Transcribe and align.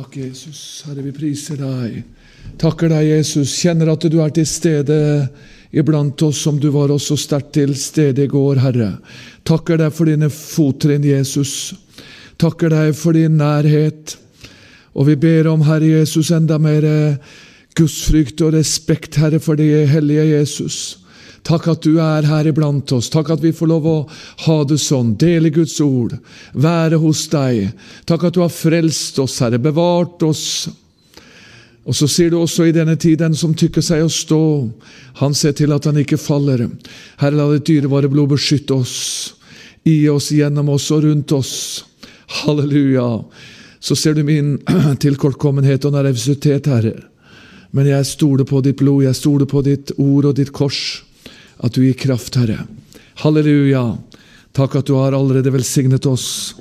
Takk, 0.00 0.16
Jesus. 0.16 0.82
Herre, 0.86 1.02
vi 1.04 1.10
priser 1.12 1.58
deg. 1.60 1.98
Takker 2.56 2.88
deg, 2.88 3.02
Jesus. 3.04 3.50
Kjenner 3.60 3.90
at 3.92 4.06
du 4.08 4.14
er 4.24 4.30
til 4.32 4.46
stede 4.48 4.96
iblant 5.76 6.22
oss 6.24 6.40
som 6.46 6.56
du 6.56 6.70
var 6.72 6.88
også 6.94 7.18
sterkt 7.20 7.50
til 7.58 7.74
stede 7.76 8.24
i 8.24 8.30
går, 8.30 8.62
Herre. 8.62 8.94
Takker 9.44 9.82
deg 9.82 9.92
for 9.92 10.08
dine 10.08 10.30
fottrinn, 10.32 11.04
Jesus. 11.04 11.74
Takker 12.40 12.72
deg 12.72 12.96
for 12.96 13.12
din 13.12 13.36
nærhet. 13.42 14.16
Og 14.96 15.10
vi 15.10 15.18
ber 15.20 15.50
om, 15.52 15.66
Herre 15.68 15.92
Jesus, 15.98 16.32
enda 16.32 16.56
mer 16.56 16.88
gudsfrykt 17.76 18.40
og 18.46 18.56
respekt, 18.56 19.20
Herre, 19.20 19.36
for 19.36 19.60
det 19.60 19.84
hellige 19.92 20.30
Jesus. 20.30 20.80
Takk 21.46 21.70
at 21.72 21.86
du 21.86 21.96
er 22.02 22.26
her 22.28 22.48
iblant 22.50 22.92
oss. 22.92 23.08
Takk 23.12 23.32
at 23.32 23.40
vi 23.42 23.52
får 23.56 23.70
lov 23.70 23.86
å 23.88 23.96
ha 24.44 24.58
det 24.68 24.78
sånn. 24.82 25.14
Dele 25.18 25.50
Guds 25.54 25.78
ord. 25.80 26.18
Være 26.52 27.00
hos 27.00 27.24
deg. 27.32 27.72
Takk 28.08 28.28
at 28.28 28.36
du 28.36 28.42
har 28.44 28.52
frelst 28.52 29.18
oss, 29.22 29.38
Herre. 29.40 29.60
Bevart 29.62 30.22
oss. 30.26 30.68
Og 31.88 31.96
så 31.96 32.06
sier 32.10 32.30
du 32.30 32.36
også 32.38 32.68
i 32.68 32.76
denne 32.76 32.94
tid, 33.00 33.18
den 33.22 33.34
som 33.34 33.56
tykker 33.56 33.82
seg 33.82 34.04
å 34.04 34.12
stå, 34.12 34.42
han 35.22 35.34
ser 35.34 35.56
til 35.56 35.72
at 35.74 35.88
han 35.88 35.98
ikke 36.02 36.20
faller. 36.20 36.66
Herre, 37.22 37.38
la 37.38 37.48
ditt 37.54 37.70
dyrebare 37.70 38.10
blod 38.12 38.34
beskytte 38.36 38.76
oss. 38.76 38.96
I 39.88 40.04
oss, 40.12 40.28
gjennom 40.36 40.68
oss 40.76 40.90
og 40.92 41.06
rundt 41.08 41.32
oss. 41.32 41.54
Halleluja. 42.42 43.08
Så 43.80 43.96
ser 43.96 44.14
du 44.14 44.26
min 44.28 44.58
tilkortkommenhet 45.02 45.88
og 45.88 45.96
nervøsitet, 45.96 46.68
Herre. 46.68 46.98
Men 47.72 47.88
jeg 47.88 48.06
stoler 48.06 48.44
på 48.44 48.60
ditt 48.66 48.76
blod, 48.76 49.06
jeg 49.06 49.16
stoler 49.16 49.48
på 49.48 49.62
ditt 49.64 49.94
ord 49.96 50.28
og 50.28 50.36
ditt 50.36 50.52
kors 50.52 51.00
at 51.60 51.74
du 51.74 51.82
gir 51.84 51.96
kraft, 51.98 52.36
Herre. 52.40 52.64
Halleluja. 53.20 53.84
Takk 54.56 54.80
at 54.80 54.88
du 54.88 54.96
har 54.98 55.14
allerede 55.14 55.52
velsignet 55.54 56.06
oss, 56.10 56.56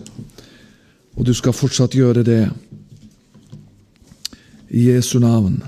og 1.16 1.26
du 1.26 1.34
skal 1.34 1.56
fortsatt 1.56 1.96
gjøre 1.98 2.26
det. 2.28 2.44
I 4.70 4.92
Jesu 4.92 5.18
navn. 5.24 5.64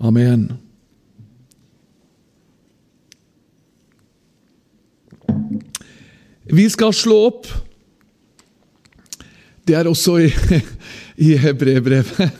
Amen. 0.00 0.48
Vi 6.48 6.64
skal 6.72 6.94
slå 6.96 7.20
opp. 7.28 7.46
Det 9.68 9.76
er 9.76 9.86
også 9.90 10.16
i, 10.24 10.32
i 11.28 11.36
Hebrevbrevet. 11.38 12.32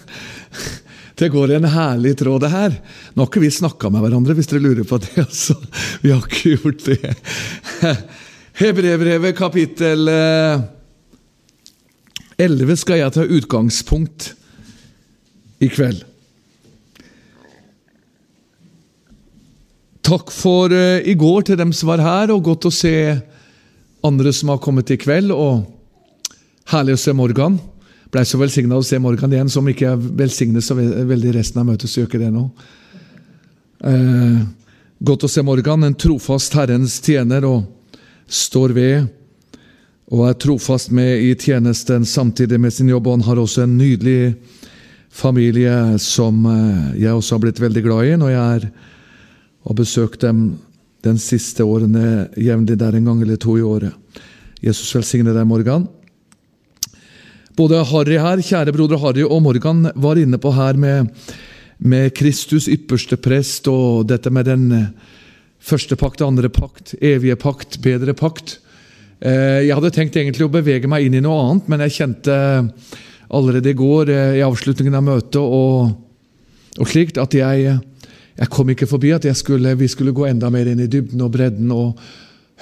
Det 1.18 1.28
går 1.34 1.50
en 1.56 1.64
herlig 1.66 2.12
tråd, 2.20 2.44
det 2.44 2.52
her. 2.52 2.74
Nå 3.14 3.24
har 3.24 3.30
ikke 3.30 3.42
vi 3.42 3.50
snakka 3.50 3.90
med 3.90 4.04
hverandre, 4.04 4.36
hvis 4.38 4.46
dere 4.50 4.62
lurer 4.62 4.86
på 4.86 5.00
det. 5.02 5.16
altså. 5.24 5.56
Vi 6.04 6.12
har 6.14 6.22
ikke 6.22 6.52
gjort 6.54 6.84
det. 6.86 7.14
Hebrevbrevet 8.60 9.34
kapittel 9.38 10.06
11 12.38 12.78
skal 12.78 13.00
jeg 13.00 13.14
ta 13.16 13.24
utgangspunkt 13.26 14.28
i 15.58 15.70
kveld. 15.74 16.04
Takk 20.06 20.30
for 20.32 20.70
i 20.72 21.14
går 21.18 21.50
til 21.50 21.58
dem 21.58 21.74
som 21.74 21.90
var 21.90 22.04
her, 22.04 22.30
og 22.30 22.46
godt 22.46 22.70
å 22.70 22.72
se 22.72 22.94
andre 24.06 24.30
som 24.32 24.54
har 24.54 24.62
kommet 24.62 24.94
i 24.94 25.00
kveld. 25.02 25.34
Og 25.34 25.66
herlig 26.70 26.94
å 26.94 27.02
se 27.02 27.12
Morgan. 27.16 27.58
Blei 28.08 28.24
så 28.24 28.38
velsigna 28.40 28.78
å 28.78 28.84
se 28.84 28.96
Morgan 29.02 29.32
igjen, 29.34 29.50
som 29.52 29.66
ikke 29.68 29.92
velsignet 29.96 30.64
så 30.64 30.76
veldig 30.78 31.34
resten 31.36 31.60
av 31.60 31.66
møtet. 31.68 31.90
så 31.90 32.00
gjør 32.00 32.08
ikke 32.08 32.22
det 32.22 32.30
nå. 32.32 32.44
Eh, 33.84 34.38
godt 35.04 35.26
å 35.26 35.28
se 35.28 35.44
Morgan, 35.44 35.84
en 35.84 35.94
trofast 35.94 36.56
Herrens 36.56 37.00
tjener, 37.04 37.44
og 37.44 37.66
står 38.28 38.72
ved 38.76 39.08
og 40.08 40.24
er 40.24 40.38
trofast 40.40 40.90
med 40.90 41.20
i 41.20 41.34
tjenesten 41.36 42.06
samtidig 42.08 42.60
med 42.60 42.72
sin 42.72 42.88
jobb. 42.88 43.06
Og 43.06 43.18
han 43.18 43.26
har 43.26 43.42
også 43.42 43.66
en 43.66 43.76
nydelig 43.76 44.38
familie 45.12 45.98
som 46.00 46.46
jeg 46.96 47.12
også 47.12 47.34
har 47.34 47.42
blitt 47.44 47.60
veldig 47.60 47.82
glad 47.84 48.08
i 48.08 48.16
når 48.20 48.32
jeg 48.32 48.56
er, 48.56 48.66
har 49.68 49.76
besøkt 49.76 50.24
dem 50.24 50.42
den 51.04 51.20
siste 51.20 51.64
årene 51.64 52.28
jevnlig 52.40 52.78
der 52.80 52.96
en 52.96 53.10
gang 53.10 53.20
eller 53.22 53.36
to 53.36 53.58
i 53.58 53.64
året. 53.64 53.92
Jesus 54.64 54.94
velsigne 54.96 55.36
deg, 55.36 55.44
Morgan. 55.46 55.84
Både 57.58 57.80
Harry 57.90 58.14
her, 58.22 58.38
kjære 58.38 58.70
broder 58.70 59.00
Harry 59.02 59.24
og 59.26 59.40
Morgan 59.42 59.88
var 59.98 60.18
inne 60.20 60.38
på 60.38 60.52
her 60.54 60.76
med, 60.78 61.08
med 61.82 62.12
Kristus 62.14 62.68
ypperste 62.70 63.16
prest 63.18 63.66
og 63.66 64.04
dette 64.06 64.30
med 64.30 64.46
den 64.46 64.68
første 65.58 65.98
pakt, 65.98 66.22
andre 66.22 66.52
pakt, 66.54 66.94
evige 67.02 67.34
pakt, 67.34 67.80
bedre 67.82 68.14
pakt. 68.14 68.60
Jeg 69.18 69.74
hadde 69.74 69.90
tenkt 69.90 70.20
egentlig 70.20 70.46
å 70.46 70.52
bevege 70.54 70.86
meg 70.86 71.08
inn 71.08 71.16
i 71.18 71.24
noe 71.24 71.40
annet, 71.48 71.66
men 71.66 71.82
jeg 71.82 71.96
kjente 71.96 72.38
allerede 73.26 73.74
i 73.74 73.80
går 73.82 74.14
i 74.14 74.46
avslutningen 74.46 75.00
av 75.00 75.06
møtet 75.08 75.40
og, 75.42 75.90
og 76.78 76.94
slikt 76.94 77.18
at 77.18 77.34
jeg, 77.34 77.74
jeg 78.38 78.54
kom 78.54 78.70
ikke 78.70 78.86
forbi 78.86 79.16
at 79.18 79.26
skulle, 79.34 79.74
vi 79.82 79.90
skulle 79.90 80.14
gå 80.14 80.30
enda 80.30 80.52
mer 80.54 80.70
inn 80.70 80.86
i 80.86 80.86
dybden 80.86 81.26
og 81.26 81.34
bredden 81.34 81.74
og 81.74 81.98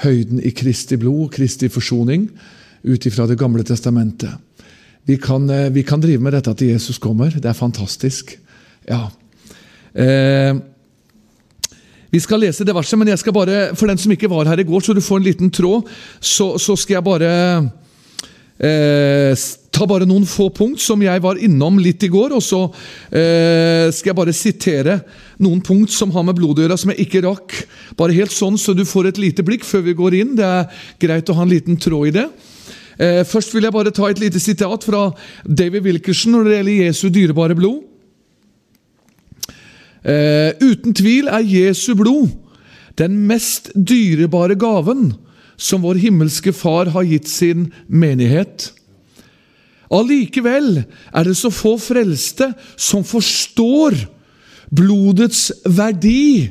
høyden 0.07 0.41
i 0.41 0.57
Kristi 0.57 0.97
blod, 0.97 1.35
Kristi 1.37 1.69
forsoning, 1.69 2.31
ut 2.81 3.13
ifra 3.13 3.29
Det 3.29 3.37
gamle 3.37 3.61
testamentet. 3.61 4.46
Vi 5.07 5.17
kan, 5.23 5.47
vi 5.73 5.85
kan, 5.87 6.01
drive 6.03 6.23
med 6.23 6.35
dette 6.35 6.55
til 6.59 6.73
Jesus 6.75 6.99
kommer. 6.99 7.31
Det 7.31 7.47
er 7.47 7.55
fantastisk. 7.55 8.33
Ja. 8.89 9.07
Eh, 9.95 10.57
vi 12.11 12.21
skal 12.23 12.41
lese 12.43 12.65
det 12.67 12.75
verset, 12.75 12.99
men 12.99 13.11
jeg 13.13 13.21
skal 13.21 13.35
bare, 13.35 13.61
for 13.77 13.91
den 13.91 13.99
som 13.99 14.13
ikke 14.15 14.31
var 14.31 14.49
her 14.49 14.63
i 14.63 14.67
går, 14.67 14.81
så 14.83 14.95
du 14.97 15.03
får 15.05 15.21
en 15.21 15.27
liten 15.27 15.51
tråd, 15.53 15.89
så, 16.21 16.55
så 16.59 16.77
skal 16.79 16.99
jeg 16.99 17.07
bare 17.07 17.31
eh, 18.59 19.47
ta 19.77 19.89
bare 19.89 20.09
noen 20.09 20.25
få 20.29 20.49
punkt 20.55 20.81
som 20.81 21.03
jeg 21.05 21.23
var 21.25 21.41
innom 21.43 21.81
litt 21.83 22.07
i 22.07 22.11
går. 22.13 22.37
Og 22.37 22.45
så 22.45 22.63
eh, 23.11 23.93
skal 23.93 24.13
jeg 24.13 24.19
bare 24.19 24.37
sitere 24.37 25.01
noen 25.45 25.61
punkt 25.65 25.93
som 25.93 26.15
har 26.15 26.25
med 26.27 26.39
blodet 26.39 26.65
å 26.65 26.67
gjøre, 26.67 26.81
som 26.81 26.95
jeg 26.95 27.07
ikke 27.07 27.25
rakk. 27.27 27.57
Bare 28.01 28.17
helt 28.17 28.35
sånn, 28.35 28.57
så 28.61 28.73
du 28.77 28.87
får 28.89 29.11
et 29.11 29.21
lite 29.23 29.45
blikk 29.47 29.67
før 29.69 29.85
vi 29.89 29.97
går 29.99 30.21
inn. 30.23 30.37
Det 30.39 30.47
er 30.47 30.85
greit 31.03 31.33
å 31.33 31.37
ha 31.37 31.45
en 31.45 31.53
liten 31.53 31.81
tråd 31.81 32.13
i 32.13 32.17
det. 32.21 32.29
Eh, 32.97 33.25
først 33.29 33.53
vil 33.55 33.67
jeg 33.67 33.75
bare 33.75 33.93
ta 33.93 34.09
et 34.09 34.21
lite 34.21 34.41
sitat 34.41 34.85
fra 34.85 35.11
David 35.45 35.85
Wilkerson 35.85 36.33
når 36.33 36.49
det 36.49 36.57
gjelder 36.57 36.87
Jesu 36.87 37.09
dyrebare 37.13 37.57
blod. 37.59 37.83
Eh, 40.07 40.55
uten 40.63 40.95
tvil 40.95 41.29
er 41.29 41.45
Jesu 41.45 41.95
blod 41.99 42.31
den 42.97 43.19
mest 43.29 43.69
dyrebare 43.75 44.57
gaven 44.57 45.11
som 45.61 45.85
vår 45.85 46.01
himmelske 46.01 46.53
Far 46.57 46.93
har 46.95 47.05
gitt 47.05 47.29
sin 47.29 47.71
menighet. 47.89 48.71
Allikevel 49.93 50.83
er 50.83 51.27
det 51.27 51.37
så 51.39 51.53
få 51.53 51.77
frelste 51.81 52.51
som 52.77 53.05
forstår 53.07 53.99
blodets 54.75 55.51
verdi 55.65 56.49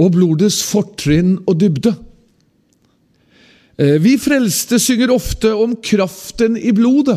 og 0.00 0.14
blodets 0.16 0.60
fortrinn 0.66 1.38
og 1.46 1.60
dybde. 1.60 1.94
Vi 3.80 4.18
frelste 4.20 4.76
synger 4.82 5.12
ofte 5.14 5.54
om 5.56 5.72
kraften 5.80 6.58
i 6.60 6.72
blodet. 6.76 7.16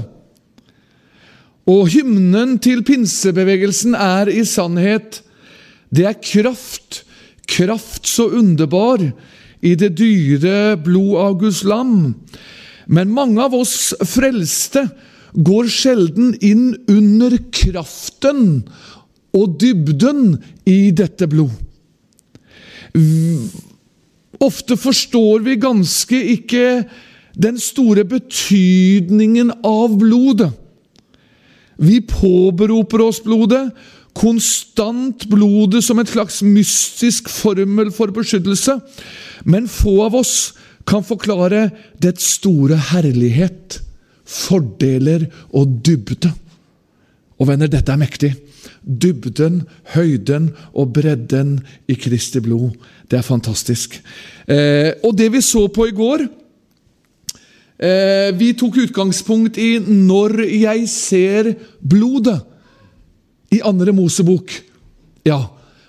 Og 1.68 1.90
hymnen 1.92 2.58
til 2.64 2.84
pinsebevegelsen 2.88 3.96
er 3.96 4.32
i 4.32 4.44
sannhet 4.48 5.22
Det 5.94 6.08
er 6.08 6.20
kraft, 6.24 7.04
kraft 7.48 8.08
så 8.08 8.30
underbar 8.40 9.04
i 9.64 9.76
det 9.80 9.94
dyre 10.00 10.76
blod 10.82 11.20
av 11.22 11.36
Guds 11.44 11.62
lam. 11.68 12.16
Men 12.88 13.14
mange 13.14 13.44
av 13.44 13.54
oss 13.56 13.94
frelste 14.08 14.88
går 15.34 15.70
sjelden 15.72 16.34
inn 16.44 16.74
under 16.92 17.38
kraften 17.54 18.64
og 19.34 19.60
dybden 19.62 20.40
i 20.70 20.92
dette 20.96 21.30
blod. 21.30 21.54
Ofte 24.44 24.78
forstår 24.80 25.44
vi 25.46 25.60
ganske 25.62 26.20
ikke 26.36 26.84
den 27.34 27.58
store 27.62 28.04
betydningen 28.06 29.52
av 29.66 29.96
blodet. 29.98 30.52
Vi 31.82 32.02
påberoper 32.06 33.02
oss 33.02 33.22
blodet, 33.24 33.72
konstant 34.14 35.26
blodet 35.32 35.82
som 35.84 36.00
et 36.00 36.12
slags 36.12 36.44
mystisk 36.46 37.32
formel 37.34 37.90
for 37.96 38.14
beskyttelse, 38.14 38.78
men 39.50 39.72
få 39.72 40.04
av 40.06 40.20
oss 40.20 40.54
kan 40.86 41.06
forklare 41.06 41.70
dets 42.04 42.36
store 42.38 42.78
herlighet, 42.92 43.80
fordeler 44.24 45.26
og 45.52 45.80
dybde. 45.86 46.30
Og 47.40 47.50
venner, 47.50 47.72
dette 47.72 47.92
er 47.92 48.00
mektig. 48.00 48.34
Dybden, 48.84 49.64
høyden 49.96 50.50
og 50.74 50.94
bredden 50.94 51.58
i 51.88 51.96
Kristi 52.00 52.42
blod. 52.44 52.72
Det 53.10 53.20
er 53.20 53.26
fantastisk. 53.26 54.00
Eh, 54.48 54.92
og 55.04 55.18
det 55.18 55.32
vi 55.34 55.42
så 55.42 55.68
på 55.72 55.88
i 55.88 55.96
går 55.96 56.26
eh, 57.80 58.32
Vi 58.40 58.54
tok 58.60 58.78
utgangspunkt 58.86 59.58
i 59.58 59.80
'Når 59.80 60.42
jeg 60.50 60.90
ser 60.90 61.54
blodet' 61.80 62.42
i 63.52 63.62
andre 63.64 63.94
Mosebok. 63.94 64.52
Ja, 65.26 65.44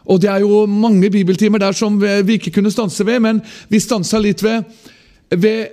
og 0.05 0.21
Det 0.21 0.31
er 0.31 0.41
jo 0.41 0.67
mange 0.67 1.11
bibeltimer 1.11 1.59
der 1.59 1.73
som 1.73 2.01
vi 2.01 2.33
ikke 2.33 2.51
kunne 2.51 2.71
stanse 2.71 3.07
ved, 3.07 3.21
men 3.21 3.41
vi 3.69 3.79
stansa 3.81 4.19
litt 4.19 4.43
ved, 4.43 4.63
ved 5.31 5.67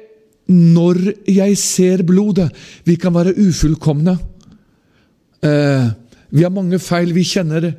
'Når 0.47 1.13
jeg 1.27 1.57
ser 1.57 1.97
blodet'. 1.97 2.49
Vi 2.85 2.95
kan 2.95 3.13
være 3.13 3.37
ufullkomne. 3.37 4.17
Eh, 5.43 5.87
vi 6.31 6.43
har 6.43 6.53
mange 6.53 6.79
feil. 6.79 7.13
Vi 7.13 7.23
kjenner 7.27 7.71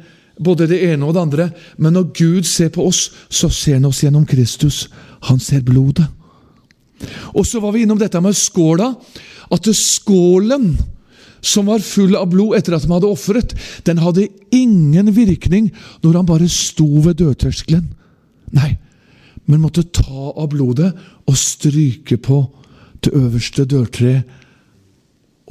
både 0.42 0.68
det 0.70 0.80
ene 0.86 1.06
og 1.08 1.16
det 1.16 1.22
andre. 1.22 1.50
Men 1.76 1.96
når 1.96 2.10
Gud 2.16 2.48
ser 2.48 2.72
på 2.74 2.86
oss, 2.88 3.06
så 3.28 3.50
ser 3.52 3.80
han 3.80 3.88
oss 3.88 4.02
gjennom 4.04 4.26
Kristus. 4.28 4.86
Han 5.28 5.40
ser 5.40 5.64
blodet. 5.64 6.06
Og 7.34 7.46
så 7.48 7.60
var 7.62 7.74
vi 7.74 7.82
innom 7.82 7.98
dette 8.00 8.20
med 8.22 8.36
skåla. 8.36 8.92
At 9.52 9.68
skålen 9.76 10.76
som 11.42 11.66
var 11.66 11.82
full 11.82 12.14
av 12.14 12.28
blod 12.30 12.54
etter 12.54 12.76
at 12.76 12.84
de 12.84 12.92
hadde 12.92 13.10
ofret, 13.10 13.56
den 13.82 13.98
hadde 13.98 14.28
ingen 14.54 15.10
virkning 15.16 15.72
når 16.04 16.20
han 16.20 16.28
bare 16.28 16.46
sto 16.52 16.86
ved 17.02 17.18
dørterskelen. 17.18 17.88
Nei, 18.54 18.76
men 19.50 19.64
måtte 19.64 19.82
ta 19.90 20.30
av 20.36 20.52
blodet 20.52 20.92
og 21.26 21.38
stryke 21.38 22.20
på 22.22 22.44
det 23.02 23.10
øverste 23.18 23.66
dørtreet 23.66 24.38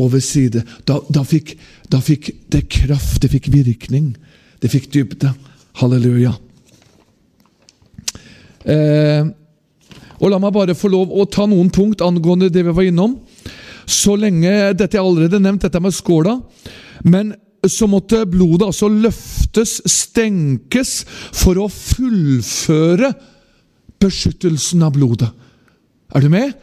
og 0.01 0.13
ved 0.15 0.23
side. 0.25 0.63
Da, 0.87 0.99
da, 1.13 1.23
fikk, 1.27 1.55
da 1.91 2.01
fikk 2.03 2.31
det 2.53 2.65
kraft, 2.71 3.21
det 3.23 3.31
fikk 3.33 3.51
virkning, 3.53 4.13
det 4.61 4.71
fikk 4.73 4.89
dybde. 4.93 5.33
Halleluja. 5.81 6.33
Eh, 8.67 9.29
og 10.21 10.29
La 10.29 10.37
meg 10.41 10.53
bare 10.53 10.77
få 10.77 10.91
lov 10.91 11.13
å 11.13 11.25
ta 11.29 11.47
noen 11.49 11.71
punkt 11.73 12.03
angående 12.05 12.51
det 12.53 12.65
vi 12.67 12.75
var 12.75 12.89
innom. 12.89 13.15
Så 13.89 14.13
lenge 14.19 14.73
Dette 14.77 14.99
er 14.99 15.01
allerede 15.01 15.41
nevnt, 15.41 15.63
dette 15.65 15.81
med 15.81 15.95
skåla. 15.95 16.37
Men 17.03 17.33
så 17.67 17.87
måtte 17.89 18.23
blodet 18.29 18.67
altså 18.69 18.89
løftes, 18.89 19.79
stenkes, 19.89 21.01
for 21.33 21.59
å 21.61 21.67
fullføre 21.69 23.11
beskyttelsen 24.01 24.81
av 24.85 24.95
blodet. 24.95 25.29
Er 26.15 26.25
du 26.25 26.29
med? 26.33 26.55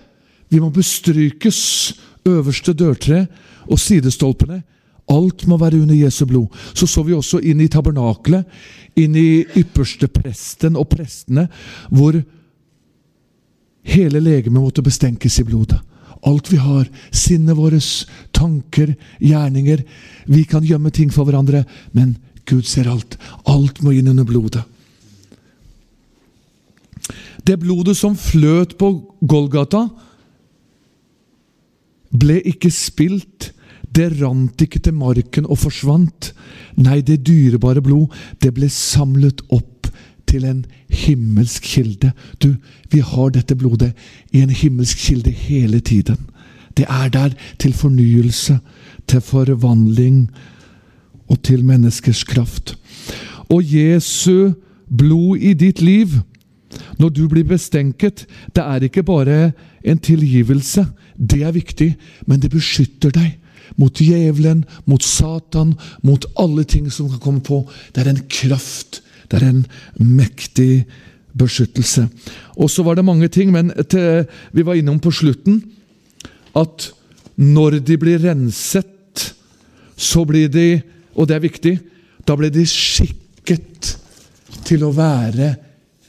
Vi 0.51 0.61
må 0.63 0.71
bestrykes, 0.75 1.61
øverste 2.29 2.75
dørtre 2.77 3.27
og 3.69 3.81
sidestolpene. 3.81 4.63
Alt 5.09 5.47
må 5.49 5.57
være 5.57 5.81
under 5.81 5.97
Jesu 5.97 6.27
blod. 6.27 6.47
Så 6.75 6.87
så 6.87 7.03
vi 7.03 7.17
også 7.17 7.41
inn 7.41 7.61
i 7.65 7.69
tabernakelet, 7.73 8.45
inn 8.97 9.17
i 9.17 9.45
ypperste 9.57 10.09
presten 10.13 10.77
og 10.77 10.89
prestene, 10.93 11.49
hvor 11.89 12.19
hele 13.89 14.21
legemet 14.21 14.61
måtte 14.61 14.85
bestenkes 14.85 15.39
i 15.41 15.47
blodet. 15.49 15.81
Alt 16.27 16.51
vi 16.53 16.59
har, 16.59 16.89
sinnet 17.15 17.57
vårt, 17.57 18.07
tanker, 18.35 18.95
gjerninger. 19.23 19.85
Vi 20.27 20.43
kan 20.45 20.67
gjemme 20.67 20.91
ting 20.91 21.13
for 21.15 21.25
hverandre, 21.25 21.63
men 21.93 22.17
Gud 22.49 22.67
ser 22.67 22.91
alt. 22.91 23.17
Alt 23.47 23.81
må 23.83 23.95
inn 23.95 24.11
under 24.11 24.27
blodet. 24.29 24.65
Det 27.47 27.57
blodet 27.63 27.97
som 27.97 28.17
fløt 28.19 28.75
på 28.77 28.91
Golgata, 29.25 29.87
ble 32.11 32.41
ikke 32.47 32.71
spilt. 32.73 33.53
Det 33.95 34.11
rant 34.21 34.61
ikke 34.63 34.81
til 34.85 34.95
marken 34.95 35.47
og 35.49 35.59
forsvant. 35.59 36.33
Nei, 36.79 37.01
det 37.01 37.25
dyrebare 37.27 37.83
blod, 37.83 38.13
det 38.43 38.53
ble 38.55 38.69
samlet 38.73 39.43
opp 39.49 39.89
til 40.29 40.45
en 40.45 40.65
himmelsk 40.93 41.65
kilde. 41.65 42.13
Du, 42.43 42.55
vi 42.93 43.01
har 43.01 43.33
dette 43.33 43.57
blodet 43.57 43.95
i 44.33 44.43
en 44.45 44.53
himmelsk 44.53 45.01
kilde 45.07 45.33
hele 45.33 45.81
tiden. 45.81 46.29
Det 46.77 46.87
er 46.89 47.09
der 47.09 47.35
til 47.59 47.73
fornyelse, 47.73 48.59
til 49.09 49.21
forvandling 49.21 50.29
og 51.29 51.43
til 51.43 51.65
menneskers 51.65 52.25
kraft. 52.25 52.77
Og 53.49 53.65
Jesu 53.65 54.53
blod 54.99 55.39
i 55.39 55.53
ditt 55.55 55.83
liv, 55.83 56.21
når 56.99 57.13
du 57.15 57.25
blir 57.31 57.47
bestenket, 57.49 58.27
det 58.55 58.65
er 58.65 58.85
ikke 58.87 59.05
bare 59.07 59.53
en 59.85 59.99
tilgivelse. 59.99 60.87
Det 61.17 61.43
er 61.43 61.55
viktig, 61.55 61.91
men 62.27 62.41
det 62.41 62.51
beskytter 62.53 63.15
deg 63.15 63.37
mot 63.79 64.01
djevelen, 64.01 64.65
mot 64.89 65.03
Satan, 65.05 65.75
mot 66.03 66.25
alle 66.41 66.65
ting 66.65 66.89
som 66.93 67.11
kan 67.13 67.23
komme 67.23 67.45
på. 67.45 67.63
Det 67.93 68.03
er 68.03 68.13
en 68.13 68.25
kraft. 68.31 69.03
Det 69.29 69.41
er 69.41 69.49
en 69.49 69.65
mektig 69.99 70.87
beskyttelse. 71.39 72.09
Og 72.57 72.71
så 72.71 72.83
var 72.83 72.97
det 72.97 73.05
mange 73.05 73.29
ting, 73.29 73.53
men 73.53 73.71
til, 73.91 74.25
vi 74.53 74.65
var 74.65 74.79
innom 74.79 75.01
på 75.01 75.13
slutten 75.13 75.61
at 76.57 76.91
når 77.37 77.79
de 77.87 77.99
blir 78.01 78.23
renset, 78.25 79.35
så 79.97 80.25
blir 80.25 80.49
de 80.49 80.83
Og 81.19 81.27
det 81.27 81.35
er 81.35 81.43
viktig 81.43 81.73
da 82.29 82.37
blir 82.37 82.53
de 82.53 82.65
skikket 82.69 83.95
til 84.69 84.85
å 84.85 84.93
være 84.93 85.55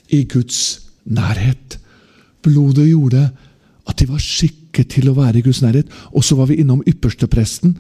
i 0.09 0.23
Guds 0.23 0.89
nærhet. 1.05 1.79
Blodet 2.41 2.87
gjorde 2.89 3.29
at 3.89 3.99
de 3.99 4.07
var 4.09 4.21
skikket 4.21 4.93
til 4.95 5.09
å 5.09 5.15
være 5.17 5.39
i 5.39 5.45
Guds 5.45 5.61
nærhet. 5.63 5.89
Og 6.13 6.23
så 6.25 6.37
var 6.37 6.49
vi 6.49 6.59
innom 6.61 6.83
ypperstepresten, 6.87 7.77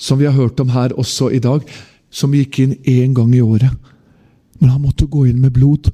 som 0.00 0.18
vi 0.18 0.28
har 0.28 0.36
hørt 0.36 0.60
om 0.60 0.72
her 0.74 0.94
også 0.98 1.30
i 1.34 1.42
dag, 1.42 1.66
som 2.10 2.34
gikk 2.34 2.58
inn 2.62 2.78
én 2.88 3.14
gang 3.14 3.34
i 3.34 3.42
året. 3.44 3.70
Men 4.60 4.72
han 4.74 4.82
måtte 4.82 5.08
gå 5.10 5.26
inn 5.28 5.40
med 5.40 5.54
blod. 5.54 5.92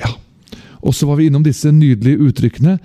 Ja. 0.00 0.10
Og 0.82 0.94
så 0.94 1.06
var 1.06 1.18
vi 1.18 1.28
innom 1.28 1.44
disse 1.46 1.70
nydelige 1.72 2.18
uttrykkene 2.28 2.78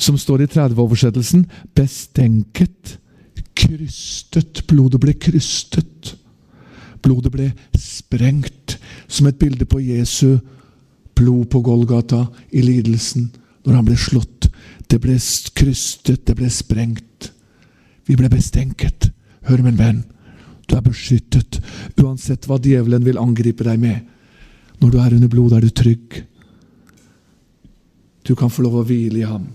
som 0.00 0.16
står 0.18 0.44
i 0.44 0.48
30-oversettelsen. 0.48 1.44
Bestenket, 1.76 2.96
krystet. 3.54 4.64
Blodet 4.70 5.02
ble 5.02 5.14
krystet. 5.20 6.14
Blodet 7.04 7.32
ble 7.32 7.50
sprengt, 7.76 8.78
som 9.08 9.28
et 9.28 9.38
bilde 9.40 9.68
på 9.68 9.82
Jesu 9.82 10.38
blod 10.38 10.56
på 11.20 11.60
Golgata 11.60 12.26
i 12.50 12.62
lidelsen, 12.62 13.30
når 13.64 13.74
han 13.74 13.84
ble 13.84 13.96
slått. 13.96 14.48
Det 14.88 14.98
ble 15.00 15.18
krystet, 15.54 16.24
det 16.26 16.34
ble 16.34 16.48
sprengt. 16.50 17.30
Vi 18.06 18.16
ble 18.16 18.30
bestenket. 18.32 19.10
Hør, 19.46 19.62
min 19.62 19.78
venn, 19.78 20.02
du 20.66 20.76
er 20.76 20.84
beskyttet, 20.84 21.60
uansett 21.98 22.46
hva 22.46 22.58
djevelen 22.62 23.04
vil 23.04 23.18
angripe 23.18 23.64
deg 23.66 23.80
med. 23.80 24.00
Når 24.80 24.90
du 24.90 24.98
er 25.00 25.14
under 25.16 25.28
blod, 25.28 25.52
er 25.52 25.64
du 25.64 25.70
trygg. 25.70 26.22
Du 28.24 28.34
kan 28.36 28.50
få 28.52 28.64
lov 28.64 28.80
å 28.80 28.86
hvile 28.86 29.20
i 29.20 29.26
ham. 29.28 29.48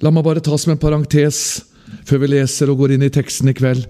La 0.00 0.12
meg 0.12 0.24
bare 0.24 0.42
ta 0.44 0.56
som 0.58 0.72
en 0.72 0.80
parentes 0.80 1.62
før 2.08 2.22
vi 2.22 2.30
leser 2.32 2.70
og 2.70 2.80
går 2.80 2.94
inn 2.94 3.04
i 3.04 3.12
teksten 3.12 3.50
i 3.50 3.56
kveld. 3.56 3.86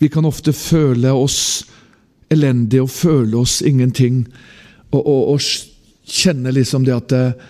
Vi 0.00 0.08
kan 0.12 0.24
ofte 0.28 0.54
føle 0.56 1.12
oss 1.12 1.66
elendige 2.30 2.84
og 2.86 2.92
føle 2.94 3.40
oss 3.40 3.60
ingenting. 3.66 4.24
Og, 4.90 5.00
og, 5.00 5.34
og 5.34 5.40
kjenne 6.10 6.52
liksom 6.54 6.84
det 6.86 6.96
at 6.96 7.16
eh, 7.16 7.48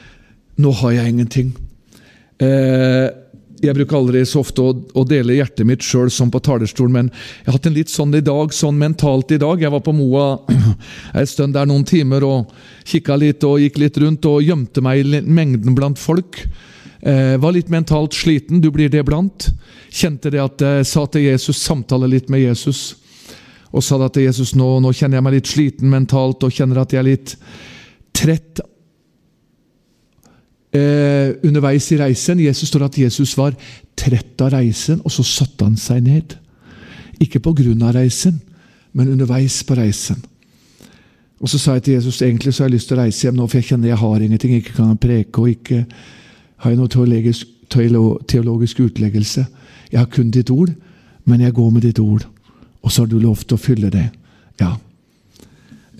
Nå 0.60 0.74
har 0.76 0.92
jeg 0.92 1.08
ingenting. 1.08 1.52
Eh, 2.36 3.06
jeg 3.60 3.76
bruker 3.76 3.96
aldri 3.96 4.22
så 4.28 4.40
ofte 4.40 4.64
å, 4.64 4.72
å 4.72 5.04
dele 5.08 5.36
hjertet 5.36 5.68
mitt 5.68 5.84
sjøl 5.84 6.10
som 6.12 6.30
på 6.32 6.40
talerstolen, 6.44 6.92
men 6.96 7.08
jeg 7.10 7.46
har 7.46 7.56
hatt 7.56 7.68
en 7.68 7.76
litt 7.76 7.92
sånn 7.92 8.12
i 8.16 8.22
dag, 8.24 8.52
sånn 8.56 8.78
mentalt 8.80 9.32
i 9.36 9.40
dag. 9.40 9.60
Jeg 9.60 9.72
var 9.72 9.82
på 9.84 9.94
Moa 9.96 10.26
en 11.20 11.28
stund 11.28 11.56
der 11.56 11.68
noen 11.68 11.84
timer 11.88 12.24
og 12.28 12.52
kikka 12.88 13.18
litt 13.20 13.44
og 13.48 13.60
gikk 13.60 13.80
litt 13.80 14.00
rundt 14.00 14.28
og 14.28 14.44
gjemte 14.44 14.84
meg 14.84 15.00
i 15.00 15.22
mengden 15.24 15.76
blant 15.76 16.00
folk. 16.00 16.42
Eh, 17.00 17.36
var 17.40 17.56
litt 17.56 17.72
mentalt 17.72 18.16
sliten, 18.16 18.60
du 18.60 18.68
blir 18.72 18.92
det 18.92 19.04
blant. 19.08 19.50
Kjente 19.88 20.32
det 20.32 20.40
at 20.44 20.64
jeg 20.64 20.88
sa 20.88 21.04
til 21.08 21.28
Jesus, 21.28 21.60
samtale 21.64 22.08
litt 22.08 22.28
med 22.32 22.44
Jesus. 22.44 22.99
Og 23.70 23.84
sa 23.84 23.98
det 24.00 24.12
til 24.16 24.26
Jesus 24.26 24.54
nå, 24.58 24.68
nå 24.82 24.92
kjenner 24.96 25.18
jeg 25.18 25.26
meg 25.26 25.36
litt 25.36 25.50
sliten 25.50 25.92
mentalt 25.92 26.42
og 26.42 26.54
kjenner 26.54 26.82
at 26.82 26.94
jeg 26.94 27.02
er 27.02 27.06
litt 27.06 27.36
trett 28.16 28.62
eh, 30.74 31.36
underveis 31.46 31.86
i 31.94 32.00
reisen. 32.00 32.42
Jesus 32.42 32.70
står 32.72 32.88
at 32.88 32.98
Jesus 32.98 33.36
var 33.38 33.54
trett 33.98 34.40
av 34.42 34.54
reisen, 34.56 35.02
og 35.04 35.14
så 35.14 35.24
satte 35.26 35.66
han 35.66 35.78
seg 35.78 36.02
ned. 36.06 36.34
Ikke 37.22 37.42
på 37.42 37.54
grunn 37.60 37.82
av 37.86 37.94
reisen, 37.98 38.40
men 38.96 39.12
underveis 39.12 39.60
på 39.66 39.76
reisen. 39.78 40.18
Og 41.40 41.48
Så 41.48 41.58
sa 41.58 41.74
jeg 41.78 41.82
til 41.82 41.94
Jesus 41.94 42.20
egentlig 42.22 42.52
så 42.52 42.64
har 42.64 42.68
jeg 42.68 42.74
lyst 42.74 42.90
til 42.90 42.98
å 42.98 43.00
reise 43.00 43.24
hjem 43.24 43.38
nå, 43.38 43.46
for 43.46 43.56
jeg 43.56 43.70
kjenner 43.70 43.88
jeg 43.88 43.96
har 44.02 44.20
ingenting. 44.20 44.56
Ikke 44.58 44.74
kan 44.76 44.98
preke, 45.00 45.40
og 45.40 45.48
ikke 45.48 45.86
har 46.60 46.70
jeg 46.70 46.76
noen 46.76 46.90
teologisk, 46.92 47.46
teologisk 48.28 48.82
utleggelse. 48.84 49.46
Jeg 49.92 49.98
har 49.98 50.10
kun 50.12 50.30
ditt 50.30 50.50
ord, 50.50 50.74
men 51.24 51.40
jeg 51.40 51.56
går 51.56 51.70
med 51.70 51.86
ditt 51.86 51.98
ord. 51.98 52.26
Og 52.80 52.92
så 52.92 53.02
har 53.02 53.10
du 53.10 53.18
lov 53.20 53.44
til 53.44 53.58
å 53.58 53.60
fylle 53.60 53.90
det. 53.92 54.06
Ja. 54.60 54.74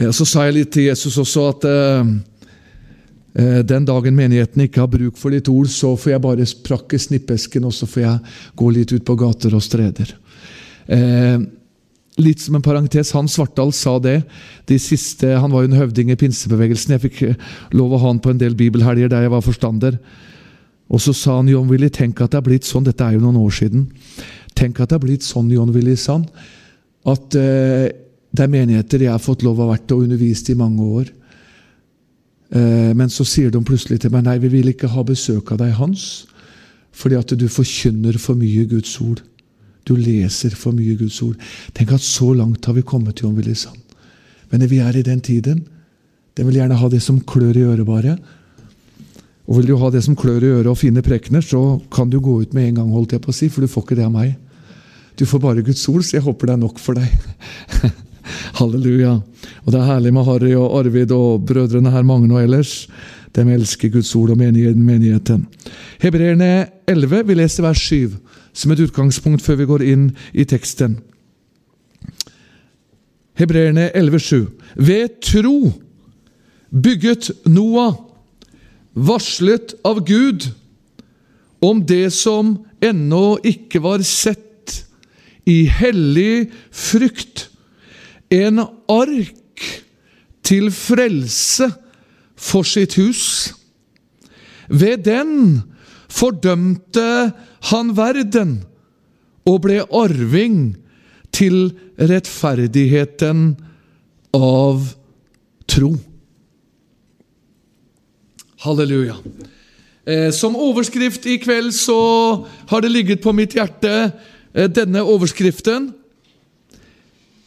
Og 0.07 0.15
Så 0.17 0.25
sa 0.25 0.47
jeg 0.47 0.57
litt 0.57 0.73
til 0.73 0.89
Jesus 0.89 1.19
også 1.21 1.47
at 1.51 1.67
uh, 1.69 2.09
den 3.69 3.85
dagen 3.87 4.17
menigheten 4.17 4.65
ikke 4.65 4.81
har 4.81 4.91
bruk 4.91 5.19
for 5.21 5.31
ditt 5.31 5.49
ord, 5.53 5.69
så 5.69 5.93
får 5.95 6.15
jeg 6.15 6.25
bare 6.25 6.49
prakke 6.67 6.99
snippesken, 6.99 7.69
og 7.69 7.75
så 7.77 7.87
får 7.87 8.03
jeg 8.03 8.35
gå 8.59 8.71
litt 8.75 8.95
ut 8.97 9.05
på 9.07 9.19
gater 9.21 9.55
og 9.55 9.63
streder. 9.63 10.17
Eh, 10.91 11.39
litt 12.19 12.43
som 12.43 12.57
en 12.59 12.65
parentes, 12.65 13.13
Hans 13.15 13.37
Svartdal 13.37 13.73
sa 13.77 13.99
det. 14.03 14.23
De 14.67 14.79
siste, 14.79 15.27
Han 15.39 15.53
var 15.53 15.63
jo 15.63 15.71
en 15.71 15.79
høvding 15.79 16.11
i 16.11 16.17
pinsebevegelsen. 16.17 16.99
Jeg 16.99 17.01
fikk 17.07 17.37
lov 17.73 17.95
å 17.95 17.99
ha 17.99 18.09
han 18.09 18.19
på 18.19 18.31
en 18.31 18.39
del 18.39 18.55
bibelhelger 18.55 19.09
der 19.09 19.23
jeg 19.23 19.31
var 19.31 19.41
forstander. 19.47 19.99
Og 20.91 21.01
så 21.01 21.15
sa 21.15 21.37
han 21.37 21.49
John 21.49 21.69
Willy, 21.69 21.89
tenk 21.89 22.21
at 22.21 22.33
det 22.33 22.39
er 22.39 22.49
blitt 22.49 22.67
sånn, 22.67 22.85
dette 22.85 23.05
er 23.05 23.15
jo 23.15 23.21
noen 23.21 23.39
år 23.39 23.51
siden. 23.55 23.87
Tenk 24.59 24.81
at 24.81 24.91
det 24.91 24.99
er 24.99 25.07
blitt 25.07 25.23
sånn, 25.23 25.51
John 25.51 25.71
Willy 25.73 25.95
sa 25.97 26.19
han, 26.19 26.27
at 27.09 27.37
eh, 27.39 27.89
det 28.31 28.45
er 28.45 28.53
menigheter 28.53 29.07
jeg 29.07 29.15
har 29.15 29.23
fått 29.23 29.43
lov 29.47 29.61
å 29.63 29.71
vært 29.73 29.91
og 29.95 30.05
undervist 30.05 30.51
i 30.53 30.59
mange 30.59 30.85
år. 30.85 31.09
Eh, 32.51 32.93
men 32.97 33.11
så 33.13 33.27
sier 33.27 33.51
de 33.51 33.63
plutselig 33.65 34.01
til 34.03 34.13
meg 34.15 34.27
nei, 34.27 34.39
vi 34.43 34.53
vil 34.53 34.73
ikke 34.73 34.91
ha 34.93 35.05
besøk 35.07 35.53
av 35.55 35.63
deg, 35.63 35.75
Hans, 35.79 36.27
fordi 36.91 37.19
at 37.19 37.35
du 37.39 37.47
forkynner 37.51 38.19
for 38.21 38.39
mye 38.39 38.67
Guds 38.71 38.97
ord. 39.03 39.23
Du 39.89 39.95
leser 39.97 40.55
for 40.59 40.77
mye 40.77 40.97
Guds 40.99 41.21
ord. 41.25 41.39
Tenk 41.75 41.95
at 41.97 42.05
så 42.05 42.33
langt 42.37 42.67
har 42.69 42.77
vi 42.77 42.87
kommet, 42.87 43.23
John 43.23 43.37
Willy 43.39 43.57
Sand. 43.59 43.81
Men 44.51 44.67
vi 44.71 44.81
er 44.83 44.99
i 44.99 45.07
den 45.07 45.23
tiden. 45.23 45.65
Den 46.37 46.47
vil 46.49 46.61
gjerne 46.61 46.79
ha 46.79 46.91
det 46.91 47.01
som 47.03 47.23
klør 47.23 47.57
i 47.57 47.65
øret, 47.71 47.87
bare. 47.87 48.19
Og 49.51 49.59
vil 49.59 49.71
du 49.71 49.77
ha 49.81 49.91
det 49.91 50.03
som 50.07 50.19
klør 50.19 50.45
i 50.45 50.53
øret 50.59 50.71
og 50.71 50.79
fine 50.79 51.03
prekener, 51.03 51.43
så 51.43 51.81
kan 51.91 52.11
du 52.11 52.21
gå 52.23 52.41
ut 52.43 52.55
med 52.55 52.69
en 52.69 52.81
gang, 52.83 52.93
holdt 52.95 53.17
jeg 53.17 53.23
på 53.25 53.33
å 53.33 53.35
si, 53.35 53.49
for 53.51 53.65
du 53.65 53.71
får 53.71 53.87
ikke 53.87 53.99
det 53.99 54.07
av 54.07 54.15
meg. 54.15 54.37
Du 55.21 55.27
får 55.29 55.41
bare 55.43 55.63
Guds 55.63 55.83
ord, 55.93 56.01
så 56.01 56.17
jeg 56.17 56.25
håper 56.25 56.49
det 56.49 56.55
er 56.55 56.61
nok 56.63 56.79
for 56.81 56.97
deg. 56.97 57.13
Halleluja. 58.59 59.19
Og 59.67 59.69
det 59.69 59.77
er 59.77 59.91
herlig 59.91 60.15
med 60.17 60.25
Harry 60.25 60.55
og 60.57 60.79
Arvid 60.79 61.13
og 61.13 61.45
brødrene 61.45 61.93
her, 61.93 62.07
Magne 62.09 62.39
og 62.39 62.47
ellers. 62.47 62.89
De 63.37 63.45
elsker 63.45 63.93
Guds 63.93 64.15
ord 64.17 64.33
og 64.33 64.41
menigheten. 64.41 65.45
Hebreerne 66.01 66.67
11, 66.89 67.27
vi 67.29 67.37
leser 67.37 67.69
vers 67.69 67.85
7 67.85 68.17
som 68.57 68.73
et 68.73 68.81
utgangspunkt 68.81 69.45
før 69.45 69.61
vi 69.61 69.69
går 69.69 69.85
inn 69.93 70.09
i 70.33 70.49
teksten. 70.49 70.97
Hebreerne 73.39 73.91
11,7. 73.93 74.49
Ved 74.81 75.21
tro 75.21 75.71
bygget 76.73 77.31
Noah, 77.45 77.95
varslet 78.97 79.77
av 79.85 80.01
Gud, 80.09 80.49
om 81.61 81.85
det 81.85 82.09
som 82.17 82.57
ennå 82.81 83.37
ikke 83.45 83.85
var 83.85 84.01
sett, 84.01 84.50
i 85.49 85.65
hellig 85.71 86.51
frykt, 86.71 87.49
en 88.31 88.63
ark 88.91 89.67
til 90.47 90.71
frelse 90.75 91.71
for 92.39 92.67
sitt 92.67 92.97
hus. 93.01 93.53
Ved 94.71 95.05
den 95.07 95.63
fordømte 96.11 97.33
han 97.71 97.95
verden 97.99 98.61
og 99.49 99.65
ble 99.67 99.83
arving 99.87 100.77
til 101.35 101.73
rettferdigheten 101.99 103.55
av 104.37 104.93
tro. 105.71 105.95
Halleluja. 108.61 109.17
Eh, 110.05 110.31
som 110.35 110.57
overskrift 110.57 111.27
i 111.29 111.39
kveld 111.41 111.73
så 111.77 112.01
har 112.71 112.83
det 112.83 112.93
ligget 112.93 113.23
på 113.25 113.33
mitt 113.37 113.55
hjerte 113.57 114.11
denne 114.55 115.03
overskriften. 115.03 115.93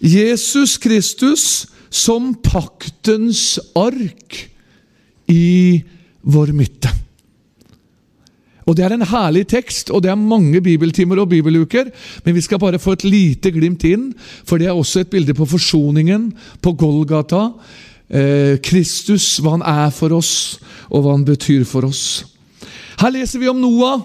Jesus 0.04 0.78
Kristus 0.78 1.68
som 1.94 2.34
paktens 2.44 3.60
ark 3.78 4.40
i 5.32 5.84
vår 6.24 6.52
midte. 6.56 6.92
Og 8.64 8.78
Det 8.78 8.86
er 8.86 8.94
en 8.96 9.06
herlig 9.06 9.48
tekst, 9.52 9.90
og 9.92 10.04
det 10.04 10.12
er 10.12 10.16
mange 10.16 10.62
bibeltimer 10.64 11.20
og 11.20 11.30
bibeluker. 11.30 11.90
Men 12.24 12.36
vi 12.36 12.42
skal 12.42 12.60
bare 12.60 12.80
få 12.80 12.96
et 12.96 13.04
lite 13.04 13.52
glimt 13.52 13.84
inn, 13.84 14.14
for 14.46 14.58
det 14.58 14.68
er 14.68 14.72
også 14.72 15.04
et 15.04 15.12
bilde 15.12 15.34
på 15.34 15.46
forsoningen, 15.46 16.32
på 16.62 16.72
Golgata. 16.72 17.50
Eh, 18.10 18.58
Kristus, 18.64 19.38
hva 19.44 19.58
han 19.58 19.66
er 19.68 19.92
for 19.92 20.16
oss, 20.16 20.60
og 20.90 21.04
hva 21.04 21.18
han 21.18 21.26
betyr 21.28 21.66
for 21.68 21.84
oss. 21.86 22.24
Her 23.00 23.12
leser 23.12 23.40
vi 23.40 23.52
om 23.52 23.60
Noah. 23.60 24.00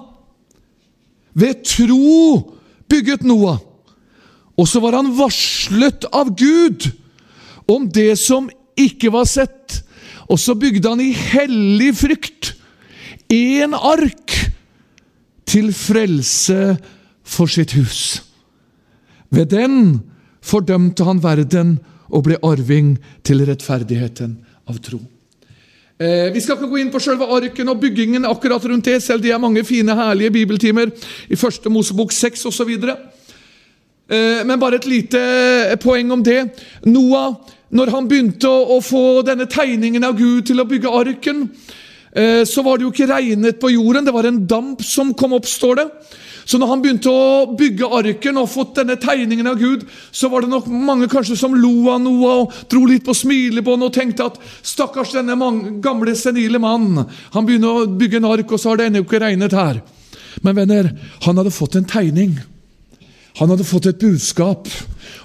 Ved 1.39 1.63
tro 1.63 2.58
bygget 2.89 3.25
Noah. 3.27 3.61
Og 4.59 4.67
så 4.69 4.81
var 4.83 4.97
han 4.99 5.13
varslet 5.15 6.09
av 6.13 6.33
Gud 6.37 6.89
om 7.71 7.87
det 7.93 8.17
som 8.19 8.49
ikke 8.79 9.13
var 9.15 9.29
sett. 9.31 9.83
Og 10.29 10.41
så 10.41 10.57
bygde 10.59 10.91
han 10.91 11.03
i 11.03 11.13
hellig 11.15 11.93
frykt 12.01 12.55
én 13.33 13.77
ark 13.77 14.35
til 15.49 15.71
frelse 15.77 16.77
for 17.29 17.51
sitt 17.51 17.75
hus. 17.77 18.25
Ved 19.31 19.53
den 19.53 20.01
fordømte 20.45 21.05
han 21.05 21.23
verden 21.23 21.77
og 22.09 22.25
ble 22.29 22.41
arving 22.45 22.97
til 23.27 23.45
rettferdigheten 23.45 24.39
av 24.69 24.81
tro. 24.85 25.01
Eh, 25.99 26.29
vi 26.35 26.41
skal 26.41 26.55
ikke 26.57 26.71
gå 26.71 26.79
inn 26.79 26.93
på 26.95 27.01
selve 27.03 27.27
arken 27.35 27.73
og 27.73 27.81
byggingen 27.83 28.27
akkurat 28.29 28.65
rundt 28.71 28.87
det, 28.87 29.01
selv 29.03 29.23
det 29.23 29.33
er 29.35 29.43
mange 29.43 29.65
fine, 29.67 29.97
herlige 29.99 30.31
bibeltimer 30.31 30.93
i 31.29 31.37
første 31.37 31.71
Mosebok 31.71 32.13
6 32.15 32.47
osv. 32.53 32.71
Eh, 34.09 34.45
men 34.47 34.61
bare 34.61 34.79
et 34.79 34.87
lite 34.87 35.19
poeng 35.83 36.13
om 36.15 36.23
det. 36.23 36.45
Noah, 36.87 37.35
når 37.71 37.91
han 37.97 38.09
begynte 38.09 38.49
å, 38.49 38.77
å 38.77 38.81
få 38.81 39.23
denne 39.27 39.49
tegningen 39.51 40.07
av 40.07 40.17
Gud 40.17 40.47
til 40.47 40.63
å 40.63 40.69
bygge 40.71 40.95
arken, 41.01 41.49
Eh, 42.13 42.45
så 42.49 42.65
var 42.65 42.79
det 42.79 42.87
jo 42.87 42.93
ikke 42.93 43.11
regnet 43.11 43.61
på 43.61 43.71
jorden, 43.75 44.07
det 44.07 44.15
var 44.15 44.27
en 44.29 44.41
damp 44.49 44.83
som 44.85 45.13
kom 45.15 45.37
opp, 45.37 45.47
står 45.47 45.81
det. 45.81 45.87
Så 46.49 46.57
når 46.57 46.71
han 46.71 46.81
begynte 46.81 47.13
å 47.13 47.57
bygge 47.59 47.91
arken 47.93 48.39
og 48.41 48.49
fått 48.49 48.79
denne 48.79 48.97
tegningen 48.97 49.51
av 49.51 49.59
Gud, 49.61 49.83
så 50.11 50.31
var 50.33 50.45
det 50.45 50.49
nok 50.49 50.71
mange 50.73 51.09
kanskje 51.13 51.37
som 51.37 51.53
lo 51.53 51.91
av 51.93 52.01
noe 52.01 52.31
og 52.41 52.55
dro 52.73 52.87
litt 52.89 53.05
på 53.05 53.13
smilebåndet 53.17 53.91
og 53.91 53.97
tenkte 53.99 54.29
at 54.31 54.39
stakkars 54.65 55.13
denne 55.19 55.37
gamle, 55.85 56.15
senile 56.17 56.61
mannen. 56.63 57.05
Han 57.35 57.49
begynner 57.49 57.83
å 57.83 57.91
bygge 58.01 58.23
en 58.23 58.31
ark, 58.31 58.49
og 58.49 58.63
så 58.63 58.73
har 58.73 58.81
det 58.81 58.89
ennå 58.89 59.05
ikke 59.05 59.21
regnet 59.21 59.57
her. 59.59 59.83
Men 60.41 60.57
venner, 60.57 60.89
han 61.27 61.37
hadde 61.37 61.53
fått 61.53 61.77
en 61.77 61.89
tegning. 61.89 62.39
Han 63.43 63.53
hadde 63.53 63.69
fått 63.69 63.91
et 63.91 64.01
budskap. 64.01 64.73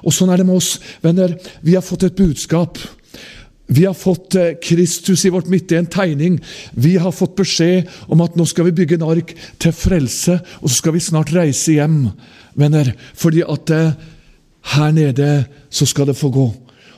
Og 0.04 0.12
sånn 0.12 0.34
er 0.34 0.42
det 0.42 0.50
med 0.50 0.60
oss. 0.60 0.76
Venner, 1.06 1.38
vi 1.64 1.78
har 1.78 1.86
fått 1.86 2.04
et 2.10 2.20
budskap. 2.20 2.82
Vi 3.68 3.86
har 3.86 3.94
fått 3.96 4.36
eh, 4.36 4.56
Kristus 4.62 5.26
i 5.26 5.32
vårt 5.32 5.48
midte, 5.48 5.78
en 5.78 5.88
tegning. 5.88 6.40
Vi 6.72 6.98
har 6.98 7.12
fått 7.16 7.38
beskjed 7.40 7.90
om 8.12 8.22
at 8.26 8.36
nå 8.36 8.46
skal 8.50 8.68
vi 8.68 8.76
bygge 8.82 9.00
en 9.00 9.08
ark 9.08 9.32
til 9.62 9.76
frelse, 9.76 10.40
og 10.60 10.68
så 10.68 10.76
skal 10.82 10.98
vi 10.98 11.04
snart 11.04 11.32
reise 11.36 11.78
hjem, 11.78 12.10
venner. 12.60 12.92
Fordi 13.16 13.46
at 13.48 13.74
eh, 13.74 13.96
her 14.76 14.92
nede 14.96 15.32
så 15.72 15.88
skal 15.90 16.12
det 16.12 16.20
få 16.20 16.32
gå. 16.34 16.48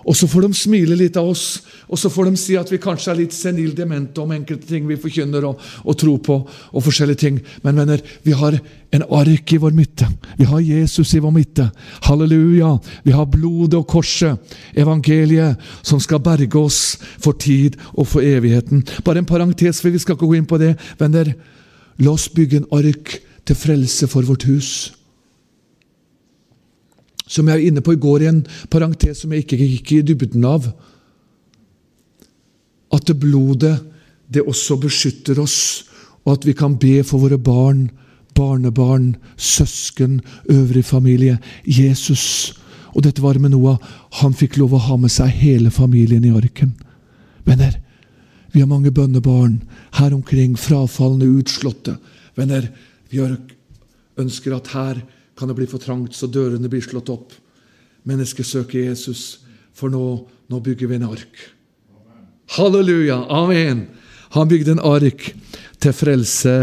Og 0.06 0.14
så 0.14 0.28
får 0.30 0.46
de 0.46 0.58
smile 0.58 0.96
litt 1.00 1.18
av 1.18 1.32
oss, 1.32 1.64
og 1.90 1.98
så 1.98 2.12
får 2.14 2.30
de 2.30 2.38
si 2.38 2.56
at 2.60 2.70
vi 2.70 2.78
kanskje 2.82 3.10
er 3.12 3.20
litt 3.24 3.34
senil 3.34 3.72
demente 3.78 4.22
om 4.22 4.34
enkelte 4.36 4.68
ting 4.70 4.86
vi 4.86 5.00
forkynner 5.02 5.48
og, 5.50 5.62
og 5.82 5.98
tror 5.98 6.20
på, 6.26 6.36
og 6.46 6.86
forskjellige 6.86 7.22
ting. 7.24 7.40
Men 7.66 7.82
venner, 7.82 8.04
vi 8.22 8.36
har 8.38 8.60
en 8.94 9.06
ark 9.18 9.54
i 9.56 9.60
vår 9.62 9.74
midte. 9.74 10.08
Vi 10.38 10.46
har 10.50 10.62
Jesus 10.62 11.16
i 11.18 11.22
vår 11.24 11.34
midte. 11.34 11.66
Halleluja! 12.06 12.76
Vi 13.04 13.16
har 13.18 13.32
blodet 13.34 13.80
og 13.80 13.88
korset, 13.96 14.58
evangeliet, 14.78 15.58
som 15.82 16.02
skal 16.04 16.22
berge 16.24 16.62
oss 16.62 17.00
for 17.18 17.34
tid 17.42 17.80
og 17.96 18.06
for 18.14 18.26
evigheten. 18.26 18.86
Bare 19.06 19.24
en 19.24 19.30
parentes, 19.30 19.82
for 19.82 19.90
vi 19.90 20.04
skal 20.04 20.20
ikke 20.20 20.30
gå 20.30 20.38
inn 20.38 20.50
på 20.50 20.62
det. 20.62 20.76
Venner, 21.02 21.34
la 21.98 22.14
oss 22.14 22.30
bygge 22.30 22.62
en 22.62 22.70
ark 22.78 23.18
til 23.46 23.58
frelse 23.58 24.10
for 24.12 24.26
vårt 24.26 24.46
hus 24.50 24.95
som 27.28 27.48
jeg 27.50 27.58
er 27.58 27.68
inne 27.70 27.82
på 27.82 27.96
i 27.96 28.02
går 28.02 28.24
i 28.24 28.30
en 28.30 28.44
parentes 28.72 29.24
som 29.24 29.34
jeg 29.34 29.46
ikke 29.46 29.60
gikk 29.60 29.94
i 29.96 30.02
dybden 30.06 30.46
av. 30.46 30.68
At 32.94 33.08
det 33.10 33.18
blodet, 33.22 33.76
det 34.30 34.46
også 34.46 34.78
beskytter 34.82 35.42
oss, 35.42 35.86
og 36.26 36.38
at 36.38 36.46
vi 36.48 36.56
kan 36.58 36.78
be 36.82 37.00
for 37.06 37.22
våre 37.26 37.38
barn, 37.42 37.88
barnebarn, 38.36 39.16
søsken, 39.38 40.20
øvrig 40.50 40.86
familie. 40.86 41.38
Jesus. 41.66 42.54
Og 42.94 43.04
dette 43.04 43.24
var 43.24 43.40
med 43.40 43.54
Noah. 43.54 43.78
Han 44.22 44.34
fikk 44.34 44.58
lov 44.58 44.76
å 44.76 44.84
ha 44.88 44.98
med 44.98 45.14
seg 45.14 45.34
hele 45.42 45.72
familien 45.74 46.26
i 46.26 46.34
arken. 46.34 46.74
Venner, 47.46 47.78
vi 48.54 48.62
har 48.64 48.70
mange 48.72 48.92
bønnebarn 48.92 49.60
her 50.00 50.14
omkring, 50.16 50.56
frafalne, 50.58 51.28
utslåtte. 51.28 51.98
Venner, 52.38 52.70
vi 53.12 53.22
ønsker 54.18 54.56
at 54.56 54.72
her 54.74 55.02
kan 55.38 55.52
det 55.52 55.58
bli 55.58 55.68
for 55.68 55.84
trangt, 55.84 56.16
så 56.16 56.30
dørene 56.32 56.70
blir 56.72 56.84
slått 56.84 57.12
opp. 57.12 57.34
Mennesket 58.08 58.48
søker 58.48 58.88
Jesus, 58.88 59.42
for 59.76 59.92
nå, 59.92 60.06
nå 60.48 60.62
bygger 60.64 60.92
vi 60.92 61.00
en 61.00 61.10
ark. 61.10 61.46
Halleluja! 62.56 63.26
Amen! 63.30 63.88
Han 64.36 64.48
bygde 64.52 64.76
en 64.76 64.84
ark 64.84 65.32
til 65.82 65.96
frelse 65.96 66.56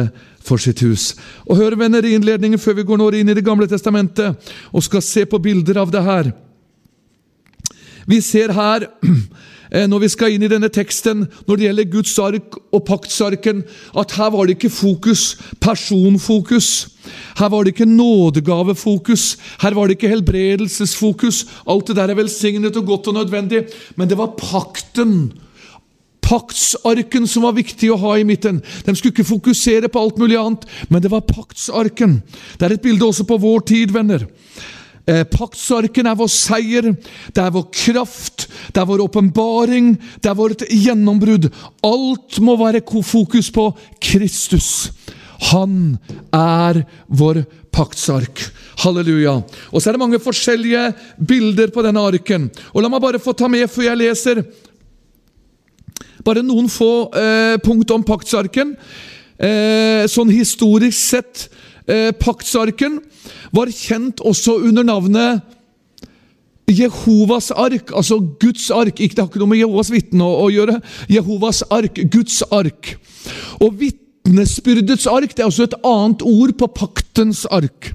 for 0.43 0.61
sitt 0.61 0.83
hus. 0.85 1.12
Og 1.47 1.59
Hør 1.61 1.76
venner 1.81 2.05
i 2.05 2.14
innledningen 2.17 2.61
før 2.61 2.81
vi 2.81 2.87
går 2.87 3.00
nå 3.00 3.11
inn 3.19 3.31
i 3.33 3.37
Det 3.38 3.45
gamle 3.47 3.69
testamentet 3.71 4.52
og 4.73 4.85
skal 4.85 5.05
se 5.05 5.25
på 5.26 5.41
bilder 5.43 5.81
av 5.83 5.93
det 5.93 6.02
her. 6.02 6.33
Vi 8.07 8.21
ser 8.21 8.52
her 8.52 8.88
når 9.73 10.02
vi 10.02 10.09
skal 10.12 10.35
inn 10.35 10.45
i 10.45 10.50
denne 10.52 10.69
teksten 10.73 11.25
når 11.49 11.57
det 11.57 11.64
gjelder 11.64 11.93
Guds 11.95 12.12
ark 12.21 12.57
og 12.76 12.83
paktsarken, 12.88 13.62
at 13.97 14.17
her 14.19 14.33
var 14.35 14.47
det 14.47 14.59
ikke 14.59 14.73
fokus, 14.73 15.37
personfokus. 15.64 16.69
Her 17.38 17.49
var 17.52 17.64
det 17.64 17.73
ikke 17.73 17.88
nådegavefokus, 17.88 19.37
her 19.62 19.76
var 19.76 19.88
det 19.88 19.97
ikke 19.97 20.12
helbredelsesfokus. 20.12 21.47
Alt 21.67 21.88
det 21.88 21.97
der 21.97 22.12
er 22.12 22.21
velsignet 22.21 22.76
og 22.76 22.87
godt 22.87 23.09
og 23.09 23.17
nødvendig, 23.21 23.64
men 23.97 24.11
det 24.11 24.19
var 24.21 24.37
pakten. 24.38 25.33
Paktsarken 26.23 27.26
som 27.26 27.49
var 27.49 27.57
viktig 27.57 27.91
å 27.93 27.99
ha 28.05 28.14
i 28.21 28.29
midten. 28.29 28.61
De 28.61 28.95
skulle 28.95 29.12
ikke 29.17 29.33
fokusere 29.33 29.91
på 29.91 30.05
alt 30.05 30.21
mulig 30.21 30.38
annet, 30.38 30.69
men 30.88 31.02
det 31.02 31.11
var 31.12 31.26
paktsarken. 31.26 32.21
Det 32.61 32.69
er 32.69 32.76
et 32.76 32.85
bilde 32.85 33.09
også 33.09 33.26
på 33.29 33.41
vår 33.43 33.67
tid, 33.73 33.97
venner. 33.97 34.29
Eh, 35.06 35.25
paktsarken 35.26 36.06
er 36.06 36.18
vår 36.18 36.30
seier, 36.30 36.92
det 37.35 37.42
er 37.42 37.54
vår 37.54 37.64
kraft, 37.75 38.47
det 38.71 38.82
er 38.82 38.87
vår 38.87 39.02
åpenbaring, 39.09 39.97
det 40.23 40.30
er 40.30 40.38
vårt 40.38 40.62
gjennombrudd. 40.71 41.49
Alt 41.82 42.38
må 42.38 42.54
være 42.61 42.85
fokus 43.02 43.50
på 43.50 43.73
Kristus. 44.00 44.92
Han 45.50 45.99
er 46.32 46.85
vår 47.09 47.42
paktsark. 47.75 48.44
Halleluja. 48.85 49.42
Og 49.73 49.82
så 49.82 49.90
er 49.90 49.97
det 49.97 50.04
mange 50.04 50.23
forskjellige 50.23 50.92
bilder 51.18 51.73
på 51.75 51.82
denne 51.82 52.00
arken. 52.00 52.50
Og 52.73 52.82
La 52.82 52.88
meg 52.88 53.02
bare 53.02 53.23
få 53.23 53.35
ta 53.35 53.49
med 53.50 53.71
før 53.71 53.90
jeg 53.90 53.99
leser 53.99 54.44
bare 56.23 56.44
noen 56.47 56.68
få 56.71 57.11
eh, 57.18 57.56
punkt 57.64 57.90
om 57.90 58.04
paktsarken. 58.06 58.76
Eh, 59.42 60.04
sånn 60.11 60.30
historisk 60.30 60.99
sett, 60.99 61.49
eh, 61.87 62.11
paktsarken 62.19 63.01
var 63.55 63.73
kjent 63.73 64.21
også 64.21 64.59
under 64.69 64.87
navnet 64.87 65.43
Jehovas 66.73 67.51
ark, 67.51 67.91
altså 67.95 68.19
Guds 68.41 68.71
ark. 68.71 69.01
Ikke, 69.01 69.17
det 69.17 69.23
har 69.23 69.31
ikke 69.31 69.43
noe 69.43 69.53
med 69.53 69.61
Jehovas 69.61 69.91
vitne 69.93 70.25
å, 70.25 70.45
å, 70.45 70.51
gjøre. 70.53 70.79
Jehovas 71.11 71.62
ark, 71.75 71.99
Guds 72.12 72.41
ark. 72.55 72.95
Og 73.61 73.75
vitnesbyrdets 73.81 75.09
ark 75.11 75.35
det 75.35 75.45
er 75.45 75.51
også 75.51 75.69
et 75.69 75.79
annet 75.81 76.23
ord 76.27 76.55
på 76.61 76.71
paktens 76.77 77.45
ark. 77.53 77.93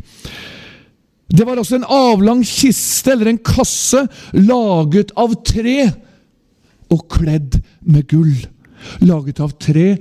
Det 1.27 1.43
var 1.47 1.59
altså 1.59 1.79
en 1.79 1.87
avlang 1.91 2.43
kiste 2.47 3.11
eller 3.11 3.33
en 3.33 3.41
kasse 3.43 4.05
laget 4.37 5.11
av 5.19 5.33
tre 5.47 5.79
og 6.93 7.01
kledd 7.11 7.57
med 7.83 8.07
gull. 8.11 8.35
Laget 9.03 9.41
av 9.43 9.57
tre. 9.59 9.95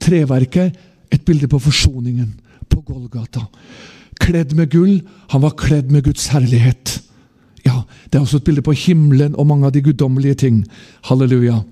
Treverket, 0.00 0.78
et 1.12 1.24
bilde 1.26 1.44
på 1.50 1.58
forsoningen 1.60 2.30
Golgata. 2.90 3.46
Kledd 4.20 4.54
med 4.58 4.70
gull. 4.72 5.00
Han 5.32 5.42
var 5.42 5.56
kledd 5.58 5.90
med 5.90 6.04
Guds 6.04 6.28
herlighet. 6.34 7.00
Ja, 7.64 7.82
Det 8.10 8.18
er 8.18 8.24
også 8.24 8.40
et 8.40 8.44
bilde 8.44 8.62
på 8.62 8.72
himmelen 8.74 9.36
og 9.38 9.46
mange 9.46 9.66
av 9.66 9.72
de 9.72 9.82
guddommelige 9.82 10.34
ting. 10.34 10.64
Halleluja. 11.06 11.62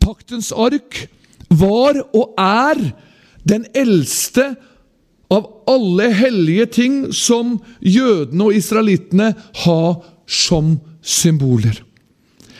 Paktens 0.00 0.52
ark 0.52 1.08
var 1.50 1.98
og 2.14 2.34
er 2.38 2.92
den 3.48 3.64
eldste 3.74 4.54
av 5.30 5.48
alle 5.68 6.12
hellige 6.14 6.66
ting 6.66 6.94
som 7.12 7.58
jødene 7.80 8.48
og 8.48 8.54
israelittene 8.56 9.32
har 9.64 9.98
som 10.28 10.78
symboler. 11.02 11.82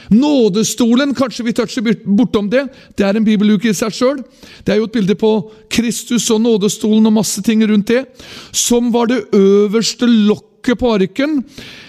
Nådestolen, 0.09 1.13
kanskje 1.15 1.45
vi 1.45 1.53
toucher 1.53 1.85
bortom 2.05 2.49
det. 2.51 2.65
Det 2.97 3.05
er 3.05 3.19
en 3.19 3.27
bibeluke 3.27 3.71
i 3.71 3.77
seg 3.77 3.93
sjøl. 3.93 4.23
Det 4.65 4.73
er 4.73 4.81
jo 4.81 4.89
et 4.89 4.95
bilde 4.97 5.17
på 5.19 5.33
Kristus 5.73 6.31
og 6.33 6.41
nådestolen 6.45 7.11
og 7.11 7.17
masse 7.21 7.43
ting 7.45 7.65
rundt 7.69 7.91
det. 7.93 8.05
Som 8.53 8.93
var 8.95 9.11
det 9.11 9.27
øverste 9.37 10.09
lokket 10.09 10.81
på 10.81 10.95
arken. 10.97 11.43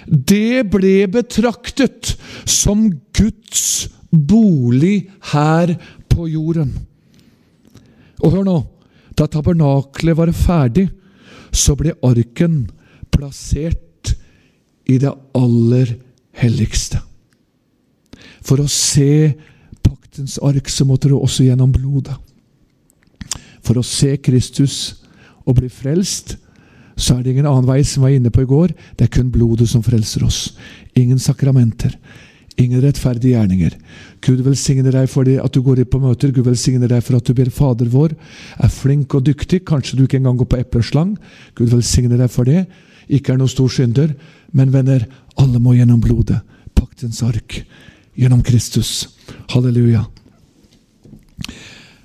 Det 0.05 0.65
ble 0.71 1.07
betraktet 1.11 2.15
som 2.43 2.89
Guds 3.15 3.87
bolig 4.11 5.09
her 5.31 5.77
på 6.11 6.27
jorden. 6.27 6.73
Og 8.19 8.35
hør 8.35 8.47
nå. 8.47 8.59
Da 9.15 9.27
tabernaklet 9.27 10.15
var 10.15 10.31
ferdig, 10.31 10.85
så 11.51 11.75
ble 11.75 11.91
arken 12.05 12.69
plassert 13.11 14.13
i 14.87 14.95
det 15.01 15.11
aller 15.35 15.91
helligste. 16.39 17.01
For 18.45 18.61
å 18.61 18.67
se 18.71 19.35
paktens 19.83 20.39
ark, 20.43 20.69
så 20.71 20.87
måtte 20.87 21.11
du 21.11 21.17
også 21.17 21.45
gjennom 21.47 21.71
blodet. 21.73 22.15
For 23.65 23.79
å 23.79 23.85
se 23.85 24.15
Kristus 24.23 25.03
og 25.45 25.59
bli 25.59 25.69
frelst, 25.71 26.37
så 26.99 27.15
er 27.15 27.23
det 27.23 27.33
ingen 27.33 27.47
annen 27.47 27.67
vei 27.67 27.79
som 27.87 28.03
var 28.03 28.11
inne 28.15 28.31
på 28.33 28.43
i 28.43 28.49
går. 28.49 28.73
Det 28.97 29.07
er 29.07 29.13
kun 29.13 29.29
blodet 29.31 29.69
som 29.71 29.83
frelser 29.83 30.25
oss. 30.27 30.39
Ingen 30.99 31.19
sakramenter. 31.21 31.93
Ingen 32.59 32.81
rettferdige 32.83 33.37
gjerninger. 33.37 33.77
Gud 34.25 34.41
velsigne 34.43 34.91
deg 34.91 35.07
for 35.07 35.27
at 35.31 35.53
du 35.55 35.61
går 35.63 35.85
på 35.87 36.01
møter. 36.03 36.33
Gud 36.35 36.49
velsigne 36.49 36.89
deg 36.91 37.05
for 37.05 37.15
at 37.15 37.29
du 37.29 37.31
ber 37.37 37.51
Fader 37.55 37.87
vår. 37.87 38.17
Er 38.59 38.73
flink 38.73 39.15
og 39.15 39.23
dyktig. 39.29 39.61
Kanskje 39.69 39.95
du 39.95 40.03
ikke 40.03 40.19
engang 40.19 40.41
går 40.41 40.49
på 40.51 40.59
epleslang. 40.59 41.15
Gud 41.55 41.71
velsigne 41.71 42.19
deg 42.19 42.27
for 42.33 42.49
det. 42.49 42.65
Ikke 43.07 43.33
er 43.33 43.39
noen 43.39 43.51
stor 43.51 43.71
synder. 43.71 44.11
Men 44.51 44.75
venner, 44.75 45.07
alle 45.39 45.61
må 45.63 45.77
gjennom 45.77 46.03
blodet. 46.03 46.41
Paktens 46.75 47.23
ark 47.23 47.61
gjennom 48.19 48.43
Kristus. 48.43 49.07
Halleluja. 49.53 50.03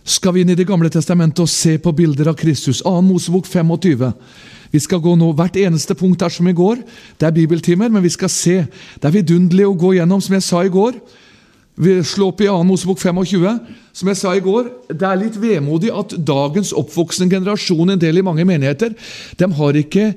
Skal 0.05 0.35
vi 0.35 0.45
inn 0.45 0.53
i 0.53 0.59
Det 0.59 0.67
gamle 0.69 0.91
testamentet 0.93 1.43
og 1.43 1.49
se 1.51 1.79
på 1.81 1.93
bilder 1.97 2.29
av 2.31 2.37
Kristus? 2.39 2.83
2. 2.85 3.01
Mosebok 3.03 3.49
25. 3.49 4.13
Vi 4.71 4.81
skal 4.83 5.01
gå 5.01 5.15
nå 5.17 5.31
hvert 5.33 5.57
eneste 5.57 5.95
punkt 5.95 6.23
her 6.23 6.31
som 6.31 6.47
i 6.49 6.55
går. 6.55 6.83
Det 7.19 7.27
er 7.27 7.35
bibeltimer, 7.35 7.89
men 7.89 8.03
vi 8.03 8.13
skal 8.13 8.31
se. 8.31 8.57
Det 9.01 9.09
er 9.09 9.15
vidunderlig 9.15 9.67
å 9.67 9.77
gå 9.79 9.95
gjennom, 9.97 10.21
som 10.21 10.35
jeg 10.37 10.45
sa 10.45 10.63
i 10.65 10.73
går. 10.73 10.99
Vi 11.75 11.97
slår 12.07 12.31
opp 12.31 12.43
i 12.45 12.51
2. 12.51 12.59
Mosebok 12.69 13.01
25. 13.01 13.59
Som 13.95 14.11
jeg 14.11 14.21
sa 14.21 14.35
i 14.35 14.45
går, 14.45 14.71
det 14.91 15.09
er 15.09 15.19
litt 15.19 15.39
vemodig 15.41 15.91
at 15.95 16.15
dagens 16.19 16.75
oppvoksende 16.77 17.31
generasjon, 17.33 17.95
en 17.95 18.03
del 18.03 18.21
i 18.21 18.27
mange 18.27 18.47
menigheter, 18.47 18.95
de 19.39 19.51
har 19.59 19.81
ikke 19.81 20.13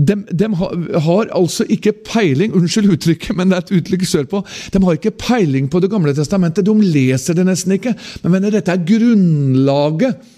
de, 0.00 0.16
de 0.32 0.48
har, 0.56 0.76
har, 1.04 1.30
altså 1.36 1.66
ikke 1.68 1.92
peiling 2.06 2.54
Unnskyld 2.56 2.92
uttrykket, 2.94 3.34
men 3.36 3.50
det 3.50 3.58
er 3.58 3.64
et 3.66 3.72
uttrykk 3.80 4.06
sørpå. 4.08 4.40
De 4.72 4.80
har 4.84 4.96
ikke 4.96 5.12
peiling 5.18 5.68
på 5.70 5.80
Det 5.82 5.90
gamle 5.92 6.14
testamentet. 6.16 6.64
De 6.66 6.74
leser 6.80 7.36
det 7.36 7.44
nesten 7.48 7.76
ikke. 7.76 7.92
Men 8.22 8.36
mener, 8.36 8.54
dette 8.54 8.72
er 8.72 8.84
grunnlaget. 8.86 10.28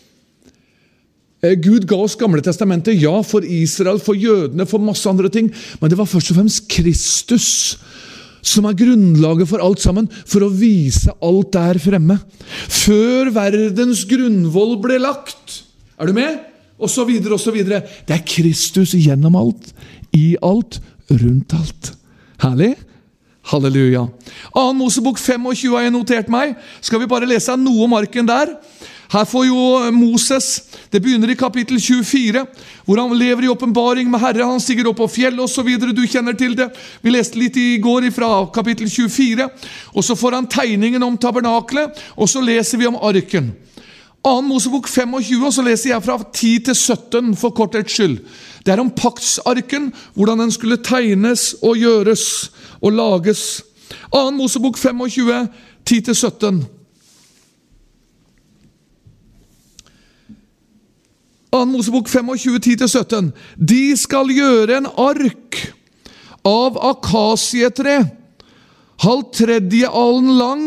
Eh, 1.42 1.56
Gud 1.62 1.86
ga 1.90 1.98
oss 1.98 2.18
Gamle 2.18 2.42
testamentet, 2.44 2.98
ja, 3.02 3.14
for 3.26 3.46
Israel, 3.46 4.02
for 4.02 4.18
jødene, 4.18 4.66
for 4.66 4.82
masse 4.82 5.08
andre 5.10 5.30
ting. 5.32 5.50
Men 5.80 5.90
det 5.90 5.98
var 5.98 6.10
først 6.10 6.34
og 6.34 6.40
fremst 6.40 6.68
Kristus 6.70 7.50
som 8.42 8.66
er 8.66 8.74
grunnlaget 8.74 9.46
for 9.46 9.62
alt 9.62 9.78
sammen, 9.78 10.08
for 10.10 10.42
å 10.42 10.50
vise 10.50 11.12
alt 11.22 11.52
der 11.54 11.78
fremme. 11.78 12.16
Før 12.66 13.30
verdens 13.36 14.02
grunnvoll 14.10 14.80
ble 14.82 14.98
lagt. 14.98 15.62
Er 15.94 16.10
du 16.10 16.16
med? 16.16 16.51
Så 16.90 17.06
videre. 17.06 17.82
Det 18.06 18.16
er 18.16 18.24
Kristus 18.26 18.94
gjennom 18.96 19.36
alt, 19.38 19.72
i 20.12 20.36
alt, 20.42 20.80
rundt 21.10 21.54
alt. 21.54 21.92
Herlig? 22.42 22.74
Halleluja. 23.50 24.06
2. 24.54 24.72
Mosebok 24.78 25.18
25 25.18 25.74
har 25.74 25.86
jeg 25.86 25.94
notert 25.94 26.30
meg. 26.30 26.54
Skal 26.80 27.02
vi 27.02 27.10
bare 27.10 27.26
lese 27.26 27.56
noe 27.58 27.88
om 27.88 27.96
arken 27.98 28.28
der? 28.28 28.54
Her 29.12 29.26
får 29.28 29.44
jo 29.44 29.62
Moses 29.92 30.62
Det 30.88 31.00
begynner 31.02 31.28
i 31.32 31.36
kapittel 31.36 31.76
24, 31.80 32.44
hvor 32.84 33.00
han 33.00 33.12
lever 33.16 33.44
i 33.44 33.50
åpenbaring 33.52 34.08
med 34.12 34.20
Herre. 34.20 34.44
Han 34.44 34.60
stiger 34.60 34.88
opp 34.88 34.98
på 35.00 35.08
fjellet 35.08 35.40
osv. 35.40 35.68
Du 35.92 36.02
kjenner 36.06 36.36
til 36.36 36.52
det. 36.56 36.68
Vi 37.00 37.12
leste 37.12 37.40
litt 37.40 37.56
i 37.56 37.78
går 37.80 38.10
fra 38.12 38.28
kapittel 38.52 38.90
24. 38.92 39.48
Og 39.96 40.04
så 40.04 40.16
får 40.16 40.36
han 40.36 40.48
tegningen 40.52 41.02
om 41.04 41.16
tabernaklet, 41.16 41.96
og 42.16 42.28
så 42.28 42.44
leser 42.44 42.80
vi 42.80 42.88
om 42.88 43.00
arken. 43.00 43.52
2. 44.24 44.40
Mosebok 44.40 44.88
25, 44.88 45.46
og 45.46 45.52
så 45.52 45.62
leser 45.66 45.90
jeg 45.90 46.04
fra 46.04 46.18
10 46.34 46.58
til 46.68 46.74
17 46.74 47.36
for 47.36 47.50
korthets 47.50 47.92
skyld. 47.92 48.18
Det 48.66 48.72
er 48.72 48.80
om 48.80 48.90
paktsarken, 48.90 49.92
hvordan 50.14 50.44
den 50.44 50.52
skulle 50.54 50.78
tegnes 50.84 51.54
og 51.62 51.76
gjøres 51.76 52.52
og 52.80 52.92
lages. 52.92 53.62
2. 54.12 54.30
Mosebok 54.30 54.78
25, 54.78 55.48
10 55.86 56.00
til 56.00 56.14
17. 56.14 56.62
2. 61.52 61.64
Mosebok 61.64 62.08
25, 62.08 62.58
10-17. 62.58 63.30
De 63.68 63.96
skal 63.96 64.30
gjøre 64.32 64.78
en 64.78 64.86
ark 64.86 65.58
av 66.48 66.78
akasietre, 66.80 67.98
halv 69.04 69.26
tredje 69.36 69.90
alen 69.90 70.30
lang 70.38 70.64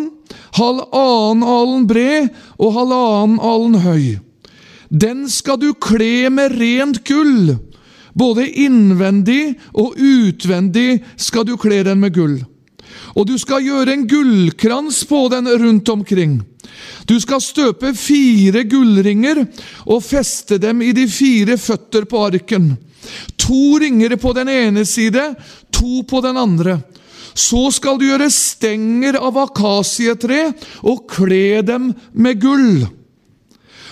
halvannen 0.55 1.43
alen 1.43 1.85
bred 1.89 2.29
og 2.57 2.73
halvannen 2.77 3.39
alen 3.43 3.79
høy. 3.83 4.05
Den 4.89 5.25
skal 5.31 5.59
du 5.59 5.71
kle 5.73 6.29
med 6.33 6.55
rent 6.59 7.01
gull. 7.07 7.55
Både 8.15 8.47
innvendig 8.47 9.57
og 9.75 9.97
utvendig 9.99 11.01
skal 11.19 11.47
du 11.47 11.57
kle 11.59 11.81
den 11.83 11.99
med 11.99 12.15
gull. 12.15 12.37
Og 13.15 13.27
du 13.27 13.35
skal 13.39 13.63
gjøre 13.63 13.91
en 13.91 14.05
gullkrans 14.07 15.01
på 15.09 15.25
den 15.31 15.49
rundt 15.49 15.89
omkring. 15.91 16.39
Du 17.07 17.17
skal 17.21 17.43
støpe 17.43 17.93
fire 17.95 18.63
gullringer 18.67 19.43
og 19.85 20.03
feste 20.03 20.57
dem 20.61 20.81
i 20.83 20.91
de 20.95 21.05
fire 21.11 21.57
føtter 21.59 22.07
på 22.09 22.23
arken. 22.27 22.73
To 23.37 23.77
ringer 23.81 24.15
på 24.17 24.33
den 24.33 24.49
ene 24.49 24.85
side, 24.87 25.33
to 25.71 26.03
på 26.07 26.21
den 26.25 26.39
andre. 26.39 26.79
Så 27.35 27.67
skal 27.75 27.99
du 27.99 28.05
gjøre 28.07 28.31
stenger 28.31 29.17
av 29.19 29.35
akasietre 29.41 30.53
og 30.87 31.03
kle 31.11 31.59
dem 31.67 31.91
med 32.15 32.39
gull. 32.39 32.85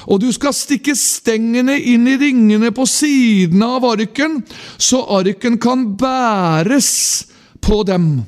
Og 0.07 0.19
du 0.23 0.29
skal 0.35 0.55
stikke 0.55 0.95
stengene 0.99 1.75
inn 1.79 2.07
i 2.07 2.17
ringene 2.19 2.71
på 2.75 2.85
sidene 2.89 3.69
av 3.77 3.87
arken, 3.93 4.41
så 4.77 5.03
arken 5.19 5.59
kan 5.63 5.93
bæres 5.99 6.91
på 7.63 7.83
dem. 7.87 8.23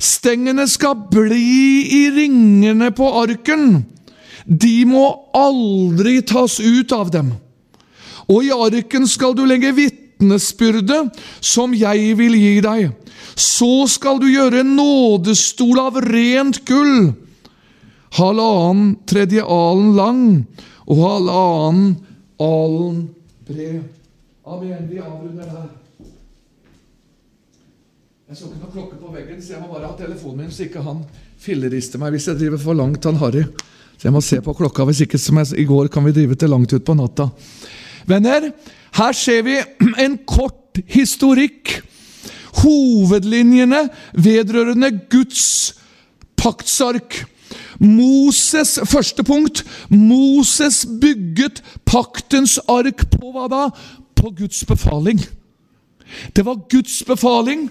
Stengene 0.00 0.66
skal 0.70 0.96
bli 1.12 1.86
i 1.98 2.04
ringene 2.14 2.90
på 2.96 3.10
arken. 3.20 3.82
De 4.46 4.76
må 4.88 5.04
aldri 5.36 6.20
tas 6.26 6.58
ut 6.60 6.94
av 6.96 7.10
dem. 7.12 7.34
Og 8.30 8.46
i 8.46 8.54
arken 8.54 9.06
skal 9.10 9.34
du 9.36 9.42
legge 9.48 9.74
vitnesbyrde 9.76 11.02
som 11.42 11.74
jeg 11.76 12.14
vil 12.18 12.38
gi 12.38 12.56
deg. 12.64 12.94
Så 13.34 13.86
skal 13.90 14.20
du 14.22 14.28
gjøre 14.30 14.62
en 14.62 14.74
nådestol 14.76 15.80
av 15.82 16.00
rent 16.04 16.62
gull, 16.68 17.12
halvannen 18.18 18.96
tredje 19.08 19.44
alen 19.44 19.94
lang 19.96 20.22
og 20.90 21.02
halvannen 21.04 21.90
alen 22.40 23.02
bred. 23.46 23.82
Amen. 24.50 24.88
Vi 24.90 24.98
avrunder 24.98 25.46
her. 25.46 25.68
Jeg 28.30 28.38
så 28.38 28.46
ikke 28.46 28.60
noe 28.62 28.72
klokke 28.72 28.96
på 29.00 29.12
veggen, 29.14 29.42
så 29.42 29.56
jeg 29.56 29.62
må 29.64 29.72
bare 29.72 29.88
ha 29.90 29.96
telefonen 29.98 30.44
min 30.44 30.54
så 30.54 30.64
ikke 30.68 30.82
han 30.86 31.02
fillerister 31.40 31.98
meg 31.98 32.14
hvis 32.14 32.28
jeg 32.30 32.38
driver 32.38 32.60
for 32.62 32.78
langt, 32.78 33.06
han 33.08 33.18
Harry. 33.18 33.42
Så 33.98 34.06
jeg 34.06 34.14
må 34.14 34.22
se 34.24 34.38
på 34.44 34.54
klokka, 34.56 34.86
hvis 34.88 35.02
ikke 35.04 35.18
som 35.20 35.40
jeg, 35.40 35.50
i 35.60 35.66
går 35.68 35.90
kan 35.92 36.06
vi 36.06 36.14
drive 36.16 36.38
til 36.38 36.52
langt 36.52 36.72
utpå 36.72 36.94
natta. 36.96 37.26
Venner, 38.08 38.46
her 38.96 39.16
ser 39.18 39.42
vi 39.46 39.58
en 40.04 40.14
kort 40.24 40.78
historikk. 40.88 41.80
Hovedlinjene 42.62 43.86
vedrørende 44.18 44.90
Guds 45.10 45.74
paktsark. 46.40 47.24
Moses, 47.80 48.78
første 48.84 49.24
punkt. 49.24 49.64
Moses 49.88 50.82
bygget 51.00 51.62
paktens 51.88 52.58
ark 52.68 53.06
på 53.12 53.32
hva 53.34 53.48
da? 53.50 53.66
På 54.16 54.32
Guds 54.36 54.64
befaling. 54.68 55.22
Det 56.36 56.44
var 56.44 56.66
Guds 56.68 57.02
befaling. 57.06 57.70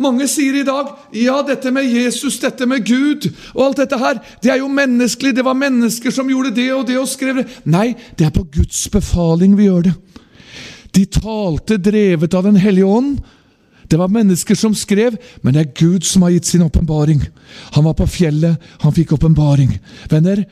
Mange 0.00 0.24
sier 0.30 0.56
i 0.56 0.64
dag 0.64 0.88
ja, 1.14 1.34
dette 1.44 1.70
med 1.74 1.84
Jesus, 1.84 2.38
dette 2.40 2.64
med 2.68 2.84
Gud 2.86 3.26
og 3.52 3.66
alt 3.66 3.82
dette 3.82 3.98
her, 4.00 4.20
det 4.40 4.54
er 4.54 4.62
jo 4.62 4.70
menneskelig. 4.72 5.34
Det 5.36 5.44
var 5.44 5.58
mennesker 5.58 6.14
som 6.14 6.30
gjorde 6.30 6.54
det 6.56 6.70
og 6.72 6.86
det 6.88 6.96
og 7.00 7.10
skrev 7.10 7.42
det. 7.42 7.46
Nei, 7.68 7.92
det 8.16 8.28
er 8.28 8.34
på 8.34 8.46
Guds 8.54 8.86
befaling 8.92 9.56
vi 9.58 9.68
gjør 9.68 9.90
det. 9.90 9.94
De 10.92 11.04
talte 11.08 11.78
drevet 11.80 12.34
av 12.36 12.48
Den 12.48 12.58
hellige 12.60 12.88
ånd. 12.88 13.20
Det 13.88 13.98
var 14.00 14.12
mennesker 14.12 14.58
som 14.58 14.74
skrev, 14.76 15.16
men 15.42 15.54
det 15.54 15.62
er 15.62 15.72
Gud 15.78 16.06
som 16.08 16.26
har 16.26 16.34
gitt 16.34 16.48
sin 16.50 16.64
åpenbaring. 16.64 17.22
Han 17.76 17.86
var 17.88 17.96
på 17.98 18.08
fjellet, 18.10 18.60
han 18.82 18.94
fikk 18.96 19.16
åpenbaring. 19.16 19.74
Venner, 20.10 20.44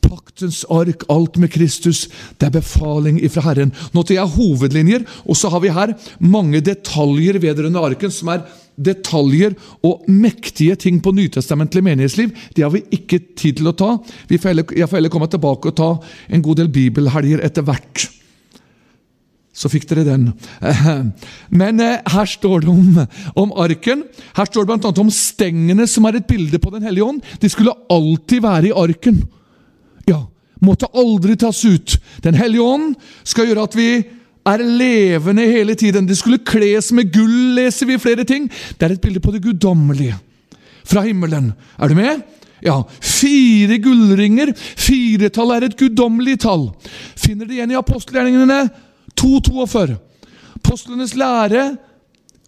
paktens 0.00 0.62
ark, 0.72 1.04
alt 1.12 1.36
med 1.40 1.52
Kristus, 1.52 2.06
det 2.40 2.48
er 2.48 2.56
befaling 2.56 3.20
ifra 3.22 3.44
Herren. 3.50 3.74
Nå 3.92 4.04
til 4.06 4.18
jeg 4.18 4.34
hovedlinjer, 4.36 5.04
og 5.26 5.38
så 5.38 5.50
har 5.52 5.62
vi 5.64 5.74
her 5.74 5.94
mange 6.22 6.62
detaljer 6.64 7.40
vedrørende 7.42 7.84
arken, 7.90 8.12
som 8.14 8.32
er 8.32 8.44
detaljer 8.80 9.56
og 9.84 10.06
mektige 10.08 10.76
ting 10.80 11.02
på 11.04 11.12
nytestamentlig 11.16 11.82
menighetsliv. 11.84 12.32
Det 12.56 12.64
har 12.64 12.72
vi 12.72 12.86
ikke 12.96 13.20
tid 13.36 13.60
til 13.60 13.68
å 13.68 13.76
ta. 13.76 13.90
jeg 14.30 14.40
får 14.40 14.96
heller 14.96 15.12
komme 15.12 15.28
tilbake 15.28 15.68
og 15.68 15.76
ta 15.76 15.90
en 16.28 16.42
god 16.42 16.62
del 16.62 16.72
bibelhelger 16.72 17.44
etter 17.44 17.66
hvert. 17.66 18.08
Så 19.60 19.68
fikk 19.68 19.84
dere 19.90 20.06
den. 20.06 20.30
Men 21.60 21.82
eh, 21.84 21.98
her 22.14 22.28
står 22.28 22.64
det 22.64 22.70
om, 22.72 23.02
om 23.42 23.52
arken. 23.60 24.06
Her 24.36 24.48
står 24.48 24.64
det 24.64 24.78
bl.a. 24.80 24.92
om 25.02 25.12
stengene, 25.12 25.84
som 25.90 26.08
er 26.08 26.20
et 26.20 26.28
bilde 26.30 26.60
på 26.62 26.72
Den 26.72 26.86
hellige 26.88 27.04
ånd. 27.04 27.20
De 27.42 27.50
skulle 27.52 27.76
alltid 27.92 28.40
være 28.46 28.70
i 28.70 28.76
arken. 28.84 29.20
Ja, 30.08 30.22
måtte 30.64 30.88
aldri 30.96 31.36
tas 31.40 31.60
ut. 31.68 31.98
Den 32.24 32.40
hellige 32.40 32.64
ånd 32.64 32.96
skal 33.28 33.50
gjøre 33.50 33.68
at 33.68 33.76
vi 33.76 33.90
er 34.48 34.64
levende 34.64 35.44
hele 35.44 35.76
tiden. 35.76 36.08
De 36.08 36.16
skulle 36.16 36.40
kles 36.40 36.88
med 36.96 37.12
gull, 37.12 37.54
leser 37.60 37.90
vi 37.90 38.00
flere 38.00 38.24
ting. 38.24 38.48
Det 38.48 38.88
er 38.88 38.96
et 38.96 39.04
bilde 39.04 39.20
på 39.20 39.34
det 39.34 39.44
guddommelige 39.44 40.16
fra 40.88 41.04
himmelen. 41.04 41.52
Er 41.78 41.92
du 41.92 42.00
med? 42.00 42.24
Ja, 42.64 42.80
Fire 43.00 43.76
gullringer. 43.80 44.52
Firetall 44.56 45.52
er 45.56 45.68
et 45.68 45.76
guddommelig 45.76 46.40
tall. 46.44 46.70
Finner 47.20 47.48
det 47.48 47.58
igjen 47.58 47.74
i 47.74 47.78
apostelgjerningene 47.78 48.64
2.42. 49.20 49.96
Postlenes 50.64 51.14
lære 51.18 51.76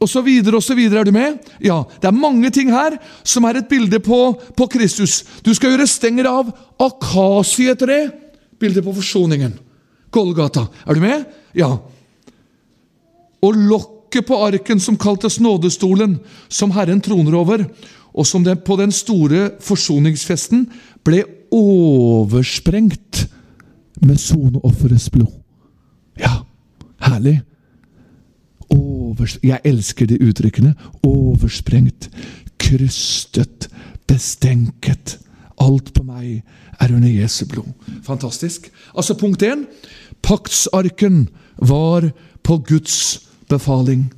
osv. 0.02 0.28
osv. 0.56 0.78
Er 0.78 1.04
du 1.04 1.12
med? 1.12 1.38
Ja, 1.60 1.82
Det 2.00 2.08
er 2.08 2.16
mange 2.16 2.50
ting 2.50 2.70
her 2.70 2.98
som 3.24 3.44
er 3.44 3.60
et 3.60 3.68
bilde 3.68 4.00
på, 4.00 4.40
på 4.56 4.66
Kristus. 4.66 5.22
Du 5.44 5.54
skal 5.54 5.74
gjøre 5.74 5.86
stenger 5.86 6.28
av 6.30 6.52
akasietre. 6.80 8.10
Bilde 8.58 8.82
på 8.82 8.94
forsoningen. 8.94 9.54
Golgata. 10.10 10.66
Er 10.86 10.94
du 10.94 11.00
med? 11.00 11.24
Ja. 11.54 11.76
Og 13.42 13.56
lokket 13.56 14.26
på 14.26 14.38
arken 14.44 14.80
som 14.80 14.98
kaltes 15.00 15.40
nådestolen, 15.40 16.18
som 16.48 16.70
Herren 16.70 17.00
troner 17.00 17.34
over, 17.34 17.64
og 18.12 18.26
som 18.28 18.44
det 18.44 18.60
på 18.66 18.76
den 18.76 18.92
store 18.92 19.54
forsoningsfesten 19.64 20.66
ble 21.04 21.24
oversprengt 21.52 23.24
med 24.02 24.20
soneofferets 24.20 25.08
blod. 25.10 25.32
Ja. 26.20 26.42
Herlig. 27.02 27.40
Overs 28.72 29.38
Jeg 29.42 29.60
elsker 29.64 30.06
de 30.06 30.20
uttrykkene. 30.22 30.74
Oversprengt, 31.02 32.08
krystet, 32.58 33.68
bestenket. 34.06 35.18
Alt 35.60 35.92
på 35.94 36.04
meg 36.06 36.42
er 36.80 36.94
under 36.94 37.10
Jesu 37.10 37.44
blod. 37.46 37.68
Fantastisk. 38.06 38.70
Altså, 38.96 39.14
punkt 39.14 39.42
én. 39.42 39.66
Paktsarken 40.22 41.28
var 41.58 42.10
på 42.42 42.58
Guds 42.68 43.20
befaling. 43.48 44.08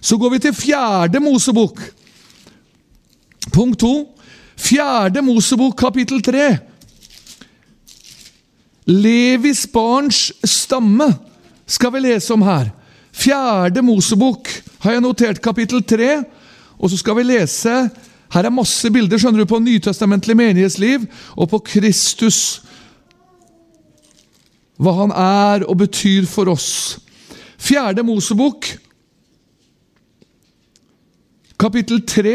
Så 0.00 0.18
går 0.18 0.30
vi 0.30 0.38
til 0.38 0.54
fjerde 0.54 1.20
Mosebok. 1.20 1.80
Punkt 3.52 3.80
to. 3.80 3.94
Fjerde 4.58 5.22
Mosebok, 5.22 5.76
kapittel 5.78 6.22
tre. 6.22 6.58
Levis 8.88 9.66
barns 9.72 10.32
stamme 10.44 11.10
skal 11.68 11.92
vi 11.92 12.00
lese 12.00 12.32
om 12.34 12.42
her. 12.46 12.70
Fjerde 13.12 13.82
Mosebok 13.84 14.48
har 14.84 14.96
jeg 14.96 15.04
notert 15.04 15.42
kapittel 15.44 15.82
tre. 15.84 16.22
Og 16.78 16.90
så 16.90 17.00
skal 17.00 17.18
vi 17.18 17.26
lese 17.26 17.88
Her 18.28 18.44
er 18.44 18.52
masse 18.52 18.90
bilder 18.92 19.16
skjønner 19.16 19.40
du, 19.40 19.48
på 19.48 19.56
nytestamentlig 19.56 20.34
menighetsliv 20.36 21.06
og 21.32 21.48
på 21.48 21.62
Kristus. 21.64 22.60
Hva 24.76 24.92
han 24.98 25.14
er 25.16 25.64
og 25.64 25.78
betyr 25.80 26.26
for 26.28 26.50
oss. 26.52 26.98
Fjerde 27.56 28.04
Mosebok, 28.04 28.68
kapittel 31.58 32.04
3 32.04 32.34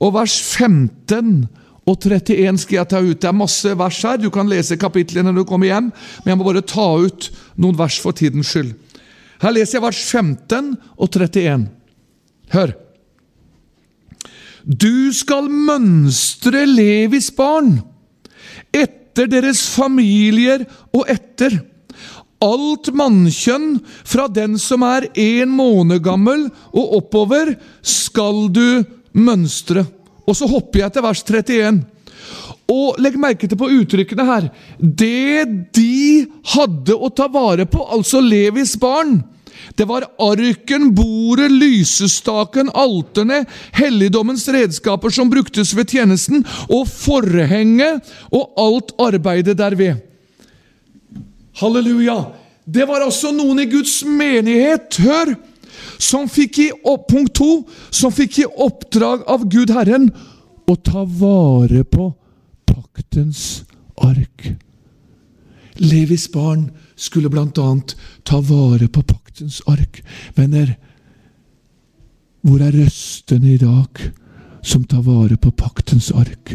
og 0.00 0.16
vers 0.16 0.38
15 0.40 1.44
og 1.84 2.00
31 2.00 2.62
skal 2.62 2.78
jeg 2.78 2.88
ta 2.90 3.00
ut. 3.04 3.20
Det 3.20 3.28
er 3.28 3.36
masse 3.36 3.76
vers 3.76 4.00
her. 4.08 4.16
Du 4.16 4.30
kan 4.32 4.48
lese 4.48 4.80
kapitlene 4.80 5.28
når 5.28 5.44
du 5.44 5.48
kommer 5.52 5.68
hjem, 5.68 5.92
men 6.24 6.32
jeg 6.32 6.40
må 6.40 6.48
bare 6.48 6.64
ta 6.64 6.86
ut 7.04 7.28
noen 7.56 7.78
vers 7.78 7.98
for 8.02 8.16
tidens 8.16 8.52
skyld. 8.52 8.72
Her 9.42 9.54
leser 9.54 9.78
jeg 9.78 9.84
vers 9.84 10.00
15 10.10 10.72
og 10.96 11.08
31. 11.10 11.68
Hør. 12.54 12.74
Du 14.64 15.12
skal 15.12 15.50
mønstre 15.52 16.64
Levis 16.68 17.28
barn 17.36 17.76
etter 18.72 19.28
deres 19.30 19.62
familier 19.74 20.64
og 20.94 21.04
etter. 21.12 21.58
Alt 22.44 22.90
mannkjønn 22.96 23.78
fra 24.04 24.26
den 24.28 24.58
som 24.60 24.84
er 24.84 25.06
en 25.20 25.52
måned 25.54 26.02
gammel 26.04 26.48
og 26.74 26.96
oppover, 26.98 27.54
skal 27.80 28.48
du 28.52 28.84
mønstre. 29.16 29.84
Og 30.24 30.36
så 30.36 30.48
hopper 30.48 30.82
jeg 30.82 30.94
til 30.94 31.04
vers 31.04 31.22
31. 31.24 31.84
Og 32.72 32.96
legg 33.02 33.18
merke 33.20 33.48
til 33.48 33.60
på 33.60 33.68
uttrykkene 33.80 34.24
her. 34.24 34.48
Det 34.80 35.44
de 35.76 36.24
hadde 36.54 36.96
å 36.96 37.10
ta 37.12 37.28
vare 37.32 37.66
på, 37.68 37.82
altså 37.92 38.22
Levis 38.24 38.76
barn, 38.80 39.18
det 39.78 39.86
var 39.88 40.06
arken, 40.20 40.90
bordet, 40.94 41.48
lysestaken, 41.52 42.70
alterne, 42.74 43.44
helligdommens 43.74 44.46
redskaper 44.52 45.12
som 45.14 45.30
bruktes 45.32 45.72
ved 45.76 45.94
tjenesten, 45.94 46.44
og 46.68 46.88
forhenget 46.90 48.04
og 48.34 48.58
alt 48.60 48.94
arbeidet 49.00 49.56
derved. 49.58 50.02
Halleluja! 51.60 52.18
Det 52.64 52.86
var 52.88 53.04
altså 53.04 53.28
noen 53.34 53.60
i 53.60 53.68
Guds 53.68 53.98
menighet, 54.08 54.96
hør, 55.04 55.34
som 56.00 56.28
fikk 56.30 56.58
i 56.64 56.68
punkt 57.08 57.34
to, 57.36 57.64
som 57.92 58.12
fikk 58.14 58.40
i 58.40 58.46
oppdrag 58.48 59.26
av 59.30 59.44
Gud 59.52 59.72
Herren 59.74 60.08
å 60.64 60.76
ta 60.80 61.04
vare 61.04 61.84
på 61.84 62.08
paktens 62.94 63.64
ark. 63.96 64.52
Levis 65.74 66.32
barn 66.32 66.70
skulle 66.96 67.28
bl.a. 67.28 67.80
ta 68.22 68.40
vare 68.40 68.88
på 68.88 69.02
paktens 69.02 69.62
ark. 69.66 70.02
Venner, 70.34 70.76
hvor 72.42 72.62
er 72.62 72.76
røstene 72.76 73.54
i 73.54 73.58
dag 73.58 73.98
som 74.62 74.84
tar 74.84 75.02
vare 75.02 75.36
på 75.36 75.50
paktens 75.50 76.12
ark? 76.12 76.54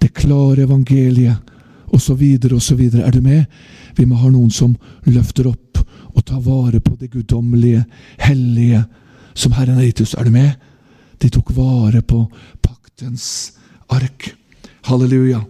Det 0.00 0.14
klare 0.14 0.62
evangeliet, 0.62 1.36
osv., 1.90 2.22
osv. 2.54 2.80
Er 2.94 3.10
du 3.10 3.20
med? 3.20 3.44
Vi 3.96 4.06
må 4.06 4.20
ha 4.22 4.30
noen 4.30 4.50
som 4.50 4.76
løfter 5.10 5.50
opp 5.50 5.82
og 6.14 6.24
ta 6.26 6.38
vare 6.38 6.80
på 6.80 6.94
det 7.00 7.10
guddommelige, 7.10 7.84
hellige, 8.18 8.84
som 9.34 9.52
Herren 9.52 9.80
har 9.80 9.88
gitt 9.88 10.06
oss. 10.06 10.14
Er 10.14 10.24
du 10.24 10.30
med? 10.30 10.54
De 11.18 11.28
tok 11.28 11.50
vare 11.56 12.02
på 12.02 12.28
paktens 12.62 13.56
ark. 13.90 14.36
Halleluja. 14.90 15.40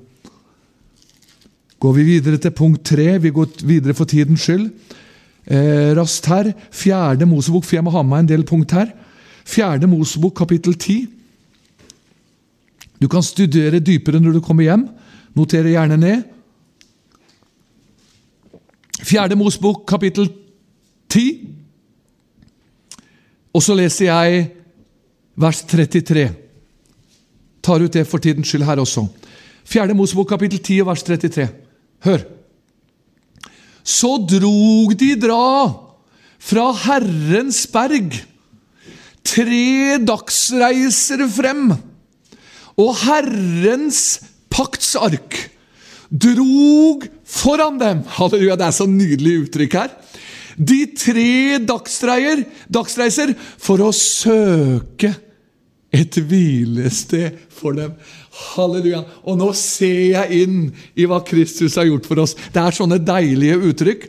Går 1.81 1.93
vi 1.97 2.03
videre 2.05 2.37
til 2.37 2.53
punkt 2.53 2.85
tre, 2.85 3.15
vi 3.19 3.33
går 3.33 3.63
videre 3.65 3.95
for 3.97 4.05
tidens 4.05 4.45
skyld. 4.45 4.67
Eh, 5.49 5.97
raskt 5.97 6.27
her. 6.29 6.51
Fjerde 6.71 7.27
Mosebok, 7.27 7.65
for 7.65 7.79
jeg 7.79 7.85
må 7.87 7.95
ha 7.95 8.03
med 8.03 8.13
meg 8.13 8.25
en 8.25 8.29
del 8.35 8.45
punkt 8.45 8.75
her. 8.77 8.91
Fjerde 9.49 9.89
Mosebok, 9.89 10.35
kapittel 10.37 10.77
ti. 10.77 11.07
Du 13.01 13.09
kan 13.09 13.25
studere 13.25 13.81
dypere 13.81 14.21
når 14.21 14.37
du 14.37 14.43
kommer 14.45 14.67
hjem. 14.67 14.85
Notere 15.35 15.73
gjerne 15.73 15.97
ned. 15.97 16.23
Fjerde 19.01 19.39
Mosebok, 19.41 19.87
kapittel 19.89 20.29
ti. 21.09 21.27
Og 23.57 23.65
så 23.65 23.75
leser 23.75 24.11
jeg 24.11 24.45
vers 25.41 25.65
33. 25.65 26.29
Tar 27.65 27.81
ut 27.81 27.97
det 27.97 28.05
for 28.07 28.21
tidens 28.21 28.53
skyld 28.53 28.69
her 28.69 28.85
også. 28.85 29.09
Fjerde 29.65 29.97
Mosebok 29.97 30.29
kapittel 30.33 30.61
10 30.61 30.87
vers 30.89 31.05
33. 31.07 31.49
Hør. 32.07 32.25
Så 33.85 34.17
drog 34.29 34.95
de 34.99 35.15
dra 35.21 35.47
fra 36.41 36.71
Herrens 36.87 37.67
berg, 37.69 38.15
tre 39.27 39.99
dagsreiser 40.01 41.27
frem, 41.29 41.71
og 42.81 42.93
Herrens 43.03 44.21
paktsark 44.53 45.37
drog 46.11 47.07
foran 47.25 47.79
dem. 47.81 48.05
Halleluja, 48.17 48.57
det 48.59 48.67
er 48.67 48.77
så 48.77 48.87
nydelig 48.89 49.37
uttrykk 49.45 49.77
her. 49.79 49.93
De 50.61 50.81
tre 50.99 51.59
dagsreier, 51.65 52.45
dagsreiser 52.73 53.33
for 53.61 53.85
å 53.85 53.93
søke 53.97 55.13
et 55.95 56.19
hvilested 56.19 57.39
for 57.55 57.79
dem. 57.79 57.95
Halleluja. 58.41 59.03
Og 59.29 59.39
nå 59.41 59.51
ser 59.57 60.15
jeg 60.15 60.45
inn 60.45 60.61
i 60.99 61.07
hva 61.09 61.21
Kristus 61.27 61.77
har 61.79 61.89
gjort 61.89 62.09
for 62.09 62.23
oss. 62.23 62.37
Det 62.53 62.63
er 62.63 62.77
sånne 62.77 63.01
deilige 63.03 63.59
uttrykk. 63.71 64.09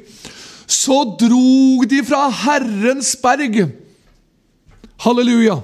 Så 0.71 1.03
drog 1.19 1.83
de 1.91 1.99
fra 2.07 2.27
Herrens 2.45 3.13
berg. 3.19 3.59
Halleluja. 5.03 5.59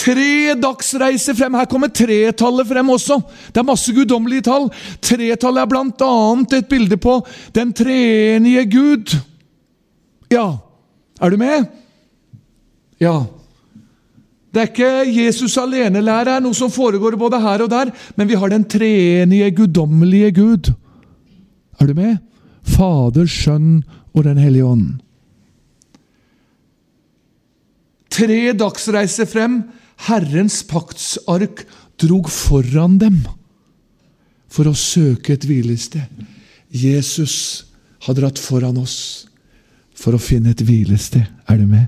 Tre 0.00 0.54
dagsreiser 0.56 1.36
frem. 1.36 1.58
Her 1.58 1.68
kommer 1.70 1.90
tretallet 1.92 2.68
frem 2.68 2.92
også. 2.94 3.20
Det 3.52 3.60
er 3.60 3.68
masse 3.68 3.92
guddommelige 3.94 4.46
tall. 4.48 4.70
Tretallet 5.04 5.62
er 5.62 5.68
bl.a. 5.70 6.12
et 6.58 6.70
bilde 6.70 6.96
på 7.00 7.18
den 7.54 7.74
treenige 7.76 8.64
Gud. 8.72 9.16
Ja, 10.32 10.46
er 11.20 11.30
du 11.30 11.36
med? 11.36 11.68
Ja. 13.00 13.18
Det 14.50 14.60
er 14.60 14.70
ikke 14.70 14.90
Jesus 15.14 15.54
alene-lære, 15.62 16.40
noe 16.42 16.56
som 16.56 16.72
foregår 16.74 17.14
både 17.18 17.38
her 17.42 17.62
og 17.64 17.70
der, 17.70 17.92
men 18.18 18.28
vi 18.28 18.38
har 18.38 18.50
den 18.50 18.64
treenige, 18.66 19.50
guddommelige 19.54 20.32
Gud. 20.34 20.72
Er 21.78 21.86
du 21.86 21.94
med? 21.94 22.18
Fader, 22.66 23.28
Sønn 23.30 23.84
og 24.12 24.24
Den 24.26 24.40
hellige 24.42 24.66
ånd. 24.66 24.88
Tre 28.10 28.40
dagsreiser 28.58 29.28
frem. 29.30 29.62
Herrens 30.08 30.62
paktsark 30.66 31.62
drog 32.00 32.30
foran 32.32 32.98
dem 32.98 33.20
for 34.50 34.66
å 34.66 34.74
søke 34.74 35.36
et 35.36 35.46
hvilested. 35.46 36.02
Jesus 36.72 37.66
har 38.06 38.16
dratt 38.16 38.40
foran 38.40 38.80
oss 38.80 39.28
for 39.94 40.16
å 40.16 40.22
finne 40.22 40.54
et 40.54 40.64
hvilested. 40.64 41.26
Er 41.46 41.60
du 41.60 41.68
med? 41.68 41.86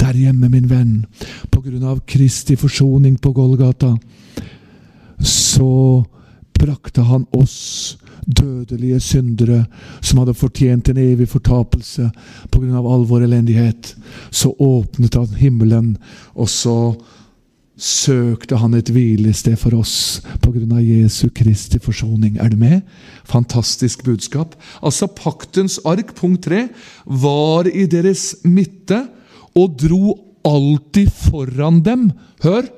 Der 0.00 0.14
hjemme, 0.14 0.48
min 0.48 0.68
venn, 0.70 1.06
på 1.50 1.60
grunn 1.60 1.84
av 1.84 2.00
Kristi 2.06 2.56
forsoning 2.56 3.18
på 3.18 3.32
Golgata, 3.36 3.96
så 5.22 6.04
brakte 6.58 7.04
han 7.06 7.26
oss 7.36 7.98
dødelige 8.26 9.00
syndere 9.02 9.64
som 10.00 10.20
hadde 10.22 10.36
fortjent 10.38 10.88
en 10.88 11.00
evig 11.02 11.28
fortapelse 11.32 12.10
pga. 12.52 12.78
all 12.78 13.06
vår 13.06 13.26
elendighet. 13.26 13.94
Så 14.30 14.54
åpnet 14.58 15.14
han 15.14 15.34
himmelen, 15.38 15.96
og 16.34 16.48
så 16.48 16.94
søkte 17.82 18.56
han 18.60 18.74
et 18.74 18.90
hvilested 18.92 19.56
for 19.58 19.74
oss 19.74 20.22
pga. 20.42 20.78
Jesu 20.80 21.28
Kristi 21.34 21.78
forsoning. 21.82 22.38
Er 22.38 22.48
du 22.48 22.56
med? 22.56 22.82
Fantastisk 23.24 24.04
budskap. 24.04 24.54
Altså, 24.82 25.06
paktens 25.06 25.80
ark, 25.84 26.14
punkt 26.14 26.44
tre, 26.44 26.68
var 27.06 27.66
i 27.66 27.86
deres 27.86 28.36
midte 28.44 29.06
og 29.58 29.76
dro 29.80 30.14
alltid 30.48 31.10
foran 31.12 31.82
dem. 31.86 32.08
Hør! 32.44 32.70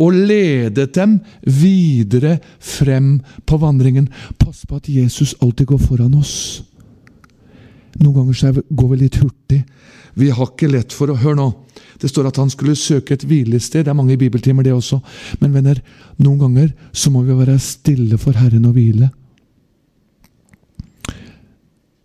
og 0.00 0.14
ledet 0.16 0.94
dem 0.96 1.18
videre 1.44 2.38
frem 2.60 3.18
på 3.44 3.58
vandringen. 3.60 4.08
Pass 4.40 4.64
på 4.66 4.78
at 4.80 4.88
Jesus 4.88 5.34
alltid 5.42 5.68
går 5.72 5.82
foran 5.82 6.14
oss. 6.16 6.62
Noen 8.00 8.14
ganger 8.32 8.62
går 8.72 8.88
vi 8.92 9.00
litt 9.02 9.18
hurtig. 9.20 9.60
Vi 10.16 10.30
har 10.32 10.48
ikke 10.48 10.70
lett 10.72 10.92
for 10.92 11.12
å 11.12 11.16
Hør 11.16 11.36
nå. 11.36 11.48
Det 12.00 12.08
står 12.10 12.28
at 12.28 12.38
han 12.40 12.50
skulle 12.50 12.76
søke 12.76 13.14
et 13.14 13.24
hvilested. 13.28 13.84
Det 13.84 13.92
er 13.92 13.96
mange 13.96 14.16
bibeltimer, 14.18 14.64
det 14.64 14.72
også. 14.74 14.98
Men 15.40 15.52
venner, 15.54 15.78
noen 16.18 16.40
ganger 16.40 16.72
så 16.92 17.12
må 17.12 17.22
vi 17.26 17.36
være 17.36 17.58
stille 17.62 18.18
for 18.20 18.36
Herren 18.36 18.66
og 18.68 18.74
hvile. 18.76 19.12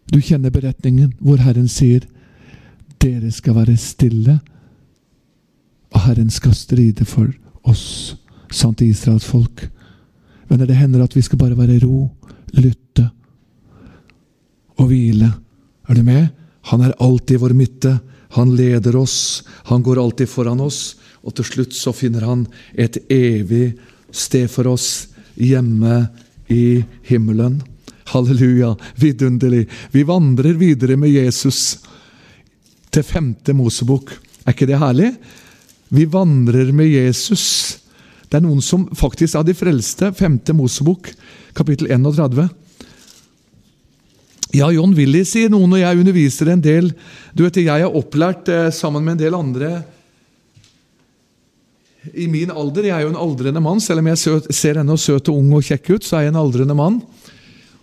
Du 0.08 0.20
kjenner 0.24 0.54
beretningen 0.54 1.16
hvor 1.20 1.42
Herren 1.44 1.68
sier 1.72 2.06
dere 3.08 3.32
skal 3.34 3.56
være 3.58 3.78
stille, 3.80 4.38
og 5.96 6.04
Herren 6.04 6.30
skal 6.34 6.56
stride 6.58 7.08
for 7.08 7.32
oss, 7.68 8.16
sant 8.52 8.84
Israels 8.84 9.28
folk. 9.28 9.64
Men 10.48 10.64
det 10.64 10.76
hender 10.80 11.04
at 11.04 11.16
vi 11.16 11.24
skal 11.26 11.40
bare 11.40 11.58
være 11.58 11.80
ro, 11.84 12.08
lytte 12.56 13.08
og 14.78 14.92
hvile. 14.92 15.32
Er 15.88 15.98
du 15.98 16.04
med? 16.04 16.28
Han 16.72 16.84
er 16.84 16.96
alltid 17.00 17.38
i 17.38 17.42
vår 17.42 17.56
midte. 17.56 17.94
Han 18.36 18.56
leder 18.56 18.96
oss. 19.00 19.44
Han 19.72 19.84
går 19.84 20.02
alltid 20.02 20.30
foran 20.30 20.62
oss. 20.64 20.98
Og 21.24 21.36
til 21.36 21.48
slutt 21.48 21.76
så 21.76 21.94
finner 21.96 22.28
han 22.28 22.46
et 22.76 23.00
evig 23.12 23.78
sted 24.12 24.48
for 24.52 24.68
oss 24.72 25.08
hjemme 25.36 26.06
i 26.52 26.84
himmelen. 27.08 27.60
Halleluja, 28.08 28.76
vidunderlig. 28.96 29.66
Vi 29.92 30.04
vandrer 30.08 30.56
videre 30.60 30.96
med 31.00 31.12
Jesus 31.12 31.80
til 32.94 33.06
femte 33.06 33.56
Mosebok. 33.56 34.14
Er 34.46 34.56
ikke 34.56 34.70
det 34.70 34.80
herlig? 34.80 35.12
Vi 35.94 36.06
vandrer 36.12 36.72
med 36.76 36.90
Jesus. 36.92 37.44
Det 38.28 38.40
er 38.40 38.44
noen 38.44 38.64
som 38.64 38.86
faktisk 38.96 39.40
av 39.40 39.46
de 39.48 39.56
frelste, 39.56 40.12
femte 40.16 40.56
Mosebok, 40.56 41.12
kapittel 41.56 41.92
31. 41.92 42.48
Ja, 44.56 44.70
John 44.72 44.94
Willy, 44.96 45.24
sier 45.28 45.52
noen, 45.52 45.76
og 45.76 45.82
jeg 45.82 46.00
underviser 46.00 46.52
en 46.52 46.64
del. 46.64 46.92
Du 47.36 47.44
vet, 47.44 47.60
Jeg 47.60 47.84
er 47.84 47.96
opplært 48.00 48.48
eh, 48.50 48.72
sammen 48.72 49.04
med 49.04 49.18
en 49.18 49.24
del 49.26 49.36
andre 49.36 49.72
i 52.16 52.28
min 52.32 52.52
alder. 52.52 52.88
Jeg 52.88 52.96
er 52.96 53.04
jo 53.04 53.12
en 53.12 53.20
aldrende 53.20 53.64
mann. 53.64 53.82
Selv 53.84 54.00
om 54.00 54.08
jeg 54.08 54.40
ser 54.56 54.80
ennå 54.80 54.96
søt 54.98 55.28
og 55.28 55.40
ung 55.40 55.52
og 55.60 55.68
kjekk 55.68 55.98
ut, 55.98 56.08
så 56.08 56.18
er 56.18 56.28
jeg 56.28 56.36
en 56.36 56.44
aldrende 56.44 56.78
mann. 56.78 57.02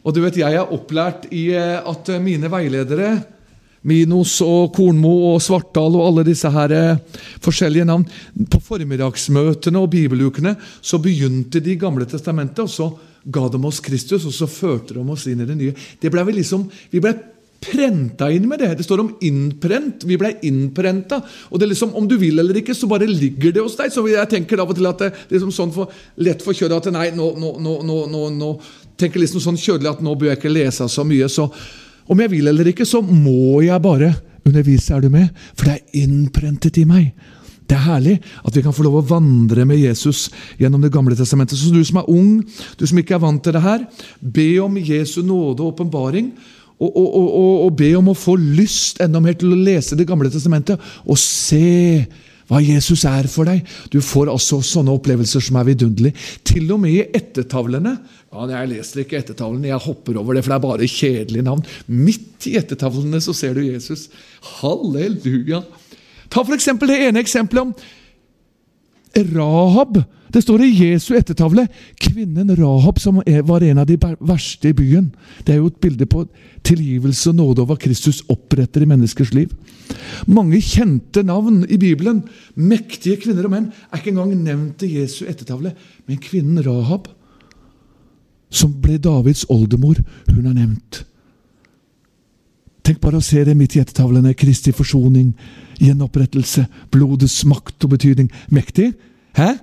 Og 0.04 0.12
du 0.12 0.20
vet, 0.24 0.36
Jeg 0.36 0.54
er 0.54 0.72
opplært 0.72 1.28
i 1.32 1.50
eh, 1.52 1.80
at 1.80 2.08
mine 2.20 2.48
veiledere 2.52 3.33
Minos 3.88 4.38
og 4.44 4.72
Kornmo 4.76 5.12
og 5.32 5.42
Svartdal 5.44 5.98
og 5.98 6.06
alle 6.06 6.24
disse 6.26 6.50
her 6.52 6.72
eh, 6.74 7.20
forskjellige 7.44 7.88
navn. 7.88 8.06
På 8.50 8.62
formiddagsmøtene 8.64 9.82
og 9.82 9.90
bibelukene 9.92 10.54
så 10.80 11.00
begynte 11.02 11.60
de 11.64 11.76
Gamle 11.80 12.08
testamentet, 12.08 12.64
og 12.64 12.72
så 12.72 12.88
ga 13.24 13.46
de 13.52 13.60
oss 13.64 13.82
Kristus, 13.84 14.24
og 14.28 14.34
så 14.36 14.48
førte 14.48 14.96
de 14.96 15.04
oss 15.04 15.28
inn 15.28 15.44
i 15.44 15.48
det 15.48 15.56
nye. 15.60 15.76
Det 16.00 16.12
ble 16.12 16.24
vi 16.28 16.38
liksom, 16.40 16.66
vi 16.92 17.02
ble 17.04 17.14
prenta 17.64 18.28
inn 18.32 18.48
med 18.48 18.60
det. 18.60 18.74
Det 18.78 18.84
står 18.86 19.02
om 19.04 19.12
innprent. 19.24 20.04
Vi 20.08 20.18
ble 20.20 20.34
innprenta. 20.48 21.20
Og 21.50 21.60
det 21.60 21.66
er 21.66 21.72
liksom, 21.72 21.94
om 21.96 22.08
du 22.08 22.16
vil 22.20 22.38
eller 22.40 22.60
ikke, 22.60 22.76
så 22.76 22.88
bare 22.90 23.08
ligger 23.08 23.54
det 23.54 23.64
hos 23.64 23.76
deg. 23.78 23.92
Så 23.92 24.04
jeg 24.10 24.30
tenker 24.32 24.60
av 24.60 24.72
og 24.72 24.78
til 24.78 24.90
at 24.90 25.00
det 25.00 25.10
er 25.12 25.22
liksom 25.36 25.54
sånn 25.54 25.72
for 25.74 25.92
lett 26.24 26.44
for 26.44 26.56
kjødet 26.56 26.82
at 26.82 26.92
nei, 26.94 27.08
nå, 27.16 27.30
nå, 27.40 27.54
nå, 27.64 27.96
nå, 28.10 28.26
nå, 28.36 28.50
tenker 29.00 29.22
liksom 29.22 29.42
sånn 29.42 29.60
kjødelig 29.60 29.94
at 29.94 30.04
nå 30.04 30.12
bør 30.18 30.32
jeg 30.32 30.40
ikke 30.40 30.52
lese 30.52 30.88
så 30.90 31.06
mye. 31.08 31.28
så 31.32 31.48
om 32.08 32.20
jeg 32.20 32.32
vil 32.32 32.50
eller 32.50 32.68
ikke, 32.70 32.86
så 32.88 33.00
må 33.04 33.62
jeg 33.64 33.82
bare 33.82 34.12
undervise. 34.44 34.94
Er 34.94 35.04
du 35.04 35.10
med? 35.12 35.30
For 35.56 35.68
det 35.68 35.76
er 35.78 36.04
innprentet 36.04 36.78
i 36.82 36.86
meg. 36.88 37.12
Det 37.64 37.78
er 37.78 37.86
herlig 37.86 38.18
at 38.44 38.56
vi 38.56 38.62
kan 38.64 38.74
få 38.76 38.84
lov 38.84 38.98
å 38.98 39.06
vandre 39.08 39.64
med 39.64 39.80
Jesus 39.80 40.26
gjennom 40.60 40.82
Det 40.84 40.92
gamle 40.92 41.16
testamentet. 41.16 41.56
Så 41.56 41.72
du 41.72 41.80
som 41.84 42.02
er 42.02 42.10
ung, 42.12 42.42
du 42.76 42.84
som 42.86 43.00
ikke 43.00 43.16
er 43.16 43.24
vant 43.24 43.40
til 43.44 43.56
det 43.56 43.64
her, 43.64 43.86
be 44.20 44.50
om 44.60 44.76
Jesu 44.76 45.22
nåde 45.22 45.64
og 45.64 45.72
åpenbaring. 45.72 46.34
Og, 46.74 46.90
og, 46.90 47.08
og, 47.14 47.50
og, 47.64 47.72
be 47.78 47.92
om 47.96 48.10
å 48.10 48.18
få 48.18 48.34
lyst 48.36 48.98
enda 49.00 49.20
mer 49.22 49.36
til 49.38 49.52
å 49.54 49.56
lese 49.56 49.94
Det 49.94 50.08
gamle 50.08 50.26
testamentet 50.28 50.82
og 51.06 51.20
se 51.22 52.02
hva 52.50 52.58
Jesus 52.60 53.04
er 53.08 53.28
for 53.30 53.48
deg. 53.48 53.62
Du 53.94 54.00
får 54.04 54.28
altså 54.32 54.58
sånne 54.60 54.92
opplevelser 54.92 55.40
som 55.40 55.56
er 55.60 55.68
vidunderlige. 55.70 56.18
Til 56.44 56.66
og 56.74 56.82
med 56.82 56.96
i 56.98 57.06
ettertavlene 57.16 57.94
ja, 58.34 58.46
Jeg 58.58 58.70
leser 58.72 59.02
ikke 59.04 59.20
ettertavlene, 59.20 59.70
jeg 59.70 59.84
hopper 59.86 60.18
over 60.20 60.34
det, 60.34 60.44
for 60.44 60.52
det 60.52 60.58
er 60.58 60.66
bare 60.66 60.90
kjedelige 60.90 61.46
navn. 61.46 61.64
Midt 61.86 62.48
i 62.50 62.56
ettertavlene 62.60 63.20
så 63.22 63.34
ser 63.36 63.54
du 63.54 63.62
Jesus. 63.62 64.08
Halleluja! 64.58 65.62
Ta 66.30 66.42
for 66.42 66.56
eksempel 66.56 66.90
det 66.90 66.98
ene 67.06 67.22
eksempelet 67.22 67.68
om 67.68 67.74
Rahab. 69.34 70.00
Det 70.34 70.42
står 70.42 70.64
i 70.66 70.72
Jesu 70.90 71.12
ettertavle 71.14 71.68
kvinnen 72.02 72.48
Rahab, 72.58 72.98
som 72.98 73.20
var 73.22 73.62
en 73.62 73.78
av 73.78 73.86
de 73.86 73.94
verste 74.18 74.72
i 74.72 74.74
byen. 74.74 75.12
Det 75.46 75.54
er 75.54 75.60
jo 75.60 75.68
et 75.70 75.78
bilde 75.84 76.08
på 76.10 76.24
tilgivelse 76.66 77.30
og 77.30 77.38
nåde 77.38 77.62
over 77.62 77.78
Kristus 77.78 78.24
oppretter 78.32 78.82
i 78.82 78.88
menneskers 78.90 79.30
liv. 79.36 79.52
Mange 80.26 80.58
kjente 80.64 81.22
navn 81.22 81.62
i 81.70 81.78
Bibelen, 81.78 82.24
mektige 82.58 83.20
kvinner 83.22 83.46
og 83.46 83.54
menn, 83.54 83.70
er 83.92 84.02
ikke 84.02 84.10
engang 84.10 84.34
nevnt 84.34 84.82
i 84.82 84.96
Jesu 84.96 85.22
ettertavle. 85.30 85.70
Men 86.08 86.18
kvinnen 86.24 86.64
Rahab 86.66 87.12
som 88.54 88.72
ble 88.80 89.00
Davids 89.02 89.44
oldemor, 89.50 89.98
hun 90.30 90.46
er 90.46 90.54
nevnt. 90.54 91.02
Tenk 92.84 93.00
bare 93.00 93.18
å 93.18 93.24
se 93.24 93.40
det 93.46 93.54
midt 93.56 93.78
i 93.78 93.80
ettertavlene. 93.80 94.34
Kristi 94.36 94.72
forsoning, 94.76 95.30
gjenopprettelse, 95.80 96.66
blodets 96.92 97.38
makt 97.48 97.86
og 97.86 97.94
betydning. 97.94 98.28
Mektig? 98.52 98.90
Hæ? 99.38 99.54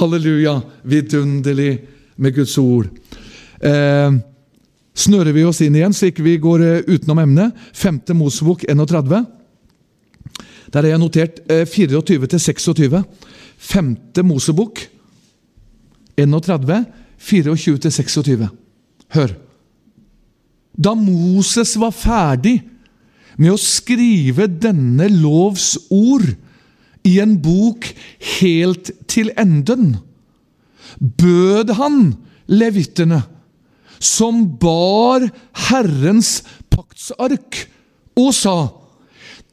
Halleluja! 0.00 0.58
Vidunderlig 0.82 1.76
med 2.18 2.34
Guds 2.34 2.56
ord. 2.58 2.90
Eh, 3.62 4.18
snører 4.98 5.32
vi 5.36 5.46
oss 5.46 5.62
inn 5.62 5.78
igjen, 5.78 5.94
så 5.94 6.10
ikke 6.10 6.26
vi 6.26 6.34
går 6.42 6.66
eh, 6.66 6.82
utenom 6.90 7.22
emnet. 7.22 7.54
5. 7.78 8.02
Mosebok 8.18 8.66
31. 8.66 9.22
Der 10.74 10.82
har 10.82 10.90
jeg 10.90 11.00
notert 11.00 11.40
eh, 11.46 11.62
24 11.70 12.32
til 12.34 12.44
26. 12.50 13.02
5. 13.70 13.96
Mosebok 14.26 14.82
31, 16.18 16.82
24 17.18 17.78
til 17.78 17.92
26. 17.92 18.48
Hør. 19.14 19.34
Da 20.76 20.94
Moses 20.94 21.76
var 21.80 21.94
ferdig 21.96 22.60
med 23.36 23.54
å 23.54 23.60
skrive 23.60 24.48
denne 24.48 25.08
lovs 25.12 25.74
ord 25.92 26.26
i 27.06 27.16
en 27.22 27.36
bok 27.40 27.86
helt 28.40 28.90
til 29.08 29.30
enden, 29.38 29.96
bød 30.98 31.72
han 31.78 32.00
levittene, 32.50 33.22
som 34.00 34.42
bar 34.60 35.24
Herrens 35.68 36.40
paktsark, 36.72 37.66
og 38.16 38.34
sa:" 38.34 38.56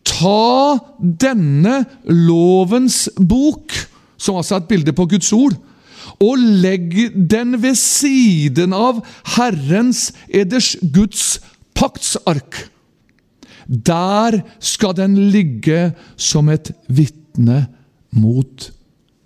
Ta 0.03 0.79
denne 0.99 1.85
lovens 2.03 3.07
bok, 3.15 3.71
som 4.19 4.35
altså 4.35 4.57
er 4.57 4.63
et 4.63 4.67
bilde 4.67 4.93
på 4.93 5.05
Guds 5.07 5.31
ord, 5.31 5.55
og 6.23 6.39
legg 6.63 6.95
den 7.13 7.57
ved 7.63 7.75
siden 7.79 8.75
av 8.75 9.01
Herrens 9.35 10.11
eders 10.31 10.73
Guds 10.95 11.41
paktsark. 11.77 12.63
Der 13.67 14.41
skal 14.63 14.95
den 14.97 15.17
ligge 15.33 15.91
som 16.15 16.51
et 16.51 16.71
vitne 16.87 17.65
mot 18.15 18.69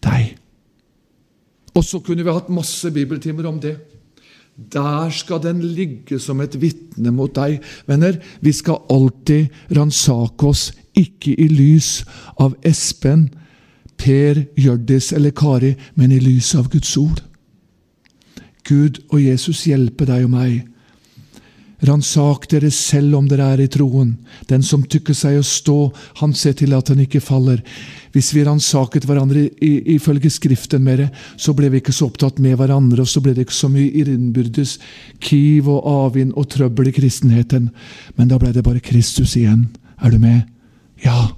deg. 0.06 0.36
Og 1.78 1.86
så 1.86 2.02
kunne 2.02 2.26
vi 2.26 2.34
hatt 2.34 2.50
masse 2.54 2.90
bibeltimer 2.94 3.46
om 3.50 3.60
det. 3.62 3.76
Der 4.58 5.12
skal 5.14 5.42
den 5.44 5.62
ligge 5.62 6.18
som 6.20 6.42
et 6.42 6.56
vitne 6.58 7.12
mot 7.14 7.34
deg. 7.36 7.60
Venner, 7.86 8.18
vi 8.42 8.54
skal 8.56 8.82
alltid 8.90 9.54
ransake 9.78 10.50
oss, 10.50 10.72
ikke 10.98 11.36
i 11.38 11.46
lys 11.52 12.02
av 12.42 12.56
Espen, 12.66 13.28
Per, 13.98 14.44
Hjørdis 14.58 15.12
eller 15.18 15.34
Kari, 15.36 15.76
men 15.96 16.14
i 16.14 16.22
lys 16.22 16.54
av 16.56 16.70
Guds 16.74 16.96
ord. 16.98 17.22
Gud 18.68 19.00
og 19.10 19.22
Jesus 19.22 19.66
hjelpe 19.68 20.08
deg 20.08 20.26
og 20.28 20.34
meg. 20.34 20.66
Ransak 21.86 22.48
dere 22.50 22.72
selv 22.74 23.20
om 23.20 23.28
dere 23.30 23.52
er 23.54 23.62
i 23.62 23.70
troen. 23.70 24.16
Den 24.50 24.64
som 24.66 24.82
tykker 24.82 25.14
seg 25.14 25.38
å 25.38 25.46
stå, 25.46 25.76
han 26.24 26.34
ser 26.34 26.56
til 26.58 26.74
at 26.74 26.90
han 26.90 27.04
ikke 27.04 27.22
faller. 27.22 27.62
Hvis 28.16 28.32
vi 28.34 28.46
ransaket 28.48 29.06
hverandre 29.06 29.46
ifølge 29.62 30.32
Skriften 30.34 30.82
mer, 30.88 31.06
så 31.38 31.54
ble 31.54 31.70
vi 31.70 31.84
ikke 31.84 31.94
så 31.94 32.10
opptatt 32.10 32.42
med 32.42 32.58
hverandre, 32.58 33.06
og 33.06 33.12
så 33.12 33.22
ble 33.22 33.36
det 33.38 33.46
ikke 33.46 33.60
så 33.60 33.70
mye 33.70 33.94
innbyrdes 34.02 34.80
kiv 35.22 35.70
og 35.70 35.86
avvind 35.92 36.34
og 36.34 36.50
trøbbel 36.56 36.90
i 36.90 36.96
kristenheten. 36.98 37.70
Men 38.18 38.32
da 38.34 38.42
ble 38.42 38.56
det 38.56 38.66
bare 38.66 38.82
Kristus 38.82 39.38
igjen. 39.38 39.68
Er 40.02 40.14
du 40.14 40.18
med? 40.22 40.48
Ja. 41.06 41.30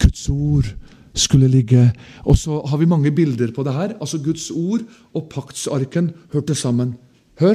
Guds 0.00 0.24
ord 0.32 0.72
skulle 1.14 1.48
ligge 1.48 1.92
Og 2.24 2.38
så 2.38 2.62
har 2.66 2.76
vi 2.76 2.86
mange 2.86 3.12
bilder 3.12 3.52
på 3.52 3.62
det 3.62 3.72
her. 3.72 3.94
Altså 4.00 4.18
Guds 4.18 4.50
ord 4.50 4.80
og 5.14 5.28
paktsarken 5.30 6.12
hørte 6.32 6.54
sammen. 6.54 6.94
Hør! 7.40 7.54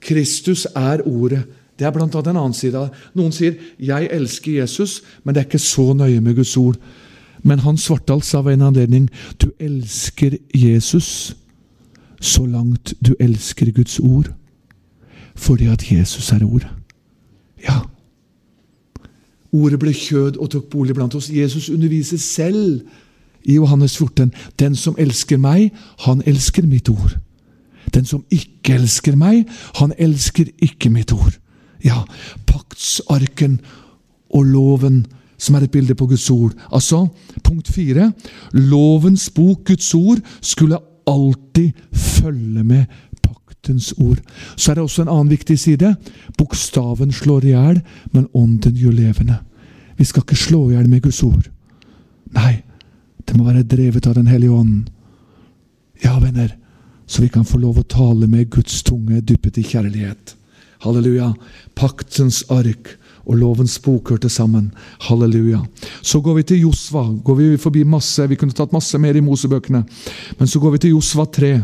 Kristus 0.00 0.66
er 0.74 1.00
ordet. 1.06 1.44
Det 1.78 1.86
er 1.86 1.90
blant 1.90 2.14
annet 2.14 2.30
en 2.30 2.36
annen 2.36 2.54
side 2.54 2.78
av 2.78 2.88
det. 2.88 2.98
Noen 3.14 3.32
sier 3.32 3.54
'jeg 3.78 4.08
elsker 4.12 4.62
Jesus', 4.62 5.02
men 5.24 5.34
det 5.34 5.40
er 5.40 5.44
ikke 5.44 5.58
så 5.58 5.92
nøye 5.92 6.20
med 6.20 6.34
Guds 6.34 6.56
ord. 6.56 6.76
Men 7.42 7.58
Hans 7.58 7.82
Svartdal 7.82 8.22
sa 8.22 8.40
ved 8.40 8.54
en 8.54 8.62
anledning 8.62 9.10
'du 9.38 9.50
elsker 9.60 10.36
Jesus' 10.54 11.34
så 12.20 12.46
langt 12.46 12.94
du 13.06 13.14
elsker 13.20 13.72
Guds 13.72 13.98
ord. 14.00 14.32
Fordi 15.34 15.66
at 15.66 15.92
Jesus 15.92 16.32
er 16.32 16.44
ordet. 16.44 16.68
Ja. 17.68 17.80
Ordet 19.56 19.78
ble 19.80 19.92
kjød 19.96 20.36
og 20.36 20.50
tok 20.52 20.68
bolig 20.72 20.94
blant 20.96 21.14
oss. 21.16 21.30
Jesus 21.32 21.70
underviser 21.72 22.20
selv 22.20 22.82
i 23.46 23.54
Johannes 23.54 23.96
14. 23.96 24.32
Den 24.58 24.76
som 24.76 24.96
elsker 24.98 25.40
meg, 25.40 25.70
han 26.04 26.22
elsker 26.26 26.66
mitt 26.66 26.90
ord. 26.92 27.16
Den 27.94 28.04
som 28.04 28.24
ikke 28.30 28.74
elsker 28.76 29.16
meg, 29.16 29.46
han 29.78 29.94
elsker 29.98 30.50
ikke 30.62 30.90
mitt 30.90 31.12
ord. 31.14 31.38
Ja, 31.84 32.02
paktsarken 32.46 33.60
og 34.34 34.44
loven, 34.50 35.06
som 35.38 35.54
er 35.54 35.66
et 35.66 35.70
bilde 35.70 35.94
på 35.94 36.08
Guds 36.10 36.30
ord. 36.30 36.52
Altså, 36.72 37.06
punkt 37.44 37.68
fire. 37.68 38.12
Lovens 38.52 39.30
bok, 39.30 39.64
Guds 39.64 39.94
ord, 39.94 40.18
skulle 40.40 40.80
alltid 41.06 41.70
følge 41.92 42.64
med 42.64 42.84
paktens 43.66 43.92
ord. 43.98 44.20
Så 44.56 44.70
er 44.70 44.74
det 44.76 44.84
også 44.84 45.02
en 45.02 45.08
annen 45.08 45.30
viktig 45.30 45.58
side. 45.58 45.96
Bokstaven 46.38 47.12
slår 47.12 47.44
i 47.44 47.54
hjel, 47.54 47.82
men 48.12 48.28
ånden 48.34 48.76
gjør 48.76 48.92
levende. 48.92 49.40
Vi 49.98 50.04
skal 50.04 50.22
ikke 50.22 50.36
slå 50.36 50.70
i 50.70 50.74
hjel 50.74 50.88
med 50.88 51.02
Guds 51.02 51.22
ord. 51.22 51.48
Nei, 52.34 52.62
det 53.26 53.36
må 53.36 53.44
være 53.44 53.64
drevet 53.64 54.06
av 54.06 54.14
Den 54.14 54.26
hellige 54.26 54.52
ånd. 54.52 54.90
Ja, 56.04 56.18
venner 56.18 56.56
så 57.08 57.22
vi 57.22 57.28
kan 57.28 57.44
få 57.44 57.58
lov 57.58 57.78
å 57.78 57.86
tale 57.86 58.26
med 58.26 58.50
Guds 58.50 58.82
tunge 58.82 59.20
dyppet 59.22 59.58
i 59.58 59.62
kjærlighet. 59.62 60.34
Halleluja. 60.82 61.36
Paktens 61.78 62.42
ark 62.50 62.96
og 63.26 63.38
lovens 63.38 63.76
bok 63.82 64.10
hørte 64.10 64.28
sammen. 64.28 64.72
Halleluja. 65.06 65.60
Så 66.02 66.20
går 66.20 66.40
vi 66.40 66.42
til 66.42 66.64
Josva. 66.66 67.04
Går 67.22 67.36
Vi 67.36 67.56
forbi 67.62 67.84
masse, 67.84 68.26
vi 68.26 68.36
kunne 68.36 68.52
tatt 68.52 68.74
masse 68.74 68.98
mer 68.98 69.14
i 69.14 69.22
Mosebøkene. 69.22 69.84
Men 70.38 70.48
så 70.48 70.58
går 70.58 70.74
vi 70.74 70.78
til 70.78 70.96
Josva 70.96 71.26
3. 71.30 71.62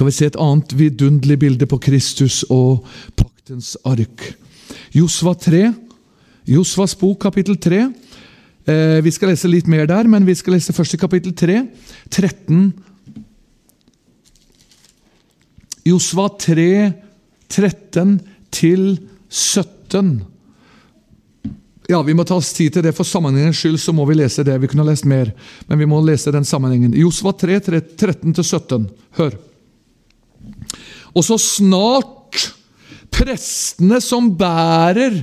Skal 0.00 0.08
vi 0.08 0.16
se 0.16 0.26
et 0.30 0.36
annet 0.40 0.70
vidunderlig 0.72 1.34
bilde 1.42 1.66
på 1.68 1.76
Kristus 1.84 2.38
og 2.48 2.86
paktens 3.20 3.74
ark. 3.84 4.22
Josva 4.96 5.34
3. 5.36 5.58
Josvas 6.48 6.94
bok, 6.96 7.18
kapittel 7.20 7.58
3. 7.60 7.80
Eh, 8.64 9.00
vi 9.04 9.12
skal 9.12 9.28
lese 9.34 9.50
litt 9.52 9.68
mer 9.68 9.84
der, 9.90 10.08
men 10.08 10.24
vi 10.24 10.32
skal 10.40 10.56
lese 10.56 10.72
først 10.72 10.96
i 10.96 11.00
kapittel 11.02 11.34
3, 11.36 11.58
13 12.08 12.62
Josva 15.90 16.30
3, 16.46 16.64
13 17.52 18.16
til 18.56 18.88
17. 19.28 20.10
Ja, 21.92 22.00
Vi 22.00 22.16
må 22.16 22.24
ta 22.24 22.40
oss 22.40 22.54
tid 22.56 22.72
til 22.72 22.88
det. 22.88 22.96
For 22.96 23.04
sammenhengens 23.04 23.60
skyld 23.60 23.76
så 23.84 23.92
må 23.92 24.08
vi 24.08 24.16
lese 24.16 24.48
det. 24.48 24.56
Vi 24.64 24.72
kunne 24.72 24.88
lest 24.88 25.04
mer, 25.04 25.36
men 25.68 25.84
vi 25.84 25.92
må 25.92 26.00
lese 26.00 26.32
den 26.32 26.48
sammenhengen. 26.48 26.96
Josva 26.96 27.36
3, 27.36 27.60
13-17. 28.00 28.88
Hør. 29.20 29.36
Og 31.14 31.26
så 31.26 31.38
snart 31.40 32.50
prestene 33.10 34.00
som 34.04 34.30
bærer 34.38 35.22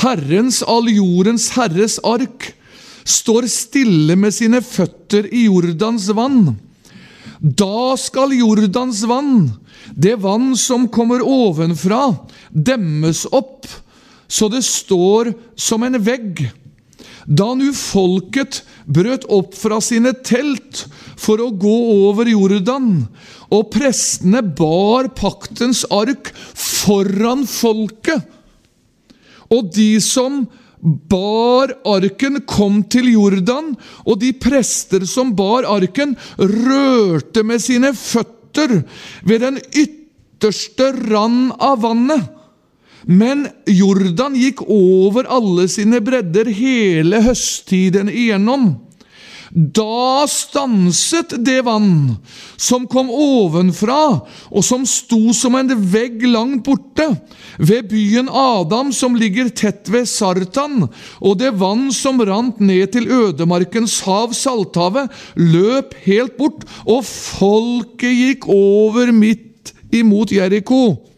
Herrens, 0.00 0.62
all 0.62 0.88
jordens 0.92 1.50
Herres 1.56 1.98
ark, 2.06 2.52
står 3.04 3.48
stille 3.50 4.16
med 4.16 4.34
sine 4.34 4.60
føtter 4.62 5.26
i 5.34 5.46
Jordans 5.48 6.06
vann, 6.14 6.54
da 7.40 7.96
skal 7.98 8.34
Jordans 8.36 9.00
vann 9.08 9.48
det 9.96 10.18
vann 10.20 10.52
som 10.56 10.86
kommer 10.92 11.22
ovenfra, 11.24 12.12
demmes 12.50 13.24
opp, 13.32 13.66
så 14.30 14.48
det 14.52 14.62
står 14.66 15.32
som 15.58 15.82
en 15.82 15.98
vegg. 16.04 16.44
Da 17.26 17.52
nu 17.58 17.70
folket 17.76 18.62
brøt 18.86 19.26
opp 19.32 19.54
fra 19.58 19.80
sine 19.84 20.12
telt 20.26 20.86
for 21.20 21.42
å 21.42 21.50
gå 21.52 21.76
over 22.08 22.28
Jordan, 22.30 23.04
og 23.52 23.68
prestene 23.74 24.42
bar 24.42 25.10
paktens 25.18 25.82
ark 25.92 26.32
foran 26.54 27.44
folket, 27.50 28.24
og 29.50 29.72
de 29.74 29.92
som 30.04 30.44
bar 30.80 31.74
arken, 31.84 32.40
kom 32.48 32.80
til 32.88 33.10
Jordan, 33.12 33.74
og 34.06 34.20
de 34.22 34.32
prester 34.32 35.04
som 35.08 35.34
bar 35.36 35.68
arken, 35.68 36.16
rørte 36.38 37.44
med 37.44 37.60
sine 37.60 37.92
føtter 37.96 38.80
ved 39.26 39.44
den 39.44 39.60
ytterste 39.76 40.92
rand 41.10 41.52
av 41.60 41.82
vannet. 41.84 42.39
Men 43.06 43.48
Jordan 43.66 44.36
gikk 44.36 44.64
over 44.68 45.28
alle 45.30 45.66
sine 45.72 46.02
bredder 46.04 46.50
hele 46.52 47.22
høsttiden 47.24 48.12
igjennom. 48.12 48.72
Da 49.50 50.28
stanset 50.30 51.32
det 51.42 51.64
vann 51.66 52.20
som 52.54 52.84
kom 52.86 53.08
ovenfra, 53.10 54.20
og 54.46 54.62
som 54.62 54.84
sto 54.86 55.32
som 55.34 55.56
en 55.58 55.72
vegg 55.90 56.22
langt 56.22 56.62
borte, 56.68 57.08
ved 57.58 57.88
byen 57.90 58.30
Adam, 58.30 58.92
som 58.94 59.18
ligger 59.18 59.50
tett 59.50 59.90
ved 59.90 60.06
Sartan, 60.06 60.86
og 61.18 61.40
det 61.42 61.50
vann 61.58 61.88
som 61.90 62.22
rant 62.22 62.62
ned 62.62 62.94
til 62.94 63.10
ødemarkens 63.10 63.98
hav, 64.06 64.36
Salthavet, 64.38 65.10
løp 65.34 65.98
helt 66.06 66.38
bort, 66.38 66.62
og 66.86 67.02
folket 67.08 68.14
gikk 68.14 68.46
over 68.54 69.10
midt 69.10 69.74
imot 69.90 70.30
Jeriko. 70.30 71.09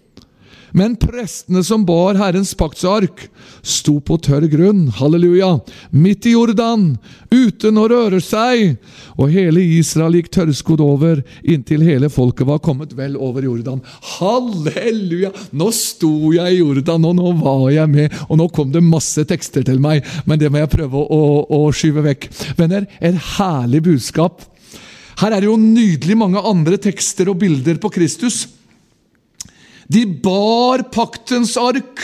Men 0.73 0.95
prestene 0.97 1.61
som 1.64 1.85
bar 1.85 2.16
Herrens 2.16 2.55
paktsark, 2.57 3.27
sto 3.62 3.99
på 4.01 4.16
tørr 4.25 4.47
grunn, 4.49 4.87
halleluja, 4.97 5.51
midt 5.93 6.27
i 6.27 6.33
Jordan, 6.33 6.95
uten 7.29 7.81
å 7.81 7.85
røre 7.93 8.23
seg, 8.25 8.79
og 9.20 9.35
hele 9.35 9.61
Israel 9.77 10.16
gikk 10.16 10.31
tørrskodd 10.33 10.81
over, 10.85 11.20
inntil 11.45 11.85
hele 11.85 12.09
folket 12.12 12.49
var 12.49 12.62
kommet 12.64 12.95
vel 12.97 13.18
over 13.20 13.45
Jordan. 13.45 13.83
Halleluja! 14.14 15.33
Nå 15.53 15.68
sto 15.77 16.33
jeg 16.33 16.57
i 16.57 16.62
Jordan, 16.62 17.05
og 17.11 17.18
nå 17.20 17.35
var 17.43 17.66
jeg 17.75 17.93
med, 17.93 18.16
og 18.29 18.41
nå 18.41 18.49
kom 18.57 18.73
det 18.73 18.85
masse 18.87 19.27
tekster 19.29 19.66
til 19.68 19.83
meg, 19.83 20.07
men 20.25 20.41
det 20.41 20.49
må 20.49 20.62
jeg 20.62 20.73
prøve 20.73 21.05
å, 21.05 21.20
å, 21.20 21.68
å 21.68 21.77
skyve 21.77 22.07
vekk. 22.09 22.31
Venner, 22.57 22.89
et 23.05 23.20
herlig 23.37 23.85
budskap. 23.91 24.41
Her 25.20 25.37
er 25.37 25.45
det 25.45 25.51
jo 25.51 25.61
nydelig 25.61 26.16
mange 26.18 26.41
andre 26.41 26.81
tekster 26.81 27.29
og 27.29 27.43
bilder 27.45 27.77
på 27.83 27.93
Kristus. 27.93 28.47
De 29.93 30.07
bar 30.24 30.86
paktens 30.95 31.57
ark. 31.61 32.03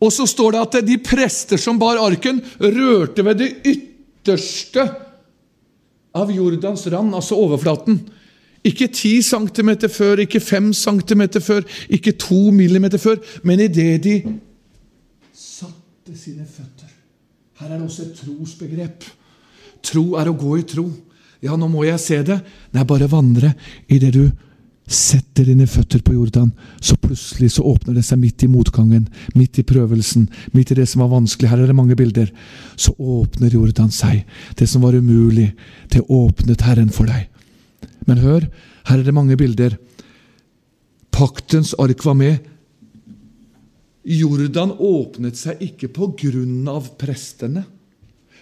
Og 0.00 0.12
så 0.14 0.26
står 0.28 0.56
det 0.56 0.62
at 0.64 0.78
de 0.86 0.96
prester 1.04 1.60
som 1.60 1.78
bar 1.80 2.00
arken, 2.00 2.40
rørte 2.60 3.24
ved 3.26 3.40
det 3.42 3.50
ytterste 3.68 4.86
av 6.16 6.32
Jordans 6.32 6.86
rand, 6.90 7.14
altså 7.14 7.36
overflaten. 7.38 8.00
Ikke 8.66 8.88
10 8.88 9.22
cm 9.24 9.70
før, 9.88 10.20
ikke 10.24 10.40
5 10.40 10.72
cm 10.76 11.22
før, 11.40 11.64
ikke 11.88 12.12
2 12.12 12.40
mm 12.50 12.88
før, 12.98 13.20
men 13.44 13.60
idet 13.60 14.02
de 14.04 14.16
satte 15.32 16.16
sine 16.16 16.44
føtter 16.44 16.88
Her 17.60 17.70
er 17.70 17.76
det 17.78 17.86
også 17.86 18.02
et 18.02 18.20
trosbegrep. 18.20 19.04
Tro 19.84 20.04
er 20.16 20.28
å 20.28 20.36
gå 20.36 20.54
i 20.56 20.62
tro. 20.64 20.86
Ja, 21.44 21.56
nå 21.56 21.68
må 21.68 21.84
jeg 21.84 22.00
se 22.00 22.20
det. 22.24 22.38
Nei, 22.72 22.84
bare 22.88 23.08
vandre 23.08 23.52
i 23.88 23.98
det 24.00 24.14
du 24.16 24.22
setter 24.90 25.46
dine 25.46 25.68
føtter 25.70 26.02
på 26.02 26.16
Jordan, 26.16 26.50
så 26.82 26.96
plutselig 26.98 27.52
så 27.54 27.64
åpner 27.70 27.94
det 27.94 28.02
seg 28.06 28.18
midt 28.18 28.42
i 28.42 28.50
motgangen, 28.50 29.06
midt 29.38 29.60
i 29.62 29.64
prøvelsen, 29.66 30.26
midt 30.56 30.72
i 30.74 30.78
det 30.80 30.88
som 30.90 31.04
var 31.04 31.12
vanskelig. 31.12 31.50
Her 31.52 31.62
er 31.62 31.70
det 31.70 31.76
mange 31.78 31.96
bilder. 31.98 32.32
Så 32.74 32.96
åpner 32.98 33.54
Jordan 33.54 33.92
seg. 33.94 34.24
Det 34.58 34.66
som 34.70 34.82
var 34.82 34.98
umulig, 34.98 35.52
det 35.94 36.02
åpnet 36.10 36.66
Herren 36.66 36.90
for 36.94 37.10
deg. 37.10 37.28
Men 38.10 38.22
hør, 38.24 38.48
her 38.90 38.98
er 38.98 39.06
det 39.06 39.14
mange 39.14 39.38
bilder. 39.38 39.78
Paktens 41.14 41.72
ark 41.78 42.02
var 42.04 42.18
med. 42.18 42.40
Jordan 44.10 44.72
åpnet 44.74 45.38
seg 45.38 45.62
ikke 45.62 45.92
på 45.94 46.14
grunn 46.18 46.66
av 46.70 46.96
prestene 46.98 47.66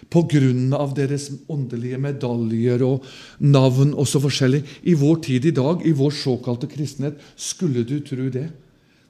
pga. 0.09 0.93
deres 0.95 1.29
åndelige 1.47 1.97
medaljer 1.97 2.83
og 2.83 3.03
navn 3.39 3.93
og 3.93 4.07
så 4.07 4.19
forskjellig. 4.19 4.63
I 4.83 4.93
vår 4.93 5.21
tid 5.21 5.45
i 5.45 5.51
dag, 5.51 5.85
i 5.85 5.91
vår 5.91 6.11
såkalte 6.11 6.67
kristenhet, 6.67 7.19
skulle 7.35 7.83
du 7.83 7.99
tro 7.99 8.29
det. 8.29 8.49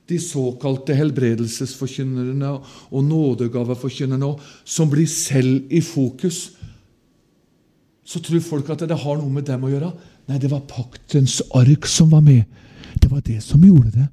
De 0.10 0.18
såkalte 0.20 0.96
helbredelsesforkynnerne 0.98 2.54
og 2.92 3.04
nådegaveforkynnerne 3.04 4.34
som 4.66 4.90
blir 4.90 5.08
selv 5.08 5.72
i 5.72 5.82
fokus. 5.82 6.52
Så 8.04 8.20
tror 8.20 8.42
folk 8.42 8.70
at 8.70 8.88
det 8.90 8.98
har 8.98 9.20
noe 9.20 9.30
med 9.30 9.46
dem 9.46 9.64
å 9.64 9.70
gjøre. 9.70 9.92
Nei, 10.30 10.40
det 10.42 10.50
var 10.50 10.66
paktens 10.66 11.42
ark 11.54 11.86
som 11.86 12.10
var 12.10 12.22
med. 12.26 12.44
Det 13.00 13.12
var 13.12 13.22
det 13.22 13.38
som 13.46 13.62
gjorde 13.62 13.94
det. 13.94 14.08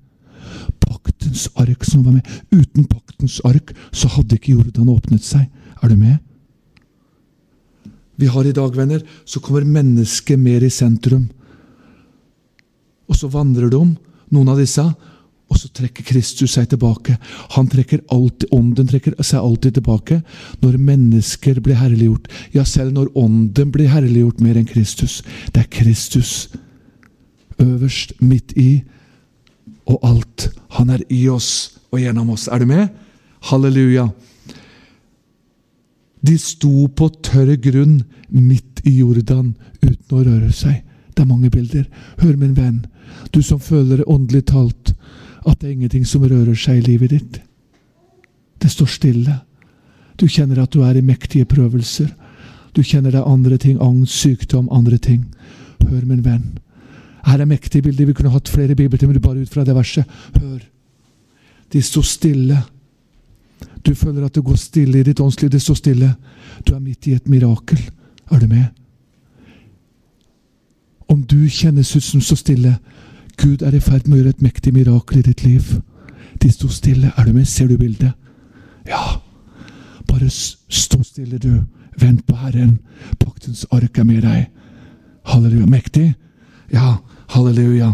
Paktens 0.84 1.49
ark 1.57 1.84
som 1.84 2.05
var 2.05 2.18
med. 2.18 2.28
Uten 2.53 2.84
paktens 2.84 3.41
ark 3.45 3.72
så 3.93 4.09
hadde 4.12 4.37
ikke 4.37 4.53
Jordan 4.53 4.93
åpnet 4.93 5.24
seg. 5.24 5.49
Er 5.80 5.89
du 5.89 5.97
med? 5.97 6.20
Vi 8.16 8.28
har 8.32 8.46
i 8.48 8.54
dag, 8.56 8.76
venner, 8.76 9.02
så 9.24 9.40
kommer 9.40 9.64
mennesket 9.64 10.40
mer 10.40 10.64
i 10.64 10.72
sentrum. 10.72 11.28
Og 13.06 13.18
så 13.18 13.28
vandrer 13.30 13.70
de, 13.70 13.82
noen 14.32 14.48
av 14.50 14.58
disse, 14.60 14.82
og 15.46 15.58
så 15.60 15.68
trekker 15.70 16.06
Kristus 16.08 16.56
seg 16.56 16.66
tilbake. 16.72 17.14
Han 17.54 17.68
trekker 17.70 18.02
alltid, 18.10 18.48
Ånden 18.54 18.88
trekker 18.90 19.14
seg 19.22 19.44
alltid 19.44 19.76
tilbake 19.78 20.18
når 20.62 20.80
mennesker 20.88 21.60
blir 21.62 21.78
herliggjort. 21.78 22.26
Ja, 22.56 22.64
selv 22.66 22.96
når 22.96 23.12
Ånden 23.14 23.70
blir 23.74 23.92
herliggjort 23.92 24.42
mer 24.42 24.58
enn 24.58 24.66
Kristus. 24.66 25.20
Det 25.54 25.62
er 25.62 25.70
Kristus 25.70 26.48
øverst, 27.62 28.16
midt 28.20 28.56
i, 28.58 28.82
og 29.86 30.02
alt. 30.02 30.48
Han 30.80 30.90
er 30.90 31.04
i 31.14 31.28
oss 31.30 31.78
og 31.94 32.02
gjennom 32.02 32.34
oss. 32.34 32.48
Er 32.50 32.58
du 32.58 32.66
med? 32.66 32.88
Halleluja. 33.46 34.08
De 36.26 36.34
sto 36.40 36.88
på 36.88 37.08
tørr 37.22 37.54
grunn 37.62 38.00
midt 38.28 38.82
i 38.84 38.98
Jordan 38.98 39.54
uten 39.82 40.16
å 40.16 40.24
røre 40.24 40.52
seg. 40.54 40.82
Det 41.14 41.22
er 41.22 41.30
mange 41.30 41.50
bilder. 41.52 41.86
Hør, 42.20 42.34
min 42.36 42.56
venn, 42.56 42.82
du 43.32 43.40
som 43.42 43.60
føler 43.62 44.04
åndelig 44.10 44.46
talt, 44.50 44.92
at 45.46 45.60
det 45.60 45.68
er 45.68 45.76
ingenting 45.76 46.06
som 46.08 46.26
rører 46.26 46.56
seg 46.58 46.80
i 46.80 46.86
livet 46.90 47.14
ditt. 47.14 47.38
Det 48.58 48.70
står 48.72 48.90
stille. 48.90 49.38
Du 50.18 50.26
kjenner 50.26 50.62
at 50.62 50.72
du 50.74 50.82
er 50.84 50.98
i 50.98 51.04
mektige 51.04 51.46
prøvelser. 51.48 52.10
Du 52.76 52.82
kjenner 52.82 53.14
det 53.14 53.22
er 53.22 53.30
andre 53.30 53.56
ting, 53.60 53.78
angst, 53.80 54.18
sykdom, 54.20 54.68
andre 54.72 54.98
ting. 54.98 55.24
Hør, 55.86 56.02
min 56.04 56.24
venn. 56.24 56.56
Her 57.26 57.42
er 57.42 57.48
mektige 57.48 57.86
bilder. 57.86 58.08
Vi 58.10 58.16
kunne 58.16 58.34
hatt 58.34 58.50
flere 58.50 58.76
bibeltimer 58.76 59.18
bare 59.22 59.44
ut 59.44 59.52
fra 59.52 59.64
det 59.64 59.76
verset. 59.76 60.04
Hør. 60.40 60.60
De 61.72 61.82
sto 61.82 62.02
stille 62.02 62.58
du 63.87 63.95
føler 63.95 64.24
at 64.24 64.34
det 64.34 64.45
går 64.45 64.57
stille 64.57 64.99
i 64.99 65.03
ditt 65.03 65.20
åndsliv. 65.20 65.51
Det 65.51 65.62
står 65.62 65.74
stille. 65.74 66.14
Du 66.68 66.74
er 66.74 66.78
midt 66.78 67.07
i 67.07 67.12
et 67.12 67.28
mirakel. 67.28 67.80
Er 68.30 68.39
du 68.39 68.47
med? 68.47 68.64
Om 71.09 71.22
du 71.22 71.49
kjennes 71.49 71.97
ut 71.97 72.03
som 72.03 72.20
så 72.20 72.37
stille 72.37 72.78
Gud 73.37 73.62
er 73.62 73.74
i 73.76 73.80
ferd 73.80 74.09
med 74.09 74.16
å 74.16 74.20
gjøre 74.22 74.32
et 74.32 74.43
mektig 74.43 74.72
mirakel 74.72 75.18
i 75.18 75.22
ditt 75.22 75.45
liv. 75.45 75.74
De 76.43 76.51
sto 76.51 76.68
stille. 76.72 77.12
Er 77.16 77.24
du 77.24 77.32
med? 77.32 77.45
Ser 77.47 77.68
du 77.68 77.76
bildet? 77.76 78.12
Ja. 78.89 79.20
Bare 80.09 80.30
stå 80.30 81.03
stille, 81.05 81.39
du. 81.39 81.62
Vent 82.01 82.26
på 82.26 82.37
Herren. 82.37 82.78
Paktens 83.20 83.66
ark 83.70 83.99
er 83.99 84.09
med 84.09 84.22
deg. 84.24 84.49
Halleluja. 85.28 85.66
Mektig? 85.66 86.14
Ja. 86.72 86.97
Halleluja. 87.28 87.93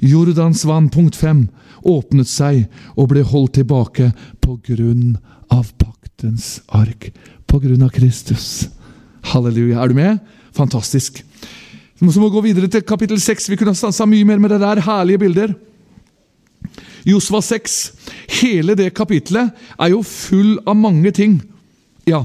Jordans 0.00 0.64
vann, 0.66 0.88
punkt 0.88 1.16
fem 1.16 1.48
åpnet 1.86 2.28
seg 2.28 2.66
og 2.96 3.10
ble 3.12 3.24
holdt 3.26 3.58
tilbake 3.58 4.10
på 4.42 4.58
grunn 4.66 5.16
av 5.52 5.72
paktens 5.80 6.60
ark. 6.68 7.10
På 7.46 7.60
grunn 7.62 7.82
av 7.82 7.92
Kristus. 7.94 8.68
Halleluja. 9.32 9.80
Er 9.82 9.90
du 9.90 9.98
med? 9.98 10.20
Fantastisk. 10.56 11.22
Så 12.00 12.06
må 12.06 12.12
vi 12.30 12.32
gå 12.32 12.44
videre 12.44 12.70
til 12.72 12.84
kapittel 12.86 13.20
6. 13.20 13.50
Vi 13.50 13.58
kunne 13.60 13.74
ha 13.74 13.78
stansa 13.78 14.06
mye 14.08 14.24
mer 14.24 14.40
med 14.40 14.54
det 14.54 14.60
der. 14.62 14.80
Herlige 14.86 15.20
bilder. 15.20 15.54
Josva 17.08 17.40
6. 17.44 17.78
Hele 18.40 18.76
det 18.78 18.92
kapitlet 18.96 19.52
er 19.76 19.92
jo 19.92 20.02
full 20.06 20.58
av 20.68 20.78
mange 20.78 21.12
ting. 21.16 21.40
Ja, 22.08 22.24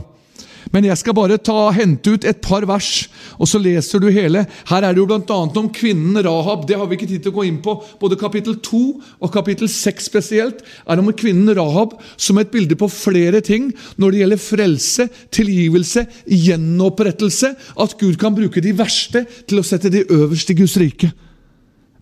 men 0.75 0.89
jeg 0.89 0.99
skal 0.99 1.15
bare 1.15 1.37
ta, 1.39 1.69
hente 1.71 2.11
ut 2.11 2.25
et 2.27 2.41
par 2.43 2.65
vers, 2.67 3.05
og 3.39 3.47
så 3.47 3.61
leser 3.63 4.01
du 4.03 4.09
hele. 4.11 4.41
Her 4.67 4.83
er 4.83 4.91
det 4.91 4.99
jo 4.99 5.05
bl.a. 5.07 5.37
om 5.47 5.69
kvinnen 5.71 6.19
Rahab. 6.25 6.65
Det 6.67 6.75
har 6.75 6.89
vi 6.89 6.97
ikke 6.97 7.07
tid 7.07 7.23
til 7.23 7.31
å 7.31 7.37
gå 7.37 7.45
inn 7.47 7.61
på. 7.63 7.77
Både 8.01 8.17
kapittel 8.19 8.57
2 8.59 8.81
og 9.23 9.31
kapittel 9.31 9.71
6 9.71 10.09
spesielt 10.11 10.59
er 10.83 10.99
om 10.99 11.13
kvinnen 11.15 11.53
Rahab 11.55 11.95
som 12.19 12.41
et 12.41 12.51
bilde 12.51 12.75
på 12.75 12.91
flere 12.91 13.39
ting 13.45 13.71
når 13.95 14.11
det 14.11 14.21
gjelder 14.21 14.43
frelse, 14.49 15.07
tilgivelse, 15.39 16.05
gjenopprettelse. 16.43 17.55
At 17.79 17.95
Gud 18.01 18.19
kan 18.19 18.35
bruke 18.35 18.63
de 18.63 18.75
verste 18.75 19.23
til 19.47 19.63
å 19.63 19.67
sette 19.67 19.93
de 19.93 20.03
øverst 20.11 20.51
i 20.51 20.59
Guds 20.59 20.75
rike. 20.81 21.13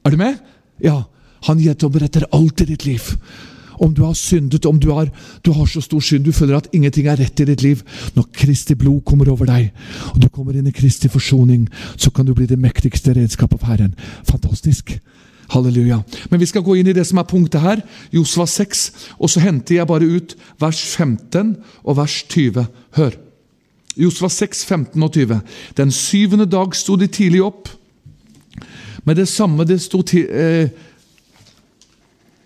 Er 0.02 0.18
du 0.18 0.18
med? 0.26 0.42
Ja. 0.82 1.04
Han 1.46 1.62
gjenoppretter 1.62 2.26
alt 2.34 2.66
i 2.66 2.72
ditt 2.74 2.90
liv 2.90 3.14
om 3.80 3.94
du 3.94 4.04
har 4.04 4.14
syndet, 4.18 4.66
om 4.66 4.80
du 4.80 4.92
har, 4.92 5.10
du 5.46 5.52
har, 5.54 5.66
så 5.66 5.82
stor 5.82 6.02
synd, 6.04 6.26
du 6.26 6.32
føler 6.32 6.58
at 6.58 6.70
ingenting 6.74 7.08
er 7.08 7.20
rett 7.20 7.40
i 7.40 7.48
ditt 7.50 7.64
liv. 7.64 7.84
Når 8.16 8.30
Kristi 8.36 8.76
blod 8.76 9.02
kommer 9.06 9.32
over 9.32 9.50
deg, 9.50 9.72
og 10.14 10.22
du 10.22 10.30
kommer 10.30 10.58
inn 10.58 10.70
i 10.70 10.76
Kristi 10.76 11.12
forsoning, 11.12 11.68
så 11.96 12.12
kan 12.12 12.26
du 12.26 12.34
bli 12.34 12.48
det 12.50 12.60
mektigste 12.60 13.16
redskapet 13.18 13.64
av 13.64 13.74
Herren. 13.74 13.98
Fantastisk. 14.30 14.98
Halleluja. 15.54 16.00
Men 16.32 16.40
vi 16.40 16.48
skal 16.50 16.64
gå 16.66 16.78
inn 16.80 16.88
i 16.90 16.96
det 16.96 17.06
som 17.06 17.20
er 17.22 17.28
punktet 17.30 17.62
her, 17.62 17.84
Josva 18.14 18.48
6, 18.50 18.86
og 19.20 19.30
så 19.30 19.44
henter 19.44 19.78
jeg 19.78 19.90
bare 19.90 20.08
ut 20.08 20.36
vers 20.62 20.80
15 20.96 21.56
og 21.84 22.00
vers 22.00 22.24
20. 22.32 22.66
Hør. 22.98 23.20
Josva 24.00 24.30
6, 24.32 24.66
15 24.66 25.04
og 25.04 25.14
20. 25.14 25.42
Den 25.78 25.92
syvende 25.94 26.48
dag 26.50 26.74
sto 26.76 26.96
de 26.98 27.08
tidlig 27.08 27.44
opp. 27.46 27.70
Med 29.06 29.20
det 29.20 29.28
samme 29.28 29.66
det 29.68 29.82
sto 29.84 30.02
til, 30.02 30.26
eh, 30.32 30.70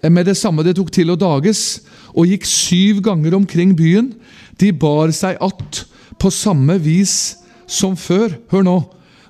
med 0.03 0.25
det 0.29 0.37
samme 0.37 0.63
det 0.65 0.75
tok 0.77 0.91
til 0.93 1.11
å 1.11 1.19
dages, 1.19 1.81
og 2.13 2.29
gikk 2.29 2.45
syv 2.49 3.01
ganger 3.05 3.35
omkring 3.37 3.75
byen. 3.77 4.13
De 4.57 4.71
bar 4.71 5.11
seg 5.11 5.37
att 5.39 5.85
på 6.19 6.31
samme 6.31 6.77
vis 6.77 7.37
som 7.67 7.95
før. 7.95 8.37
Hør 8.49 8.63
nå. 8.63 8.77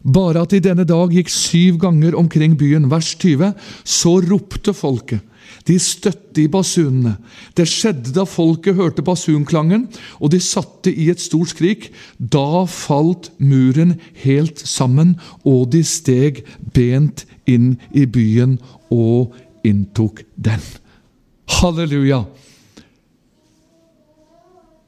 Bare 0.08 0.46
at 0.46 0.54
de 0.54 0.62
denne 0.64 0.86
dag 0.88 1.12
gikk 1.12 1.30
syv 1.32 1.80
ganger 1.82 2.16
omkring 2.16 2.56
byen. 2.58 2.90
Vers 2.92 3.16
20. 3.20 3.54
Så 3.84 4.20
ropte 4.24 4.74
folket. 4.74 5.20
De 5.68 5.76
støtte 5.80 6.44
i 6.44 6.48
basunene. 6.52 7.18
Det 7.56 7.66
skjedde 7.68 8.14
da 8.16 8.24
folket 8.28 8.78
hørte 8.78 9.04
basunklangen, 9.04 9.88
og 10.20 10.32
de 10.32 10.40
satte 10.44 10.92
i 10.92 11.10
et 11.12 11.24
stort 11.24 11.52
skrik. 11.52 11.90
Da 12.20 12.64
falt 12.72 13.32
muren 13.40 13.98
helt 14.24 14.64
sammen, 14.64 15.18
og 15.44 15.72
de 15.76 15.84
steg 15.88 16.44
bent 16.76 17.26
inn 17.48 17.76
i 17.96 18.06
byen 18.06 18.58
og 18.92 19.36
inntok 19.68 20.24
den. 20.36 20.64
Halleluja. 21.60 22.24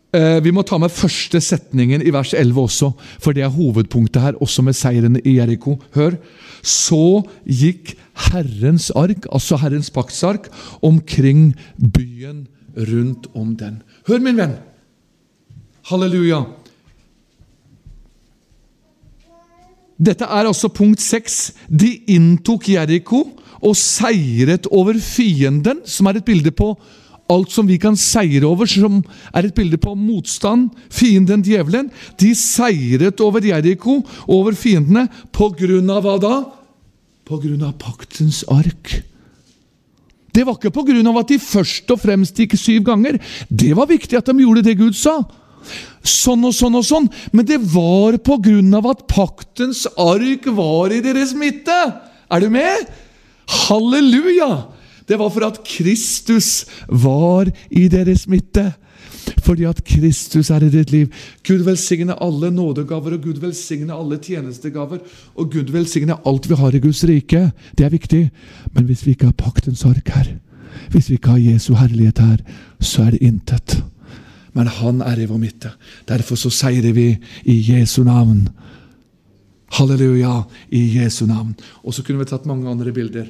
Eh, 0.10 0.40
vi 0.42 0.52
må 0.56 0.64
ta 0.66 0.80
med 0.82 0.90
første 0.90 1.38
setningen 1.44 2.02
i 2.02 2.12
vers 2.14 2.32
11 2.34 2.58
også, 2.64 2.88
for 3.22 3.36
det 3.38 3.44
er 3.46 3.54
hovedpunktet 3.54 4.24
her, 4.24 4.40
også 4.42 4.66
med 4.66 4.78
seieren 4.78 5.20
i 5.22 5.36
Jeriko. 5.38 5.78
Hør. 5.94 6.18
Så 6.66 7.22
gikk 7.46 7.94
Herrens 8.30 8.90
ark, 8.98 9.28
altså 9.32 9.60
Herrens 9.62 9.92
paktsark, 9.94 10.50
omkring 10.82 11.54
byen 11.78 12.48
rundt 12.74 13.30
om 13.38 13.54
den. 13.60 13.84
Hør, 14.10 14.24
min 14.26 14.42
venn. 14.42 14.58
Halleluja. 15.92 16.42
Dette 20.00 20.26
er 20.26 20.48
altså 20.48 20.72
punkt 20.72 21.04
seks. 21.04 21.52
De 21.68 21.92
inntok 22.10 22.70
Jeriko 22.72 23.28
og 23.60 23.76
seiret 23.78 24.68
over 24.72 24.98
fienden, 25.04 25.84
som 25.86 26.10
er 26.10 26.20
et 26.20 26.28
bilde 26.28 26.54
på 26.56 26.74
alt 27.30 27.52
som 27.54 27.68
vi 27.70 27.78
kan 27.82 27.98
seire 28.00 28.48
over, 28.48 28.70
som 28.70 29.02
er 29.36 29.46
et 29.46 29.56
bilde 29.56 29.78
på 29.82 29.94
motstand, 29.98 30.70
fienden, 30.90 31.44
djevelen. 31.46 31.92
De 32.18 32.32
seiret 32.38 33.22
over 33.22 33.46
Jeriko, 33.46 34.00
over 34.28 34.58
fiendene, 34.58 35.08
på 35.36 35.52
grunn 35.60 35.92
av 35.94 36.06
hva 36.06 36.16
da? 36.22 36.36
På 37.30 37.38
grunn 37.42 37.62
av 37.68 37.78
paktens 37.82 38.42
ark. 38.50 38.96
Det 40.34 40.46
var 40.46 40.58
ikke 40.58 40.74
på 40.74 40.86
grunn 40.88 41.10
av 41.10 41.20
at 41.22 41.30
de 41.32 41.40
først 41.42 41.90
og 41.94 42.02
fremst 42.02 42.38
gikk 42.38 42.56
syv 42.58 42.88
ganger. 42.90 43.20
Det 43.50 43.76
var 43.78 43.90
viktig 43.90 44.18
at 44.18 44.30
de 44.30 44.42
gjorde 44.42 44.66
det 44.66 44.78
Gud 44.80 44.98
sa. 44.98 45.20
Sånn 46.06 46.46
og 46.48 46.54
sånn 46.56 46.78
og 46.80 46.86
sånn. 46.88 47.10
Men 47.36 47.46
det 47.50 47.60
var 47.74 48.18
på 48.26 48.40
grunn 48.42 48.74
av 48.78 48.88
at 48.90 49.06
paktens 49.12 49.86
ark 50.00 50.48
var 50.58 50.96
i 50.96 51.02
deres 51.06 51.36
midte. 51.38 51.78
Er 52.30 52.46
du 52.46 52.50
med? 52.54 52.90
Halleluja! 53.50 54.64
Det 55.10 55.18
var 55.18 55.32
for 55.34 55.48
at 55.48 55.64
Kristus 55.66 56.68
var 56.86 57.50
i 57.70 57.88
deres 57.90 58.28
midte. 58.30 58.68
Fordi 59.46 59.66
at 59.66 59.82
Kristus 59.86 60.52
er 60.54 60.64
i 60.66 60.72
ditt 60.74 60.92
liv. 60.94 61.10
Gud 61.46 61.64
velsigne 61.66 62.16
alle 62.22 62.52
nådegaver, 62.54 63.18
og 63.18 63.24
Gud 63.24 63.42
velsigne 63.42 63.96
alle 63.96 64.20
tjenestegaver. 64.22 65.02
Og 65.36 65.50
Gud 65.54 65.74
velsigne 65.74 66.18
alt 66.30 66.50
vi 66.50 66.58
har 66.60 66.76
i 66.76 66.82
Guds 66.84 67.04
rike. 67.10 67.50
Det 67.78 67.86
er 67.86 67.94
viktig. 67.94 68.24
Men 68.74 68.86
hvis 68.86 69.06
vi 69.06 69.16
ikke 69.16 69.32
har 69.32 69.38
paktens 69.38 69.86
ark 69.86 70.14
her, 70.14 70.36
hvis 70.94 71.10
vi 71.10 71.18
ikke 71.18 71.34
har 71.34 71.42
Jesu 71.42 71.74
herlighet 71.78 72.22
her, 72.22 72.38
så 72.80 73.08
er 73.08 73.18
det 73.18 73.26
intet. 73.26 73.80
Men 74.54 74.70
han 74.80 75.02
er 75.02 75.20
i 75.20 75.28
vår 75.30 75.42
midte. 75.42 75.74
Derfor 76.08 76.38
så 76.38 76.50
seirer 76.54 76.94
vi 76.94 77.12
i 77.46 77.58
Jesu 77.72 78.04
navn. 78.04 78.48
Halleluja, 79.74 80.44
i 80.70 80.86
Jesu 80.98 81.26
navn. 81.26 81.56
Og 81.84 81.94
så 81.94 82.04
kunne 82.04 82.22
vi 82.22 82.30
tatt 82.30 82.48
mange 82.50 82.70
andre 82.70 82.94
bilder. 82.94 83.30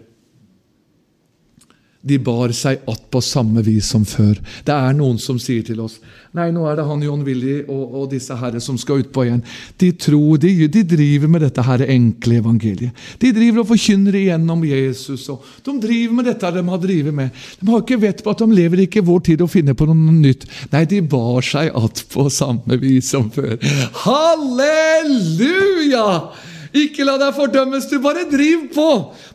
De 2.02 2.20
bar 2.20 2.52
seg 2.56 2.80
att 2.88 3.10
på 3.12 3.22
samme 3.22 3.62
vis 3.62 3.90
som 3.92 4.06
før. 4.08 4.40
Det 4.64 4.72
er 4.72 4.94
noen 4.96 5.18
som 5.20 5.40
sier 5.40 5.66
til 5.68 5.82
oss 5.84 6.00
Nei, 6.38 6.52
nå 6.54 6.62
er 6.70 6.76
det 6.78 6.84
han 6.86 7.02
John 7.02 7.24
Willy 7.26 7.64
og, 7.64 7.94
og 7.98 8.12
disse 8.12 8.36
herre 8.38 8.60
som 8.62 8.78
skal 8.78 9.00
utpå 9.02 9.24
igjen. 9.26 9.42
De 9.82 9.90
tror, 9.98 10.38
de, 10.38 10.68
de, 10.70 10.84
driver 10.86 11.28
med 11.34 11.42
dette 11.42 11.64
her 11.66 11.82
enkle 11.90 12.38
evangeliet. 12.38 12.94
De 13.18 13.32
driver 13.34 13.64
og 13.64 13.70
forkynner 13.72 14.14
igjennom 14.20 14.62
Jesus. 14.70 15.26
og 15.34 15.38
De 15.66 15.74
driver 15.82 16.14
med 16.20 16.26
dette 16.30 16.52
de 16.54 16.62
har 16.70 16.80
drevet 16.84 17.14
med. 17.18 17.30
De 17.58 17.66
har 17.72 17.82
ikke 17.82 18.04
vett 18.04 18.22
på 18.22 18.30
at 18.30 18.42
de 18.44 18.48
lever 18.54 18.80
ikke 18.86 19.02
i 19.02 19.08
vår 19.10 19.22
tid 19.32 19.42
og 19.42 19.50
finner 19.56 19.74
på 19.74 19.90
noe 19.90 19.98
nytt. 20.20 20.46
Nei, 20.70 20.84
de 20.86 21.00
bar 21.02 21.42
seg 21.42 21.74
att 21.74 22.06
på 22.14 22.30
samme 22.30 22.78
vis 22.78 23.10
som 23.10 23.32
før. 23.34 23.58
Halleluja! 24.06 25.50
Ikke 26.76 27.06
la 27.08 27.16
deg 27.18 27.34
fordømmes, 27.34 27.88
du 27.90 27.98
bare 28.04 28.28
driv 28.30 28.68
på! 28.76 28.88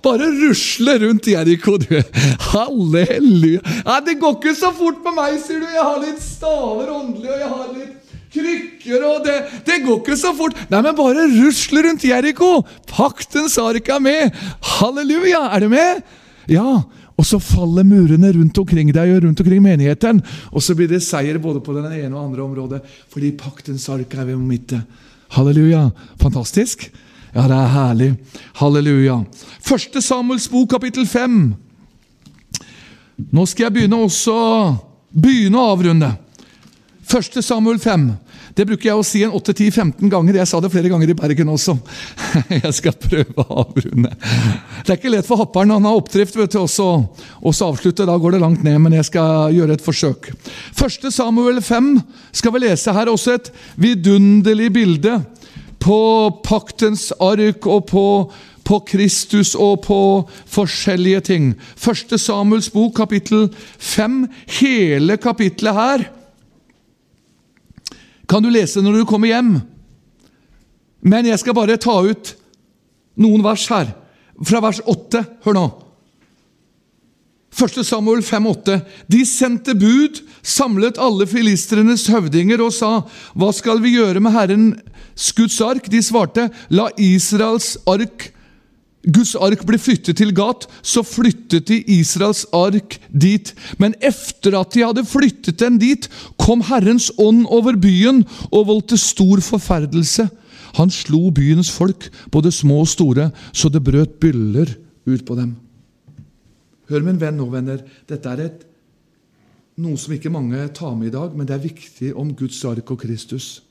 Bare 0.05 0.29
rusle 0.39 0.95
rundt 1.03 1.27
Jeriko, 1.33 1.77
du. 1.83 1.97
Halleluja! 2.53 3.63
Nei, 3.89 4.01
det 4.07 4.19
går 4.23 4.39
ikke 4.39 4.55
så 4.59 4.71
fort 4.77 5.03
med 5.07 5.17
meg, 5.19 5.39
sier 5.43 5.63
du. 5.63 5.67
Jeg 5.67 5.83
har 5.83 6.01
litt 6.03 6.23
staver 6.23 6.93
åndelig, 6.95 7.31
og 7.35 7.43
jeg 7.43 7.53
har 7.55 7.69
litt 7.75 8.01
krykker, 8.35 9.07
og 9.07 9.27
det, 9.27 9.37
det 9.67 9.81
går 9.85 10.01
ikke 10.03 10.19
så 10.19 10.35
fort. 10.37 10.59
Nei, 10.71 10.83
men 10.87 10.99
bare 10.99 11.27
rusle 11.35 11.87
rundt 11.89 12.07
Jeriko! 12.07 12.51
Paktens 12.91 13.59
ark 13.63 13.91
er 13.91 14.03
med! 14.03 14.45
Halleluja! 14.77 15.49
Er 15.57 15.67
du 15.67 15.73
med? 15.75 16.05
Ja. 16.51 16.83
Og 17.15 17.27
så 17.27 17.39
faller 17.43 17.87
murene 17.87 18.33
rundt 18.35 18.59
omkring 18.59 18.91
deg 18.95 19.13
og 19.15 19.23
rundt 19.27 19.43
omkring 19.43 19.63
menigheten. 19.63 20.21
Og 20.51 20.63
så 20.63 20.75
blir 20.75 20.91
det 20.91 21.03
seier 21.07 21.39
både 21.43 21.63
på 21.63 21.75
den 21.77 21.87
ene 21.93 22.11
og 22.15 22.25
andre 22.25 22.43
området, 22.43 22.81
fordi 23.11 23.31
paktens 23.39 23.87
ark 23.91 24.15
er 24.19 24.31
ved 24.31 24.43
midtet 24.43 25.03
Halleluja. 25.35 25.89
Fantastisk. 26.23 26.89
Ja, 27.35 27.49
det 27.51 27.57
er 27.59 27.71
herlig. 27.73 28.11
Halleluja. 28.61 29.17
Første 29.67 29.99
Samuels 30.03 30.47
bok, 30.47 30.69
kapittel 30.71 31.07
5. 31.07 31.39
Nå 33.35 33.47
skal 33.51 33.67
jeg 33.67 33.75
begynne 33.75 33.99
også 34.07 34.35
begynne 35.11 35.59
å 35.59 35.73
avrunde. 35.73 36.13
Første 37.11 37.43
Samuel 37.43 37.81
5. 37.83 38.07
Det 38.55 38.69
bruker 38.69 38.87
jeg 38.87 39.01
å 39.01 39.05
si 39.07 39.25
en 39.27 39.35
8-10-15 39.35 40.13
ganger. 40.13 40.39
Jeg 40.39 40.47
sa 40.47 40.61
det 40.63 40.71
flere 40.71 40.93
ganger 40.93 41.11
i 41.11 41.17
Bergen 41.19 41.51
også. 41.51 41.75
Jeg 42.63 42.71
skal 42.77 42.95
prøve 43.03 43.43
å 43.43 43.65
avrunde. 43.65 44.13
Det 44.87 44.95
er 44.95 45.01
ikke 45.01 45.11
lett 45.11 45.27
for 45.27 45.43
hopperen. 45.43 45.75
Han 45.75 45.89
har 45.89 45.99
oppdrift 45.99 46.39
vet 46.39 46.55
du, 46.55 46.61
også, 46.63 46.87
også 47.43 47.73
avslutte. 47.73 48.07
Da 48.07 48.15
går 48.15 48.37
det 48.37 48.43
langt 48.45 48.63
ned, 48.63 48.79
men 48.79 48.95
jeg 48.95 49.09
skal 49.11 49.51
gjøre 49.57 49.75
et 49.75 49.83
forsøk. 49.83 50.31
Første 50.79 51.11
Samuel 51.11 51.59
5 51.67 51.97
skal 52.31 52.55
vi 52.55 52.63
lese 52.63 52.95
her 52.95 53.11
også 53.11 53.35
et 53.41 53.51
vidunderlig 53.75 54.71
bilde 54.79 55.19
på 55.85 56.01
paktens 56.45 57.11
ark 57.21 57.67
og 57.69 57.87
på, 57.91 58.07
på, 58.65 58.81
Kristus 58.89 59.53
og 59.55 59.83
på 59.85 60.01
forskjellige 60.49 61.21
ting. 61.29 61.53
Første 61.77 62.19
Samuels 62.19 62.71
bok, 62.73 62.95
kapittel 62.97 63.51
5. 63.79 64.25
Hele 64.61 65.19
kapittelet 65.21 65.77
her 65.77 66.07
kan 68.25 68.41
du 68.41 68.49
lese 68.49 68.81
når 68.81 69.03
du 69.03 69.05
kommer 69.09 69.29
hjem. 69.29 69.59
Men 71.05 71.29
jeg 71.29 71.43
skal 71.43 71.57
bare 71.57 71.77
ta 71.77 71.99
ut 72.01 72.33
noen 73.21 73.45
vers 73.45 73.67
her. 73.69 73.93
Fra 74.41 74.63
vers 74.65 74.81
8. 74.89 75.21
Hør 75.45 75.59
nå. 75.59 75.67
1. 77.55 77.85
Samuel 77.87 78.23
5,8. 78.23 78.81
De 79.07 79.23
sendte 79.27 79.75
bud, 79.79 80.21
samlet 80.43 80.99
alle 80.99 81.27
filistrenes 81.31 82.09
høvdinger 82.11 82.63
og 82.65 82.73
sa:" 82.75 83.03
Hva 83.35 83.53
skal 83.55 83.83
vi 83.83 83.95
gjøre 83.95 84.21
med 84.21 84.35
Herrens 84.35 85.33
Guds 85.37 85.61
ark? 85.61 85.87
De 85.91 86.03
svarte, 86.03 86.51
la 86.71 86.89
Israels 86.99 87.77
ark 87.87 88.31
Guds 89.05 89.35
ark 89.37 89.65
ble 89.69 89.77
flyttet 89.79 90.17
til 90.17 90.33
Gat, 90.33 90.65
så 90.81 91.03
flyttet 91.05 91.69
de 91.69 91.83
Israels 91.99 92.47
ark 92.57 92.97
dit. 93.13 93.53
Men 93.79 93.95
efter 94.01 94.57
at 94.57 94.73
de 94.73 94.85
hadde 94.85 95.05
flyttet 95.05 95.61
den 95.61 95.77
dit, 95.79 96.09
kom 96.41 96.65
Herrens 96.65 97.11
ånd 97.21 97.45
over 97.53 97.77
byen 97.77 98.23
og 98.51 98.71
voldte 98.71 98.97
stor 99.01 99.45
forferdelse. 99.45 100.29
Han 100.81 100.91
slo 100.91 101.29
byens 101.31 101.71
folk, 101.71 102.09
både 102.33 102.53
små 102.53 102.81
og 102.83 102.89
store, 102.89 103.29
så 103.53 103.69
det 103.69 103.85
brøt 103.85 104.17
byller 104.21 104.73
ut 105.07 105.27
på 105.27 105.37
dem. 105.37 105.53
Hør 106.91 107.05
min 107.05 107.21
venn 107.21 107.39
nå, 107.41 107.49
venner. 107.53 107.83
Dette 108.09 108.33
er 108.33 108.45
et, 108.45 108.65
noe 109.81 109.99
som 109.99 110.15
ikke 110.15 110.33
mange 110.33 110.61
tar 110.77 110.95
med 110.99 111.11
i 111.11 111.15
dag, 111.15 111.33
men 111.35 111.49
det 111.49 111.57
er 111.57 111.65
viktig 111.65 112.13
om 112.21 112.33
Guds 112.37 112.61
ark 112.69 112.91
og 112.95 113.01
Kristus. 113.03 113.63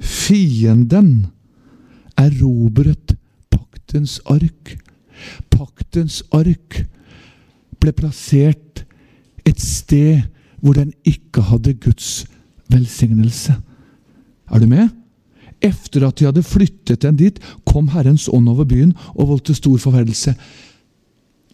Fienden 0.00 1.28
erobret 2.18 3.16
paktens 3.52 4.18
ark. 4.30 4.76
Paktens 5.52 6.22
ark 6.34 6.82
ble 7.80 7.92
plassert 7.96 8.84
et 9.48 9.60
sted 9.60 10.22
hvor 10.60 10.76
den 10.76 10.92
ikke 11.08 11.42
hadde 11.48 11.74
Guds 11.80 12.26
velsignelse. 12.70 13.56
Er 14.50 14.58
du 14.58 14.66
med? 14.66 14.88
Efter 15.60 16.06
at 16.06 16.18
de 16.18 16.24
hadde 16.24 16.42
flyttet 16.42 17.02
den 17.02 17.16
dit, 17.16 17.38
kom 17.68 17.88
Herrens 17.92 18.28
ånd 18.32 18.48
over 18.48 18.64
byen 18.64 18.94
og 19.14 19.28
voldte 19.34 19.54
stor 19.54 19.76
forferdelse. 19.76 20.34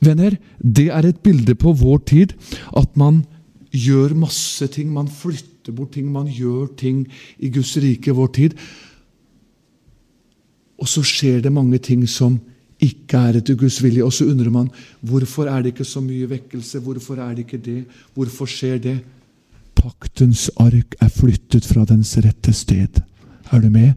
Venner, 0.04 0.36
det 0.60 0.88
er 0.92 1.06
et 1.08 1.22
bilde 1.24 1.54
på 1.54 1.72
vår 1.72 2.02
tid 2.08 2.34
at 2.76 2.96
man 2.96 3.24
gjør 3.72 4.14
masse 4.18 4.66
ting. 4.72 4.92
Man 4.92 5.08
flytter 5.08 5.72
bort 5.72 5.94
ting, 5.96 6.10
man 6.12 6.28
gjør 6.30 6.68
ting 6.78 7.06
i 7.38 7.50
Guds 7.52 7.76
rike 7.82 8.14
vår 8.16 8.32
tid. 8.36 8.58
Og 10.76 10.88
så 10.88 11.02
skjer 11.06 11.40
det 11.44 11.52
mange 11.52 11.78
ting 11.78 12.04
som 12.08 12.38
ikke 12.82 13.18
er 13.28 13.38
etter 13.40 13.56
Guds 13.56 13.80
vilje. 13.82 14.04
Og 14.04 14.12
så 14.12 14.28
undrer 14.28 14.52
man 14.52 14.70
hvorfor 15.00 15.48
er 15.48 15.62
det 15.62 15.74
ikke 15.74 15.88
så 15.88 16.02
mye 16.04 16.28
vekkelse. 16.30 16.82
Hvorfor 16.84 17.20
er 17.22 17.34
det 17.34 17.46
ikke 17.46 17.62
det? 17.64 17.84
Hvorfor 18.14 18.48
skjer 18.50 18.80
det? 18.82 18.98
Paktens 19.76 20.48
ark 20.60 20.96
er 21.00 21.12
flyttet 21.12 21.64
fra 21.68 21.84
dens 21.88 22.16
rette 22.24 22.52
sted. 22.52 23.00
Er 23.52 23.60
du 23.60 23.70
med? 23.70 23.94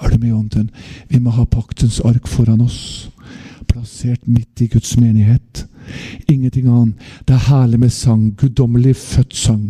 Er 0.00 0.08
du 0.08 0.18
med, 0.18 0.32
Ånden? 0.32 0.70
Vi 1.08 1.18
må 1.20 1.32
ha 1.36 1.44
paktens 1.44 2.00
ark 2.04 2.28
foran 2.28 2.62
oss, 2.64 3.10
plassert 3.70 4.26
midt 4.26 4.62
i 4.64 4.66
Guds 4.70 4.96
menighet. 4.98 5.64
Ingenting 6.26 6.66
annet. 6.68 6.98
Det 7.26 7.34
er 7.36 7.46
herlig 7.48 7.80
med 7.80 7.92
sang. 7.94 8.30
Guddommelig 8.38 8.96
født 8.98 9.36
sang. 9.36 9.64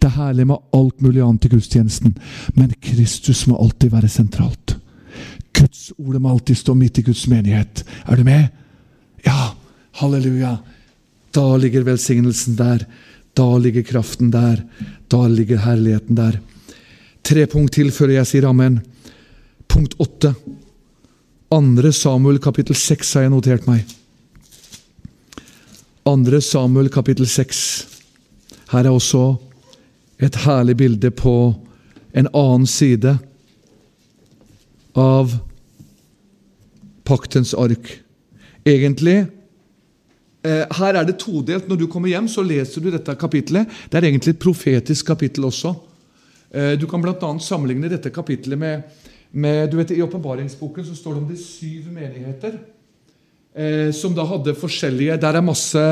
Det 0.00 0.08
er 0.08 0.16
herlig 0.18 0.48
med 0.50 0.62
alt 0.76 1.04
mulig 1.04 1.22
annet 1.24 1.48
i 1.48 1.52
gudstjenesten. 1.52 2.16
Men 2.56 2.72
Kristus 2.84 3.44
må 3.50 3.58
alltid 3.60 3.92
være 3.94 4.10
sentralt. 4.12 4.76
Guds 5.54 5.90
ord 5.98 6.18
må 6.18 6.32
alltid 6.32 6.58
stå 6.58 6.74
midt 6.78 6.98
i 6.98 7.06
Guds 7.06 7.26
menighet. 7.30 7.84
Er 8.08 8.16
du 8.16 8.24
med? 8.26 8.48
Ja. 9.26 9.52
Halleluja. 10.00 10.56
Da 11.34 11.44
ligger 11.56 11.86
velsignelsen 11.86 12.56
der. 12.58 12.86
Da 13.34 13.46
ligger 13.58 13.86
kraften 13.86 14.32
der. 14.34 14.64
Da 15.08 15.26
ligger 15.28 15.62
herligheten 15.62 16.18
der. 16.18 16.40
Tre 17.24 17.46
punkt 17.46 17.76
til 17.76 17.92
før 17.94 18.12
jeg 18.16 18.28
sier 18.28 18.48
amen. 18.50 18.80
Punkt 19.70 19.94
åtte. 20.02 20.34
Andre 21.54 21.92
Samuel 21.92 22.40
kapittel 22.42 22.74
6 22.74 23.12
har 23.14 23.22
jeg 23.26 23.30
notert 23.30 23.66
meg. 23.68 23.84
Andre 26.08 26.40
Samuel 26.42 26.88
kapittel 26.90 27.28
6. 27.30 27.60
Her 28.72 28.88
er 28.88 28.90
også 28.90 29.36
et 30.18 30.34
herlig 30.42 30.74
bilde 30.80 31.12
på 31.14 31.34
en 32.10 32.30
annen 32.32 32.66
side 32.66 33.12
av 34.98 35.36
paktens 37.06 37.54
ark. 37.54 37.92
Egentlig 38.66 39.16
eh, 39.22 40.66
Her 40.80 40.98
er 40.98 41.06
det 41.06 41.20
todelt. 41.22 41.68
Når 41.70 41.84
du 41.84 41.86
kommer 41.92 42.10
hjem, 42.10 42.26
så 42.26 42.42
leser 42.42 42.82
du 42.82 42.90
dette 42.90 43.14
kapitlet. 43.20 43.70
Det 43.90 44.00
er 44.00 44.10
egentlig 44.10 44.34
et 44.34 44.42
profetisk 44.42 45.12
kapittel 45.12 45.46
også. 45.52 45.76
Eh, 46.50 46.74
du 46.80 46.88
kan 46.90 47.04
bl.a. 47.04 47.30
sammenligne 47.38 47.94
dette 47.94 48.10
kapitlet 48.10 48.58
med, 48.58 49.03
med 49.34 49.70
du 49.70 49.78
vet, 49.80 49.90
I 49.90 50.02
åpenbaringsboken 50.04 50.86
står 50.94 51.14
det 51.14 51.22
om 51.22 51.28
de 51.28 51.38
syv 51.40 51.90
menigheter. 51.92 52.58
Eh, 53.54 53.90
som 53.94 54.10
da 54.14 54.24
hadde 54.26 54.56
forskjellige 54.58 55.14
Der 55.22 55.36
er 55.38 55.44
masse 55.46 55.82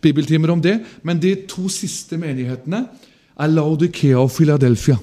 bibeltimer 0.00 0.52
om 0.52 0.60
det. 0.60 0.78
Men 1.02 1.20
de 1.20 1.34
to 1.48 1.68
siste 1.68 2.16
menighetene 2.16 2.86
er 3.40 3.48
Laudikea 3.48 4.20
og 4.20 4.32
Philadelphia. 4.32 4.96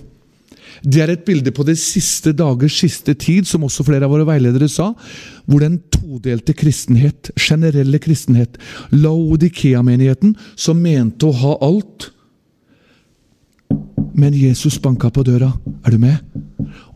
Det 0.83 1.01
er 1.01 1.09
et 1.09 1.25
bilde 1.25 1.51
på 1.51 1.65
de 1.65 1.73
siste 1.75 2.33
dagers 2.37 2.75
siste 2.77 3.13
tid, 3.17 3.47
som 3.49 3.63
også 3.65 3.85
flere 3.87 4.05
av 4.05 4.11
våre 4.13 4.27
veiledere 4.27 4.67
sa, 4.69 4.91
hvor 5.45 5.63
den 5.63 5.79
todelte 5.93 6.53
kristenhet, 6.53 7.31
generelle 7.33 7.97
kristenhet, 7.97 8.59
Laodikea-menigheten, 8.93 10.35
som 10.55 10.77
mente 10.81 11.25
å 11.25 11.33
ha 11.33 11.55
alt, 11.65 12.11
men 14.17 14.33
Jesus 14.33 14.79
banka 14.81 15.11
på 15.13 15.23
døra. 15.23 15.51
Er 15.85 15.93
du 15.93 16.01
med? 16.01 16.17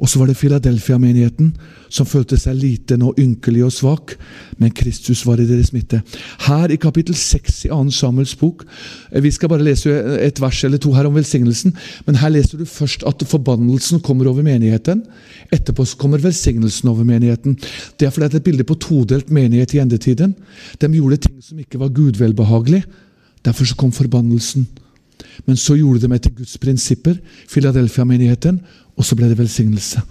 Og 0.01 0.09
så 0.09 0.19
var 0.19 0.27
det 0.27 0.37
Philadelphia-menigheten, 0.39 1.51
som 1.93 2.07
følte 2.09 2.37
seg 2.39 2.57
liten 2.57 3.03
og 3.05 3.19
ynkelig 3.21 3.61
og 3.67 3.73
svak, 3.75 4.15
men 4.57 4.73
Kristus 4.75 5.21
var 5.27 5.39
i 5.39 5.45
deres 5.45 5.69
midte. 5.75 6.01
Her 6.47 6.73
i 6.73 6.79
kapittel 6.81 7.15
6 7.15 7.59
i 7.67 7.69
2. 7.69 7.77
Samuels 7.93 8.33
bok 8.39 8.65
eh, 8.65 9.21
Vi 9.21 9.31
skal 9.31 9.51
bare 9.51 9.65
lese 9.65 9.93
et 10.25 10.41
vers 10.41 10.63
eller 10.65 10.81
to 10.81 10.95
her 10.95 11.07
om 11.09 11.15
velsignelsen, 11.15 11.75
men 12.07 12.19
her 12.23 12.33
leser 12.33 12.57
du 12.57 12.65
først 12.65 13.05
at 13.07 13.23
forbannelsen 13.29 14.01
kommer 14.01 14.31
over 14.31 14.41
menigheten. 14.45 15.05
Etterpå 15.53 15.85
kommer 16.01 16.23
velsignelsen 16.23 16.89
over 16.89 17.05
menigheten. 17.05 17.57
Det 17.99 18.07
er 18.07 18.15
fordi 18.15 18.31
det 18.31 18.39
er 18.39 18.43
et 18.43 18.49
bilde 18.49 18.67
på 18.67 18.79
todelt 18.81 19.29
menighet 19.29 19.75
i 19.75 19.83
endetiden. 19.83 20.35
De 20.81 20.93
gjorde 20.97 21.21
ting 21.27 21.41
som 21.43 21.59
ikke 21.61 21.79
var 21.79 21.93
gudvelbehagelig. 21.93 22.83
Derfor 23.45 23.65
så 23.65 23.75
kom 23.77 23.91
forbannelsen. 23.93 24.67
Men 25.45 25.59
så 25.59 25.75
gjorde 25.79 26.05
de 26.05 26.15
etter 26.15 26.33
Guds 26.35 26.57
prinsipper, 26.61 27.17
Philadelphia-menigheten, 27.51 28.61
og 28.97 29.07
så 29.07 29.17
ble 29.17 29.31
det 29.31 29.39
velsignelse. 29.39 30.03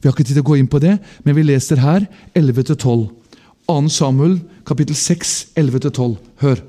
Vi 0.00 0.08
har 0.08 0.14
ikke 0.14 0.26
tid 0.26 0.36
til 0.38 0.44
å 0.44 0.50
gå 0.50 0.58
inn 0.60 0.70
på 0.70 0.80
det, 0.82 0.98
men 1.24 1.36
vi 1.36 1.46
leser 1.46 1.80
her 1.82 2.06
11-12. 2.36 3.06
2. 3.66 3.88
Samuel 3.90 4.38
kapittel 4.66 4.96
6, 4.96 5.36
11-12. 5.58 6.16
Hør. 6.42 6.60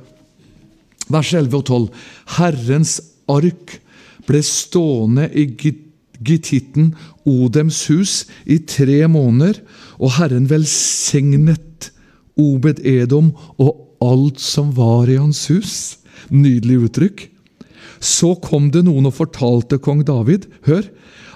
Vers 1.13 1.33
11 1.33 1.57
og 1.57 1.65
12. 1.65 1.89
Herrens 2.37 2.95
ark 3.31 3.77
ble 4.27 4.41
stående 4.43 5.27
i 5.31 5.45
gittitten 6.25 6.93
Odems 7.27 7.83
hus 7.91 8.25
i 8.45 8.59
tre 8.65 9.05
måneder, 9.11 9.61
og 10.01 10.17
Herren 10.17 10.49
velsignet 10.49 11.91
Obed 12.37 12.81
Edom 12.85 13.31
og 13.57 13.99
alt 14.03 14.41
som 14.41 14.73
var 14.77 15.09
i 15.09 15.17
hans 15.19 15.45
hus. 15.51 15.97
Nydelig 16.29 16.87
uttrykk. 16.87 17.27
Så 17.99 18.35
kom 18.43 18.71
det 18.73 18.85
noen 18.87 19.09
og 19.09 19.17
fortalte 19.17 19.79
kong 19.81 20.03
David 20.07 20.47
hør, 20.67 20.87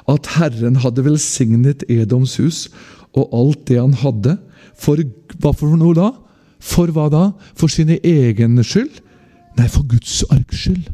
at 0.10 0.32
Herren 0.36 0.80
hadde 0.84 1.06
velsignet 1.06 1.86
Edoms 1.92 2.38
hus 2.42 2.66
og 3.18 3.32
alt 3.36 3.68
det 3.70 3.80
han 3.80 3.96
hadde. 4.02 4.38
For 4.78 5.02
hva 5.42 5.54
for 5.54 5.78
noe 5.78 5.98
da? 5.98 6.10
For 6.62 6.92
hva 6.94 7.08
da? 7.12 7.28
For 7.58 7.72
sine 7.72 8.00
egne 8.06 8.66
skyld? 8.66 9.02
Nei, 9.58 9.68
for 9.68 9.86
Guds 9.88 10.22
arks 10.32 10.66
skyld. 10.66 10.90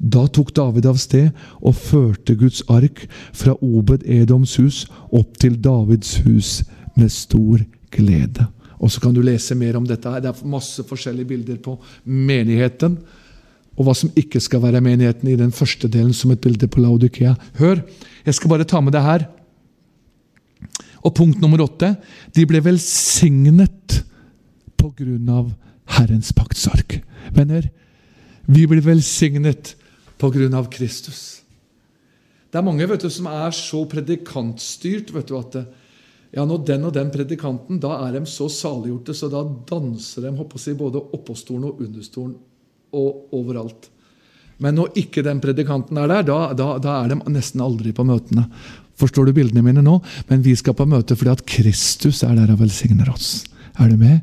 Da 0.00 0.24
tok 0.32 0.54
David 0.56 0.86
av 0.88 0.96
sted 1.00 1.28
og 1.60 1.76
førte 1.76 2.36
Guds 2.40 2.62
ark 2.72 3.02
fra 3.36 3.52
Obed 3.60 4.06
Edoms 4.08 4.56
hus 4.60 4.86
opp 5.12 5.36
til 5.42 5.58
Davids 5.60 6.16
hus 6.24 6.60
med 6.96 7.12
stor 7.12 7.60
glede. 7.92 8.46
Og 8.80 8.88
så 8.88 9.02
kan 9.02 9.12
du 9.12 9.20
lese 9.20 9.54
mer 9.54 9.76
om 9.76 9.84
dette. 9.84 10.08
her. 10.08 10.20
Det 10.24 10.30
er 10.30 10.46
masse 10.48 10.82
forskjellige 10.88 11.28
bilder 11.28 11.58
på 11.60 11.76
menigheten 12.04 12.96
og 13.80 13.86
hva 13.88 13.94
som 13.96 14.12
ikke 14.18 14.42
skal 14.44 14.60
være 14.60 14.82
menigheten 14.84 15.30
i 15.32 15.38
den 15.40 15.54
første 15.56 15.88
delen, 15.88 16.12
som 16.12 16.34
et 16.34 16.42
bilde 16.44 16.68
på 16.68 16.82
Laudikea. 16.84 17.32
Hør, 17.56 17.80
jeg 18.26 18.36
skal 18.36 18.52
bare 18.52 18.68
ta 18.68 18.82
med 18.84 18.92
det 18.92 19.00
her. 19.00 19.24
Og 21.00 21.14
punkt 21.16 21.40
nummer 21.40 21.62
åtte. 21.64 21.94
De 22.36 22.44
ble 22.44 22.60
velsignet 22.60 24.02
på 24.76 24.90
grunn 24.98 25.30
av 25.32 25.48
Herrens 25.96 26.28
paktsark. 26.36 26.98
Venner, 27.32 27.70
vi 28.44 28.66
blir 28.68 28.84
velsignet 28.84 29.72
på 30.20 30.28
grunn 30.34 30.58
av 30.60 30.68
Kristus. 30.68 31.40
Det 32.52 32.60
er 32.60 32.66
mange 32.66 32.84
vet 32.90 33.00
du, 33.00 33.08
som 33.08 33.30
er 33.32 33.56
så 33.56 33.80
predikantstyrt 33.88 35.14
vet 35.14 35.30
du, 35.30 35.38
at 35.40 35.56
ja, 36.36 36.44
når 36.44 36.66
den 36.68 36.84
og 36.84 36.92
den 36.94 37.08
predikanten, 37.14 37.80
da 37.80 37.96
er 38.04 38.18
de 38.18 38.26
så 38.28 38.50
saliggjorte, 38.52 39.16
så 39.16 39.30
da 39.32 39.40
danser 39.70 40.28
de 40.28 40.36
håper 40.36 40.60
å 40.60 40.78
både 40.84 41.04
oppå 41.16 41.38
stolen 41.38 41.70
og 41.70 41.80
under 41.86 42.04
stolen 42.04 42.36
og 42.96 43.34
overalt. 43.36 43.90
Men 44.60 44.76
når 44.76 44.96
ikke 45.00 45.24
den 45.24 45.40
predikanten 45.40 45.98
er 45.98 46.10
der, 46.10 46.26
da, 46.28 46.38
da, 46.56 46.74
da, 46.82 46.98
er 47.00 47.14
de 47.14 47.32
nesten 47.32 47.62
aldri 47.64 47.94
på 47.96 48.04
møtene. 48.04 48.44
Forstår 49.00 49.28
du 49.30 49.36
bildene 49.36 49.64
mine 49.64 49.84
nå? 49.84 49.96
Men 50.28 50.42
vi 50.44 50.52
skal 50.58 50.76
på 50.76 50.88
møte 50.88 51.16
fordi 51.16 51.32
at 51.32 51.46
Kristus 51.48 52.20
er 52.26 52.36
der 52.36 52.52
og 52.52 52.60
velsigner 52.60 53.08
oss. 53.12 53.46
Er 53.80 53.88
du 53.88 53.96
med? 53.96 54.20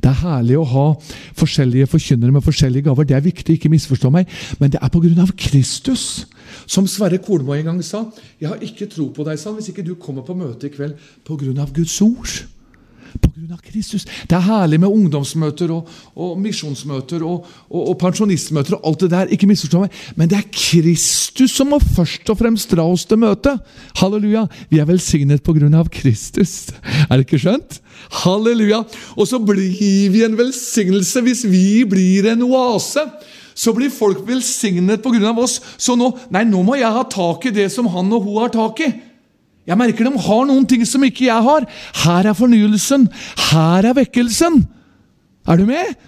Det 0.00 0.08
er 0.08 0.20
herlig 0.22 0.56
å 0.56 0.66
ha 0.66 0.84
forskjellige 1.38 1.90
forkynnere 1.92 2.32
med 2.32 2.44
forskjellige 2.44 2.88
gaver. 2.88 3.06
Det 3.06 3.16
er 3.18 3.24
viktig, 3.24 3.58
ikke 3.58 3.70
misforstå 3.72 4.10
meg, 4.14 4.30
men 4.58 4.72
det 4.72 4.80
er 4.80 4.92
pga. 4.92 5.26
Kristus. 5.36 6.26
Som 6.66 6.88
Sverre 6.88 7.20
Kolmo 7.22 7.54
en 7.54 7.64
gang 7.64 7.82
sa, 7.84 8.06
'Jeg 8.40 8.48
har 8.48 8.58
ikke 8.58 8.88
tro 8.90 9.10
på 9.10 9.24
deg 9.24 9.38
sa, 9.38 9.52
hvis 9.52 9.68
ikke 9.68 9.84
du 9.86 9.94
kommer 9.94 10.22
på 10.22 10.34
møte 10.34 10.66
i 10.66 10.70
kveld 10.70 10.94
pga. 11.24 11.66
Guds 11.72 12.00
ord'. 12.00 12.46
Pga. 13.18 13.58
Kristus. 13.64 14.04
Det 14.28 14.36
er 14.36 14.44
herlig 14.44 14.80
med 14.80 14.92
ungdomsmøter 14.92 15.72
og, 15.74 15.88
og 16.14 16.38
misjonsmøter 16.40 17.24
og, 17.26 17.46
og, 17.68 17.82
og, 17.82 17.94
pensjonistmøter 18.00 18.76
og 18.78 18.88
alt 18.90 19.04
det 19.04 19.10
der. 19.12 19.32
Ikke 19.34 19.48
misforstå 19.50 19.84
meg, 19.84 19.96
men 20.16 20.30
det 20.30 20.38
er 20.38 20.48
Kristus 20.54 21.54
som 21.56 21.72
må 21.72 21.80
først 21.82 22.30
og 22.30 22.38
fremst 22.40 22.70
dra 22.72 22.86
oss 22.86 23.06
til 23.08 23.20
møte. 23.22 23.56
Halleluja! 24.00 24.46
Vi 24.70 24.80
er 24.80 24.88
velsignet 24.88 25.44
pga. 25.46 25.84
Kristus. 25.90 26.70
Er 27.08 27.16
det 27.16 27.26
ikke 27.26 27.42
skjønt? 27.42 27.80
Halleluja! 28.22 28.84
Og 29.16 29.28
så 29.28 29.40
blir 29.42 30.10
vi 30.12 30.24
en 30.26 30.38
velsignelse 30.38 31.22
hvis 31.26 31.44
vi 31.50 31.84
blir 31.88 32.30
en 32.32 32.46
oase. 32.48 33.04
Så 33.54 33.74
blir 33.76 33.92
folk 33.92 34.22
velsignet 34.28 35.02
pga. 35.04 35.34
oss. 35.36 35.60
Så 35.76 35.96
nå, 35.98 36.12
nei, 36.32 36.46
nå 36.48 36.62
må 36.64 36.78
jeg 36.80 36.92
ha 36.92 37.04
tak 37.04 37.46
i 37.46 37.54
det 37.54 37.70
som 37.72 37.90
han 37.92 38.12
og 38.12 38.26
hun 38.26 38.42
har 38.42 38.52
tak 38.54 38.84
i. 38.86 38.90
Jeg 39.68 39.78
merker 39.78 40.08
de 40.08 40.22
har 40.24 40.46
noen 40.48 40.66
ting 40.66 40.84
som 40.88 41.02
ikke 41.04 41.26
jeg 41.28 41.46
har. 41.46 41.66
Her 42.04 42.30
er 42.30 42.36
fornyelsen. 42.36 43.08
Her 43.50 43.90
er 43.90 43.98
vekkelsen. 44.00 44.62
Er 45.48 45.60
du 45.60 45.66
med? 45.68 45.98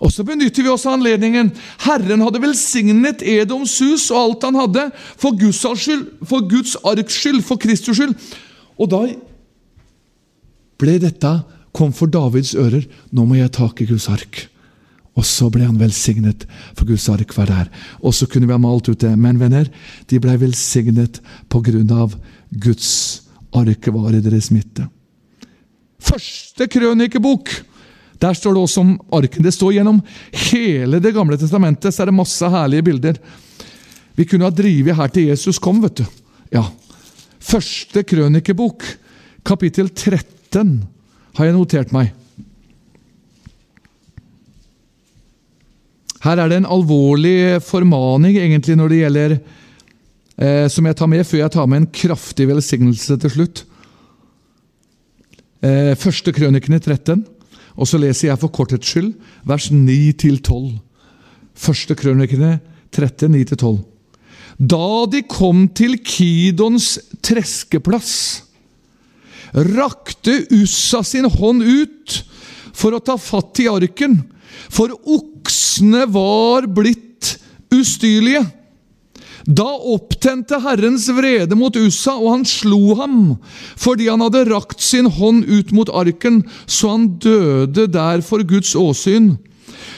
Og 0.00 0.12
så 0.12 0.24
benytter 0.24 0.64
vi 0.64 0.72
oss 0.72 0.86
av 0.88 0.96
anledningen. 0.96 1.50
Herren 1.84 2.22
hadde 2.24 2.40
velsignet 2.40 3.24
Edoms 3.26 3.74
hus 3.84 4.06
og 4.08 4.20
alt 4.20 4.46
han 4.48 4.60
hadde, 4.62 4.86
for 5.20 5.36
Guds, 5.36 5.60
skyld, 5.60 6.06
for 6.24 6.46
Guds 6.48 6.76
arks 6.88 7.18
skyld, 7.20 7.42
for 7.44 7.60
Kristus 7.60 8.00
skyld. 8.00 8.14
Og 8.80 8.88
da 8.88 9.02
ble 10.80 10.96
dette 11.02 11.34
kom 11.76 11.92
for 11.92 12.08
Davids 12.08 12.54
ører. 12.56 12.86
Nå 13.12 13.26
må 13.28 13.36
jeg 13.36 13.52
tak 13.58 13.84
i 13.84 13.90
Guds 13.90 14.08
ark. 14.08 14.46
Og 15.18 15.26
så 15.26 15.50
ble 15.52 15.66
han 15.66 15.76
velsignet, 15.76 16.46
for 16.78 16.88
Guds 16.88 17.04
ark 17.12 17.34
var 17.36 17.50
der. 17.50 17.68
Og 18.00 18.14
så 18.16 18.28
kunne 18.30 18.48
vi 18.48 18.56
ha 18.56 18.62
malt 18.62 18.88
ut 18.88 19.00
det. 19.04 19.12
Men 19.20 19.40
venner, 19.42 19.68
de 20.08 20.20
ble 20.22 20.38
velsignet 20.40 21.20
på 21.52 21.60
grunn 21.66 21.92
av 21.92 22.16
Guds 22.50 23.22
arke 23.54 23.92
var 23.94 24.14
i 24.14 24.22
deres 24.22 24.50
midte. 24.54 24.86
Første 26.00 26.66
krønikebok! 26.70 27.50
Der 28.20 28.36
står 28.36 28.52
det 28.52 28.62
også 28.66 28.82
om 28.82 28.90
arken. 29.16 29.44
Det 29.44 29.52
står 29.54 29.78
gjennom 29.78 30.02
hele 30.50 30.98
Det 31.00 31.14
gamle 31.16 31.38
testamentet 31.40 31.94
så 31.94 32.02
er 32.02 32.10
det 32.10 32.18
masse 32.18 32.50
herlige 32.52 32.84
bilder. 32.90 33.20
Vi 34.12 34.26
kunne 34.28 34.44
ha 34.44 34.52
drevet 34.52 34.96
her 34.96 35.12
til 35.12 35.30
Jesus 35.30 35.60
kom, 35.62 35.80
vet 35.80 36.02
du. 36.02 36.04
Ja. 36.52 36.66
Første 37.40 38.02
krønikebok, 38.04 38.84
kapittel 39.46 39.88
13, 39.88 40.74
har 41.38 41.48
jeg 41.48 41.56
notert 41.56 41.94
meg. 41.96 42.10
Her 46.20 46.36
er 46.36 46.50
det 46.52 46.58
en 46.60 46.68
alvorlig 46.68 47.62
formaning 47.64 48.36
egentlig 48.36 48.76
når 48.76 48.92
det 48.92 49.00
gjelder 49.00 49.36
eh, 50.40 50.66
som 50.72 50.86
jeg 50.86 50.96
tar 50.98 51.10
med 51.10 51.26
før 51.28 51.44
jeg 51.44 51.54
tar 51.54 51.68
med 51.70 51.82
en 51.82 51.90
kraftig 52.00 52.48
velsignelse 52.50 53.18
til 53.22 53.34
slutt. 53.36 53.64
Eh, 55.60 55.92
første 56.00 56.32
krønikene 56.32 56.80
13. 56.80 57.26
Og 57.80 57.88
så 57.88 58.00
leser 58.00 58.30
jeg 58.30 58.40
for 58.40 58.52
korthets 58.52 58.90
skyld 58.90 59.12
vers 59.46 59.70
9-12. 59.72 60.80
Første 61.56 61.96
krønikene 61.96 62.58
13, 62.92 63.32
9-12. 63.36 63.78
Da 64.60 65.06
de 65.08 65.22
kom 65.24 65.64
til 65.72 65.96
Kidons 66.04 66.98
treskeplass, 67.24 68.42
rakte 69.54 70.34
Ussa 70.52 71.00
sin 71.06 71.24
hånd 71.32 71.64
ut 71.64 72.18
for 72.76 72.92
å 72.92 73.00
ta 73.00 73.16
fatt 73.20 73.62
i 73.64 73.70
arken, 73.70 74.18
for 74.68 74.92
oksene 74.92 76.04
var 76.12 76.68
blitt 76.68 77.38
ustyrlige. 77.72 78.44
Da 79.50 79.66
opptente 79.66 80.60
Herrens 80.62 81.08
vrede 81.10 81.56
mot 81.58 81.74
Ussa, 81.74 82.12
og 82.14 82.36
han 82.36 82.44
slo 82.46 82.94
ham 83.00 83.20
fordi 83.80 84.06
han 84.10 84.22
hadde 84.22 84.44
rakt 84.50 84.82
sin 84.84 85.08
hånd 85.10 85.48
ut 85.48 85.72
mot 85.74 85.90
arken, 85.90 86.44
så 86.70 86.94
han 86.94 87.06
døde 87.22 87.88
der 87.90 88.22
for 88.22 88.44
Guds 88.46 88.76
åsyn. 88.78 89.32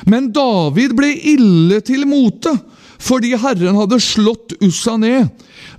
Men 0.09 0.31
David 0.33 0.95
ble 0.97 1.11
ille 1.35 1.83
til 1.85 2.07
mote 2.09 2.55
fordi 3.03 3.35
Herren 3.43 3.77
hadde 3.77 3.99
slått 4.01 4.55
Ussa 4.63 4.95
ned. 5.01 5.29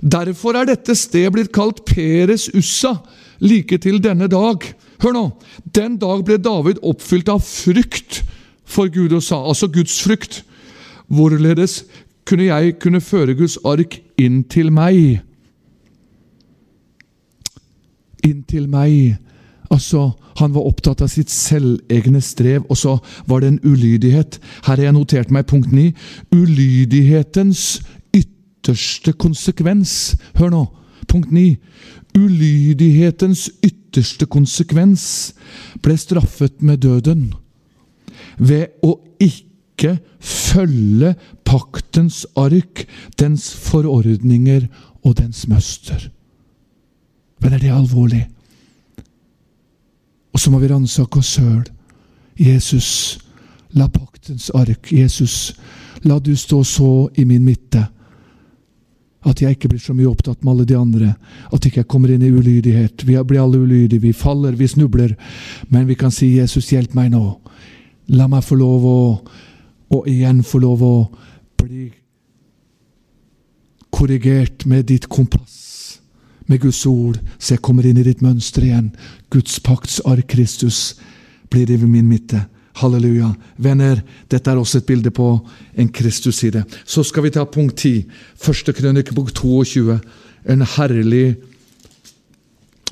Derfor 0.04 0.58
er 0.60 0.68
dette 0.68 0.94
sted 0.98 1.30
blitt 1.32 1.54
kalt 1.56 1.80
Peres 1.88 2.50
Ussa 2.52 2.98
like 3.40 3.78
til 3.80 3.98
denne 4.04 4.28
dag. 4.30 4.60
Hør 5.02 5.16
nå! 5.16 5.24
Den 5.64 5.96
dag 5.98 6.22
ble 6.28 6.36
David 6.38 6.82
oppfylt 6.84 7.32
av 7.32 7.40
frykt 7.42 8.20
for 8.68 8.92
Gud 8.92 9.16
og 9.16 9.24
sa, 9.24 9.40
altså 9.40 9.70
Guds 9.72 9.96
frykt. 10.04 10.42
Hvorledes 11.08 11.82
kunne 12.24 12.48
jeg 12.48 12.78
kunne 12.80 13.00
føre 13.00 13.34
Guds 13.36 13.58
ark 13.64 13.98
inn 14.20 14.42
til 14.48 14.72
meg? 14.72 15.20
Inn 18.24 18.42
til 18.48 18.68
meg. 18.68 19.16
Altså, 19.70 20.10
Han 20.34 20.50
var 20.50 20.66
opptatt 20.66 20.98
av 21.04 21.12
sitt 21.12 21.30
selvegne 21.30 22.18
strev, 22.18 22.64
og 22.66 22.76
så 22.76 22.96
var 23.30 23.44
det 23.44 23.52
en 23.52 23.60
ulydighet. 23.62 24.40
Her 24.66 24.74
har 24.74 24.82
jeg 24.82 24.96
notert 24.96 25.30
meg 25.30 25.46
punkt 25.46 25.70
9. 25.70 25.92
Ulydighetens 26.34 27.84
ytterste 28.10 29.12
konsekvens. 29.12 30.16
Hør 30.34 30.50
nå, 30.50 30.64
punkt 31.06 31.30
9. 31.30 31.54
Ulydighetens 32.18 33.46
ytterste 33.62 34.26
konsekvens 34.26 35.06
ble 35.82 35.94
straffet 36.02 36.58
med 36.62 36.82
døden 36.82 37.28
ved 38.38 38.74
å 38.82 38.96
ikke 39.22 39.53
følge 40.20 41.14
paktens 41.44 42.26
ark, 42.36 42.86
dens 43.18 43.52
forordninger 43.54 44.68
og 45.04 45.16
dens 45.18 45.46
møster. 45.48 46.10
Men 47.40 47.52
er 47.52 47.58
det 47.58 47.72
alvorlig? 47.72 48.28
Og 50.32 50.40
så 50.40 50.50
må 50.50 50.58
vi 50.58 50.70
ransake 50.70 51.18
oss 51.18 51.34
sjøl. 51.36 51.64
Jesus, 52.38 53.18
la 53.74 53.86
paktens 53.88 54.50
ark 54.54 54.92
Jesus, 54.92 55.54
la 56.02 56.18
du 56.18 56.34
stå 56.36 56.62
så 56.64 57.08
i 57.16 57.24
min 57.24 57.44
midte 57.44 57.84
at 59.24 59.40
jeg 59.40 59.56
ikke 59.56 59.70
blir 59.72 59.80
så 59.80 59.94
mye 59.96 60.10
opptatt 60.10 60.42
med 60.42 60.52
alle 60.52 60.66
de 60.68 60.76
andre. 60.76 61.14
At 61.52 61.64
ikke 61.64 61.80
jeg 61.80 61.88
kommer 61.88 62.12
inn 62.12 62.22
i 62.24 62.32
ulydighet. 62.32 63.06
Vi 63.06 63.16
blir 63.24 63.40
alle 63.40 63.62
ulydige. 63.62 64.02
Vi 64.02 64.12
faller, 64.12 64.52
vi 64.52 64.68
snubler. 64.68 65.14
Men 65.68 65.88
vi 65.88 65.94
kan 65.94 66.10
si, 66.10 66.36
'Jesus, 66.36 66.70
hjelp 66.70 66.94
meg 66.94 67.10
nå'. 67.10 67.38
La 68.08 68.26
meg 68.28 68.44
få 68.44 68.54
lov 68.54 68.84
å 68.84 69.20
Og 69.94 70.08
igjen 70.10 70.42
få 70.46 70.60
lov 70.62 70.82
å 70.82 70.94
bli 71.60 71.90
korrigert 73.94 74.64
med 74.66 74.88
ditt 74.90 75.06
kompass, 75.08 76.00
med 76.50 76.60
Guds 76.64 76.82
ord, 76.90 77.20
så 77.38 77.54
jeg 77.54 77.62
kommer 77.64 77.86
inn 77.86 78.00
i 78.00 78.06
ditt 78.06 78.24
mønster 78.24 78.66
igjen. 78.66 78.90
Guds 79.32 79.60
pakts 79.64 80.00
ark 80.04 80.26
Kristus 80.34 80.96
blir 81.52 81.70
i 81.70 81.78
min 81.78 82.08
midte. 82.10 82.42
Halleluja. 82.74 83.30
Venner, 83.62 84.00
dette 84.28 84.50
er 84.50 84.58
også 84.58 84.80
et 84.80 84.88
bilde 84.88 85.12
på 85.14 85.28
en 85.78 85.90
Kristus-side. 85.94 86.64
Så 86.84 87.04
skal 87.06 87.22
vi 87.22 87.30
ta 87.30 87.44
punkt 87.46 87.78
10. 87.78 88.02
Første 88.34 88.74
krønikebok 88.74 89.30
22. 89.30 90.00
En 90.50 90.66
herlig 90.76 91.36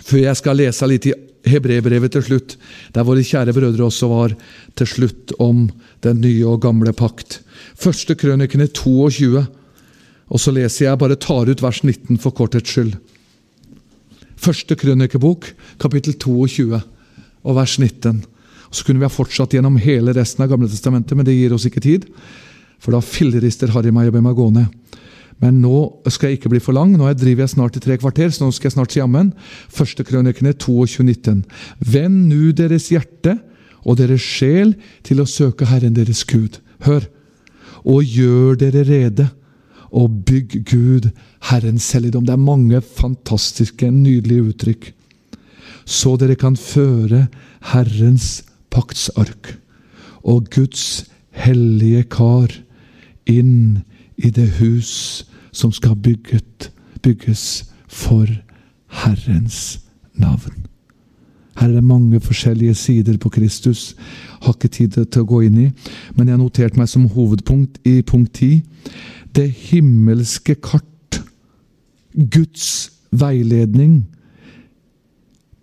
Før 0.02 0.18
jeg 0.18 0.38
skal 0.38 0.58
lese 0.58 0.86
litt 0.90 1.06
i 1.06 1.12
Hebrebrevet 1.48 2.14
til 2.14 2.22
slutt, 2.26 2.56
der 2.94 3.06
våre 3.06 3.24
kjære 3.26 3.54
brødre 3.56 3.88
også 3.88 4.08
var 4.10 4.34
til 4.78 4.86
slutt 4.86 5.34
om 5.42 5.66
den 6.04 6.20
nye 6.22 6.46
og 6.46 6.60
gamle 6.62 6.92
pakt. 6.94 7.40
Første 7.74 8.14
krønikene 8.18 8.68
22. 8.70 9.42
Og 10.32 10.40
så 10.40 10.54
leser 10.54 10.86
jeg 10.86 11.00
bare 11.00 11.18
tar 11.20 11.50
ut 11.50 11.62
vers 11.62 11.82
19 11.82 12.20
for 12.22 12.34
korthets 12.36 12.70
skyld. 12.70 12.94
Første 14.42 14.76
krønikebok, 14.78 15.50
kapittel 15.82 16.14
22 16.18 16.80
og 17.42 17.56
vers 17.58 17.78
19. 17.78 18.22
Så 18.72 18.86
kunne 18.86 19.02
vi 19.02 19.06
ha 19.06 19.12
fortsatt 19.12 19.52
gjennom 19.54 19.76
hele 19.82 20.14
resten 20.16 20.44
av 20.44 20.50
Gamle 20.50 20.70
testamentet, 20.70 21.14
men 21.18 21.26
det 21.26 21.36
gir 21.36 21.52
oss 21.54 21.66
ikke 21.68 21.82
tid. 21.84 22.06
For 22.82 22.94
da 22.94 23.02
fillerister 23.04 23.70
Harry 23.74 23.92
meg 23.94 24.08
og 24.08 24.16
ber 24.16 24.24
meg 24.24 24.38
gå 24.38 24.48
ned. 24.54 24.70
Men 25.42 25.58
nå 25.62 25.78
skal 26.12 26.30
jeg 26.30 26.38
ikke 26.38 26.52
bli 26.52 26.60
for 26.62 26.76
lang. 26.76 26.94
Nå 26.94 27.08
driver 27.18 27.44
jeg 27.44 27.54
snart 27.56 27.76
i 27.76 27.82
tre 27.82 27.98
kvarter, 27.98 28.30
så 28.30 28.46
nå 28.46 28.54
skal 28.54 28.70
jeg 28.70 28.76
snart 28.76 28.94
si 28.94 29.02
Amen. 29.02 29.32
Første 29.72 30.06
krønikene 30.06 30.54
22.19. 30.54 31.42
Vend 31.82 32.28
nu 32.30 32.52
deres 32.54 32.88
hjerte 32.92 33.40
og 33.82 33.98
deres 33.98 34.22
sjel 34.22 34.76
til 35.06 35.22
å 35.22 35.28
søke 35.28 35.66
Herren 35.66 35.98
deres 35.98 36.22
Gud. 36.28 36.60
Hør! 36.86 37.08
Og 37.82 38.06
gjør 38.06 38.54
dere 38.60 38.84
rede, 38.86 39.24
og 39.90 40.22
bygg 40.24 40.60
Gud, 40.70 41.08
Herrens 41.50 41.90
helligdom. 41.92 42.22
Det 42.24 42.36
er 42.36 42.40
mange 42.40 42.78
fantastiske, 42.80 43.90
nydelige 43.90 44.52
uttrykk. 44.52 44.86
Så 45.82 46.14
dere 46.20 46.38
kan 46.38 46.54
føre 46.56 47.26
Herrens 47.72 48.44
paktsark 48.72 49.56
og 50.22 50.46
Guds 50.54 51.02
hellige 51.34 52.06
kar 52.14 52.54
inn 53.26 53.82
i 53.82 53.91
det 54.16 54.48
hus 54.58 55.24
som 55.52 55.72
skal 55.72 55.96
bygget, 55.96 56.72
bygges 57.02 57.64
for 57.88 58.26
Herrens 58.88 59.80
navn. 60.14 60.66
Her 61.56 61.68
er 61.68 61.72
det 61.72 61.84
mange 61.84 62.20
forskjellige 62.20 62.74
sider 62.74 63.16
på 63.18 63.28
Kristus. 63.28 63.96
Har 64.42 64.56
ikke 64.56 64.68
tid 64.68 64.88
til 65.04 65.22
å 65.22 65.28
gå 65.28 65.42
inn 65.46 65.58
i, 65.58 65.68
men 66.16 66.28
jeg 66.28 66.36
har 66.36 66.40
notert 66.40 66.78
meg 66.80 66.88
som 66.88 67.08
hovedpunkt 67.12 67.78
i 67.84 68.00
punkt 68.02 68.40
10 68.40 68.62
det 69.36 69.50
himmelske 69.50 70.54
kart. 70.54 70.88
Guds 72.12 72.92
veiledning 73.10 74.02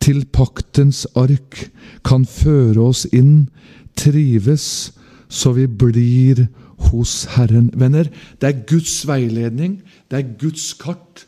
til 0.01 0.23
paktens 0.33 1.05
ark 1.15 1.67
kan 2.05 2.25
føre 2.25 2.81
oss 2.89 3.05
inn, 3.13 3.49
trives, 3.97 4.93
så 5.29 5.53
vi 5.53 5.67
blir 5.67 6.47
hos 6.89 7.25
Herren. 7.35 7.69
Venner, 7.73 8.09
det 8.41 8.49
er 8.49 8.61
Guds 8.69 9.01
veiledning, 9.07 9.79
det 10.11 10.19
er 10.19 10.31
Guds 10.39 10.73
kart, 10.79 11.25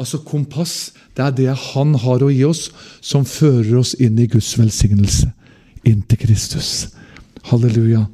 altså 0.00 0.22
kompass. 0.24 0.92
Det 1.16 1.24
er 1.24 1.36
det 1.36 1.58
Han 1.74 1.94
har 1.94 2.24
å 2.24 2.30
gi 2.32 2.44
oss, 2.48 2.70
som 3.00 3.28
fører 3.28 3.76
oss 3.82 3.94
inn 4.00 4.18
i 4.18 4.28
Guds 4.30 4.52
velsignelse. 4.58 5.32
Inn 5.84 6.02
til 6.08 6.20
Kristus. 6.20 6.90
Halleluja. 7.48 8.06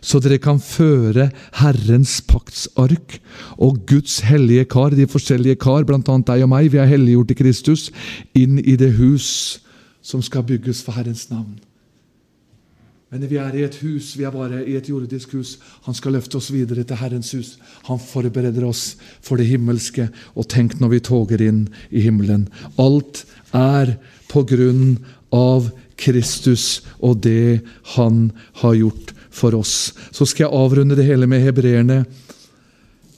Så 0.00 0.16
dere 0.24 0.38
kan 0.40 0.56
føre 0.64 1.28
Herrens 1.60 2.20
paktsark 2.24 3.18
og 3.60 3.82
Guds 3.88 4.22
hellige 4.24 4.64
kar, 4.72 4.96
de 4.96 5.04
forskjellige 5.08 5.60
kar, 5.60 5.84
bl.a. 5.84 6.00
deg 6.00 6.44
og 6.46 6.52
meg, 6.52 6.70
vi 6.72 6.80
er 6.80 6.88
helliggjort 6.88 7.34
i 7.34 7.40
Kristus, 7.42 7.90
inn 8.32 8.56
i 8.64 8.78
det 8.80 8.94
hus 8.96 9.60
som 10.00 10.24
skal 10.24 10.46
bygges 10.48 10.80
for 10.86 10.96
Herrens 10.96 11.28
navn. 11.28 11.58
Men 13.10 13.26
vi 13.26 13.40
er 13.42 13.56
i 13.58 13.64
et 13.66 13.74
hus, 13.82 14.12
vi 14.14 14.22
er 14.22 14.30
bare 14.30 14.60
i 14.62 14.76
et 14.78 14.86
jordisk 14.86 15.32
hus. 15.34 15.56
Han 15.82 15.96
skal 15.98 16.14
løfte 16.14 16.38
oss 16.38 16.52
videre 16.54 16.84
til 16.86 17.00
Herrens 17.00 17.32
hus. 17.34 17.56
Han 17.88 17.98
forbereder 17.98 18.62
oss 18.68 18.94
for 19.18 19.40
det 19.40 19.48
himmelske. 19.50 20.06
Og 20.38 20.46
tenk 20.52 20.78
når 20.78 20.92
vi 20.94 21.02
toger 21.10 21.42
inn 21.42 21.64
i 21.90 22.04
himmelen. 22.04 22.46
Alt 22.78 23.24
er 23.50 23.96
på 24.30 24.44
grunn 24.46 25.00
av 25.34 25.72
Kristus 25.98 26.84
og 27.02 27.18
det 27.26 27.64
han 27.96 28.28
har 28.62 28.78
gjort 28.78 29.14
for 29.34 29.58
oss. 29.58 29.90
Så 30.14 30.30
skal 30.30 30.46
jeg 30.46 30.62
avrunde 30.62 30.94
det 30.98 31.10
hele 31.10 31.26
med 31.26 31.42
hebreerne 31.42 32.04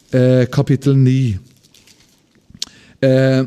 eh, 0.08 0.48
kapittel 0.48 0.96
9. 0.96 1.16
Eh, 3.02 3.40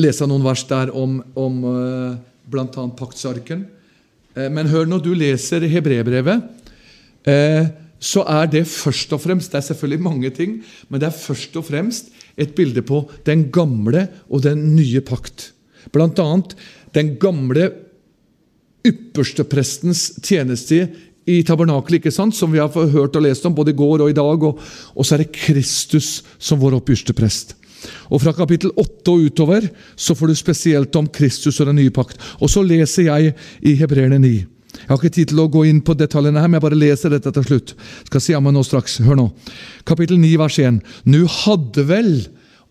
lese 0.00 0.28
noen 0.28 0.44
vers 0.46 0.64
der 0.72 0.96
om, 0.96 1.20
om 1.36 1.64
eh, 1.68 2.14
bl.a. 2.48 2.88
paktsarken. 2.96 3.68
Eh, 4.38 4.48
men 4.52 4.70
hør, 4.70 4.86
når 4.88 5.02
du 5.04 5.12
leser 5.18 5.66
hebreerbrevet, 5.68 6.46
eh, 7.26 7.68
så 7.98 8.22
er 8.30 8.46
det 8.46 8.62
først 8.70 9.12
og 9.16 9.20
fremst 9.24 9.50
Det 9.50 9.58
er 9.58 9.66
selvfølgelig 9.72 10.02
mange 10.04 10.30
ting, 10.30 10.62
men 10.88 11.00
det 11.00 11.08
er 11.08 11.18
først 11.18 11.56
og 11.58 11.66
fremst 11.66 12.12
et 12.38 12.54
bilde 12.54 12.82
på 12.82 13.02
den 13.26 13.48
gamle 13.50 14.06
og 14.30 14.44
den 14.44 14.76
nye 14.76 15.00
pakt. 15.00 15.52
Blant 15.90 16.18
annet 16.22 16.54
den 16.94 17.16
gamle 17.18 17.72
yppersteprestens 18.86 20.12
tjeneste 20.22 20.86
i 21.28 21.42
tabernakelet, 21.42 21.98
ikke 21.98 22.14
sant? 22.14 22.36
som 22.36 22.52
vi 22.52 22.62
har 22.62 22.70
hørt 22.70 23.16
og 23.16 23.22
lest 23.22 23.44
om 23.44 23.54
både 23.54 23.74
i 23.74 23.76
går 23.76 24.04
og 24.04 24.10
i 24.10 24.16
dag. 24.16 24.44
Og, 24.44 24.60
og 24.94 25.04
så 25.04 25.16
er 25.16 25.24
det 25.24 25.34
Kristus 25.34 26.22
som 26.38 26.60
vår 26.62 26.78
oppysterprest. 26.78 27.56
Og 28.10 28.22
Fra 28.22 28.34
kapittel 28.36 28.72
8 28.74 29.12
og 29.12 29.26
utover 29.28 29.68
så 29.96 30.16
får 30.18 30.30
du 30.30 30.38
spesielt 30.38 30.96
om 30.96 31.08
Kristus 31.08 31.60
og 31.60 31.70
den 31.70 31.80
nye 31.82 31.94
pakt. 31.94 32.20
Og 32.40 32.50
så 32.50 32.62
leser 32.66 33.08
jeg 33.10 33.34
i 33.62 33.74
Hebreerne 33.78 34.20
9. 34.22 34.32
Jeg 34.78 34.88
har 34.90 34.98
ikke 35.00 35.14
tid 35.14 35.30
til 35.32 35.40
å 35.42 35.48
gå 35.50 35.64
inn 35.66 35.80
på 35.84 35.96
detaljene 35.98 36.40
her, 36.40 36.48
men 36.48 36.58
jeg 36.58 36.64
bare 36.66 36.78
leser 36.78 37.12
dette 37.12 37.32
til 37.34 37.46
slutt. 37.46 37.74
Skal 38.08 38.22
si 38.22 38.36
meg 38.36 38.54
nå 38.54 38.62
straks. 38.66 38.98
Hør 39.04 39.18
nå. 39.18 39.26
Kapittel 39.88 40.20
9, 40.20 40.34
vers 40.40 40.58
1. 40.62 40.82
Nu 41.08 41.24
hadde 41.42 41.86
vel 41.88 42.12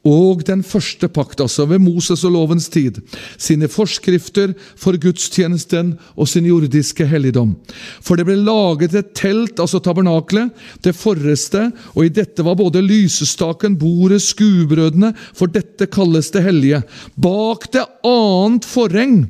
og 0.07 0.43
den 0.47 0.63
første 0.63 1.09
pakt, 1.11 1.41
altså 1.43 1.65
ved 1.67 1.81
Moses 1.83 2.23
og 2.27 2.33
lovens 2.35 2.69
tid, 2.71 3.01
sine 3.37 3.67
forskrifter 3.71 4.53
for 4.79 4.97
gudstjenesten 5.01 5.95
og 6.15 6.29
sin 6.31 6.47
jordiske 6.47 7.07
helligdom. 7.09 7.55
For 8.01 8.19
det 8.19 8.27
ble 8.29 8.37
laget 8.39 8.95
et 8.95 9.13
telt, 9.17 9.59
altså 9.59 9.81
tabernaklet, 9.83 10.53
det 10.85 10.95
forreste, 10.95 11.67
og 11.95 12.05
i 12.05 12.13
dette 12.13 12.45
var 12.45 12.59
både 12.59 12.83
lysestaken, 12.85 13.77
bordet, 13.79 14.21
skuebrødene, 14.23 15.13
for 15.35 15.51
dette 15.51 15.89
kalles 15.91 16.31
det 16.33 16.45
hellige. 16.47 16.83
Bak 17.19 17.69
det 17.73 17.85
annet 18.07 18.67
forheng 18.67 19.25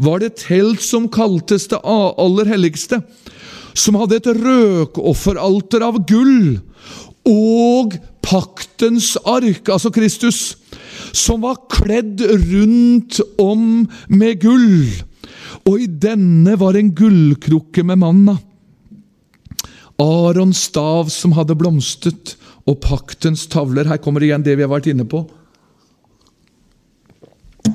var 0.00 0.22
det 0.22 0.36
telt 0.42 0.82
som 0.82 1.10
kaltes 1.12 1.68
det 1.70 1.80
aller 1.84 2.48
helligste, 2.50 3.02
som 3.74 3.98
hadde 3.98 4.20
et 4.20 4.30
røkofferalter 4.38 5.82
av 5.84 6.00
gull 6.08 6.60
og 7.24 7.96
paktens 8.24 9.14
ark, 9.28 9.68
altså 9.68 9.92
Kristus, 9.94 10.56
som 11.14 11.44
var 11.44 11.60
kledd 11.72 12.22
rundt 12.24 13.20
om 13.40 13.84
med 14.08 14.40
gull. 14.42 14.88
Og 15.68 15.84
i 15.84 15.88
denne 15.88 16.56
var 16.60 16.76
en 16.76 16.92
gullkrukke 16.96 17.84
med 17.86 18.00
manna. 18.02 18.38
Arons 20.00 20.64
stav 20.70 21.12
som 21.14 21.36
hadde 21.36 21.56
blomstret, 21.58 22.34
og 22.64 22.80
paktens 22.80 23.44
tavler. 23.52 23.84
Her 23.84 24.00
kommer 24.00 24.24
igjen 24.24 24.44
det 24.44 24.56
vi 24.56 24.64
har 24.64 24.72
vært 24.72 24.88
inne 24.88 25.04
på. 25.04 25.20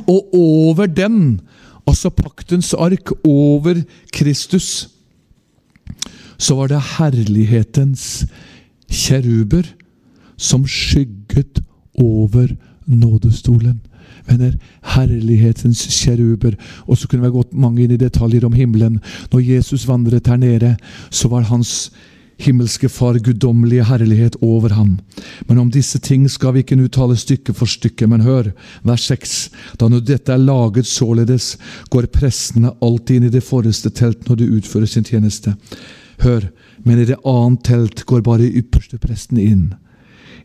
Og 0.10 0.34
over 0.34 0.90
den, 0.90 1.40
altså 1.86 2.10
paktens 2.14 2.74
ark, 2.74 3.14
over 3.24 3.84
Kristus, 4.14 4.90
så 6.40 6.56
var 6.58 6.72
det 6.72 6.82
herlighetens 6.98 8.26
kjeruber 8.90 9.68
som 10.40 10.66
skygget 10.68 11.62
over 12.00 12.56
nådestolen. 12.90 13.80
Venner, 14.26 14.56
herlighetens 14.96 15.82
kjeruber. 15.94 16.56
Og 16.88 16.98
så 16.98 17.08
kunne 17.08 17.28
vi 17.28 17.34
gått 17.34 17.54
mange 17.54 17.84
inn 17.84 17.94
i 17.96 18.00
detaljer 18.00 18.46
om 18.46 18.56
himmelen. 18.56 19.00
Når 19.34 19.46
Jesus 19.46 19.88
vandret 19.90 20.30
her 20.30 20.40
nede, 20.40 20.76
så 21.10 21.30
var 21.32 21.50
hans 21.50 21.90
himmelske 22.40 22.90
Far 22.90 23.20
guddommelige 23.20 23.84
herlighet 23.84 24.38
over 24.42 24.70
ham. 24.70 24.98
Men 25.48 25.60
om 25.60 25.72
disse 25.72 26.00
ting 26.00 26.30
skal 26.32 26.54
vi 26.56 26.64
ikke 26.64 26.78
uttale 26.80 26.90
tale 26.90 27.18
stykke 27.20 27.54
for 27.54 27.68
stykke, 27.68 28.08
men 28.08 28.24
hør, 28.24 28.52
vers 28.84 29.10
6. 29.12 29.50
Da 29.80 29.90
når 29.90 30.06
dette 30.08 30.34
er 30.34 30.38
laget 30.40 30.88
således, 30.88 31.58
går 31.90 32.08
prestene 32.14 32.72
alltid 32.82 33.16
inn 33.16 33.28
i 33.28 33.34
det 33.34 33.44
forreste 33.44 33.90
telt 33.90 34.30
når 34.30 34.40
de 34.40 34.52
utfører 34.60 34.88
sin 34.88 35.04
tjeneste. 35.04 35.56
Hør, 36.24 36.50
men 36.84 37.00
i 37.00 37.06
det 37.06 37.20
annet 37.28 37.64
telt 37.68 38.06
går 38.08 38.24
bare 38.24 38.48
ypperste 38.48 39.00
presten 39.00 39.40
inn. 39.40 39.74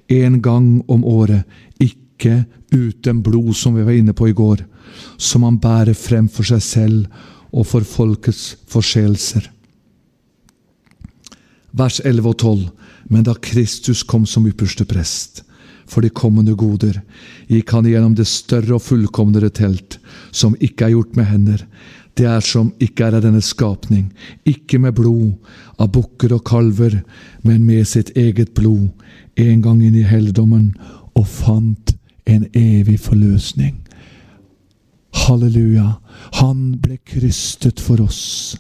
En 0.09 0.41
gang 0.43 0.83
om 0.89 1.05
året, 1.05 1.45
ikke 1.81 2.45
uten 2.73 3.23
blod, 3.23 3.55
som 3.57 3.77
vi 3.77 3.85
var 3.87 3.97
inne 3.97 4.13
på 4.13 4.29
i 4.29 4.37
går, 4.37 4.65
som 5.17 5.43
han 5.47 5.59
bærer 5.63 5.97
frem 5.97 6.29
for 6.29 6.47
seg 6.47 6.63
selv 6.63 7.25
og 7.55 7.67
for 7.71 7.87
folkets 7.87 8.55
forseelser. 8.71 9.51
Vers 11.75 12.01
11 12.05 12.29
og 12.31 12.39
12. 12.39 12.69
Men 13.11 13.25
da 13.27 13.35
Kristus 13.35 14.03
kom 14.07 14.25
som 14.27 14.47
ypperste 14.49 14.87
prest 14.89 15.43
for 15.91 16.01
de 16.01 16.09
kommende 16.09 16.55
goder, 16.57 16.97
gikk 17.51 17.75
han 17.77 17.85
gjennom 17.85 18.15
det 18.17 18.25
større 18.31 18.79
og 18.79 18.85
fullkomnere 18.87 19.51
telt, 19.53 19.99
som 20.33 20.57
ikke 20.57 20.87
er 20.87 20.95
gjort 20.95 21.19
med 21.19 21.29
hender, 21.29 21.67
det 22.17 22.29
er 22.31 22.45
som 22.47 22.71
ikke 22.83 23.09
er 23.09 23.19
av 23.19 23.25
denne 23.27 23.43
skapning, 23.43 24.07
ikke 24.49 24.79
med 24.81 24.95
blod, 24.97 25.35
av 25.77 25.91
bukker 25.93 26.33
og 26.37 26.45
kalver, 26.47 27.01
men 27.43 27.67
med 27.67 27.85
sitt 27.91 28.15
eget 28.17 28.55
blod, 28.57 28.89
en 29.37 29.63
gang 29.63 29.83
inn 29.83 29.97
i 29.99 30.07
helligdommen, 30.07 30.75
og 31.15 31.27
fant 31.31 31.95
en 32.27 32.47
evig 32.57 32.99
forløsning. 33.01 33.77
Halleluja. 35.25 35.95
Han 36.41 36.75
ble 36.83 36.99
krystet 37.07 37.81
for 37.81 38.03
oss. 38.03 38.57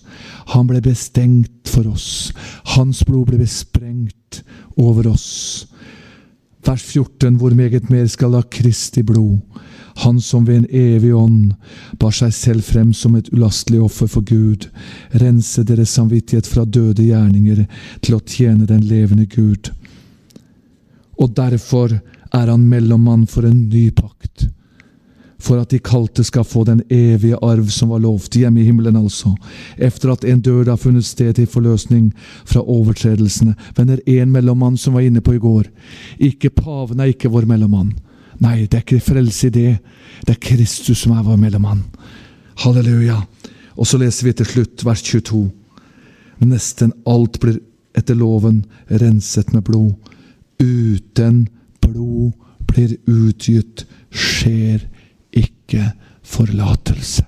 Han 0.54 0.68
ble 0.70 0.80
bestengt 0.84 1.70
for 1.70 1.88
oss. 1.90 2.32
Hans 2.76 3.02
blod 3.06 3.30
ble 3.30 3.40
besprengt 3.42 4.42
over 4.76 5.08
oss. 5.10 5.66
Vers 6.64 6.82
14, 6.82 7.36
hvor 7.40 7.54
meget 7.54 7.90
mer 7.90 8.06
skal 8.08 8.38
ha 8.38 8.44
Kristi 8.48 9.02
blod 9.02 9.40
han 9.96 10.20
som 10.20 10.46
ved 10.46 10.56
en 10.56 10.66
evig 10.70 11.14
ånd 11.14 11.54
bar 12.00 12.14
seg 12.14 12.32
selv 12.34 12.66
frem 12.66 12.92
som 12.96 13.14
et 13.14 13.30
ulastelig 13.32 13.80
offer 13.84 14.10
for 14.10 14.26
Gud, 14.26 14.66
rense 15.22 15.62
deres 15.62 15.94
samvittighet 15.94 16.48
fra 16.50 16.64
døde 16.64 17.06
gjerninger 17.06 17.64
til 18.02 18.16
å 18.16 18.22
tjene 18.26 18.66
den 18.66 18.82
levende 18.88 19.26
Gud. 19.30 19.70
Og 21.20 21.34
derfor 21.36 21.94
er 22.34 22.50
han 22.50 22.68
mellommann 22.68 23.26
for 23.30 23.46
en 23.46 23.68
ny 23.68 23.90
pakt, 23.94 24.48
for 25.38 25.60
at 25.60 25.74
de 25.74 25.78
kalte 25.84 26.24
skal 26.24 26.46
få 26.48 26.64
den 26.64 26.80
evige 26.92 27.38
arv 27.42 27.68
som 27.70 27.90
var 27.92 28.00
lovt, 28.02 28.38
hjemme 28.38 28.62
i 28.62 28.64
himmelen 28.64 28.96
altså, 28.96 29.34
efter 29.76 30.14
at 30.14 30.24
en 30.24 30.40
død 30.40 30.70
har 30.72 30.80
funnet 30.80 31.04
sted 31.04 31.34
til 31.36 31.50
forløsning 31.50 32.12
fra 32.44 32.62
overtredelsene. 32.62 33.54
Venner, 33.76 34.00
en 34.06 34.32
mellommann 34.32 34.78
som 34.80 34.96
var 34.96 35.04
inne 35.04 35.20
på 35.20 35.36
i 35.36 35.42
går. 35.42 35.68
Ikke 36.18 36.50
paven 36.50 37.00
er 37.00 37.12
ikke 37.12 37.30
vår 37.30 37.46
mellommann. 37.50 37.92
Nei, 38.42 38.64
det 38.66 38.78
er 38.78 38.86
ikke 38.86 39.04
frelse 39.04 39.46
i 39.46 39.54
det. 39.54 39.74
Det 40.26 40.34
er 40.34 40.42
Kristus 40.42 41.04
som 41.04 41.12
er 41.14 41.26
vår 41.26 41.36
mellommann. 41.38 41.84
Halleluja. 42.64 43.20
Og 43.76 43.86
så 43.86 43.98
leser 43.98 44.28
vi 44.28 44.32
til 44.38 44.48
slutt 44.48 44.84
vers 44.86 45.02
22. 45.02 45.44
Nesten 46.44 46.92
alt 47.06 47.38
blir 47.42 47.60
etter 47.94 48.18
loven 48.18 48.64
renset 48.88 49.52
med 49.54 49.64
blod. 49.66 49.94
Uten 50.64 51.44
blod 51.84 52.32
blir 52.70 52.96
utgitt, 53.10 53.84
skjer 54.10 54.86
ikke 55.36 55.90
forlatelse. 56.24 57.26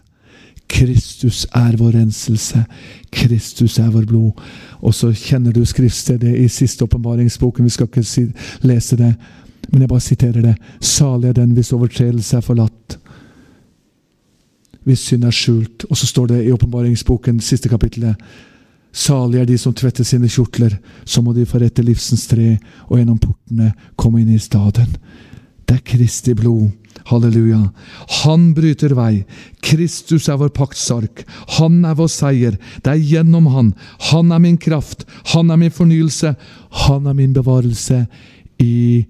Kristus 0.68 1.46
er 1.54 1.76
vår 1.78 1.94
renselse. 1.94 2.64
Kristus 3.14 3.78
er 3.78 3.90
vår 3.94 4.06
blod. 4.10 4.40
Og 4.82 4.94
så 4.94 5.12
kjenner 5.14 5.54
du 5.54 5.64
skriftstedet 5.64 6.34
i 6.36 6.48
siste 6.48 6.84
åpenbaringsboken. 6.84 7.64
Vi 7.64 7.70
skal 7.70 7.86
ikke 7.86 8.02
si, 8.02 8.26
lese 8.66 8.98
det. 8.98 9.12
Men 9.70 9.82
jeg 9.82 9.88
bare 9.88 10.04
siterer 10.04 10.42
det. 10.42 10.56
Salig 10.80 11.28
er 11.28 11.38
den 11.38 11.54
hvis 11.54 11.72
overtredelse 11.72 12.36
er 12.36 12.44
forlatt. 12.44 12.98
Hvis 14.86 15.06
synd 15.06 15.24
er 15.24 15.34
skjult. 15.34 15.86
Og 15.90 15.96
så 15.96 16.06
står 16.06 16.26
det 16.34 16.44
i 16.44 16.52
åpenbaringsboken, 16.52 17.40
siste 17.40 17.68
kapittelet. 17.68 18.16
Salig 18.96 19.42
er 19.42 19.48
de 19.48 19.58
som 19.60 19.74
tvetter 19.76 20.06
sine 20.08 20.28
kjortler, 20.32 20.78
så 21.04 21.20
må 21.20 21.34
de 21.36 21.44
få 21.48 21.60
rette 21.60 21.84
livsens 21.84 22.24
tre, 22.30 22.54
og 22.88 22.96
gjennom 22.96 23.20
portene 23.20 23.74
komme 24.00 24.22
inn 24.22 24.32
i 24.32 24.40
staden. 24.40 24.94
Det 25.66 25.80
er 25.80 25.84
Kristi 25.84 26.32
blod. 26.38 26.70
Halleluja. 27.06 27.60
Han 28.22 28.48
bryter 28.56 28.94
vei. 28.96 29.26
Kristus 29.62 30.30
er 30.32 30.38
vår 30.40 30.50
paktsark. 30.56 31.24
Han 31.58 31.84
er 31.86 31.98
vår 31.98 32.08
seier. 32.10 32.56
Det 32.82 32.94
er 32.94 33.04
gjennom 33.12 33.50
han. 33.52 33.68
Han 34.10 34.32
er 34.34 34.40
min 34.42 34.56
kraft. 34.58 35.04
Han 35.34 35.52
er 35.52 35.60
min 35.60 35.74
fornyelse. 35.74 36.32
Han 36.86 37.06
er 37.06 37.18
min 37.18 37.36
bevarelse 37.36 38.06
i 38.62 39.04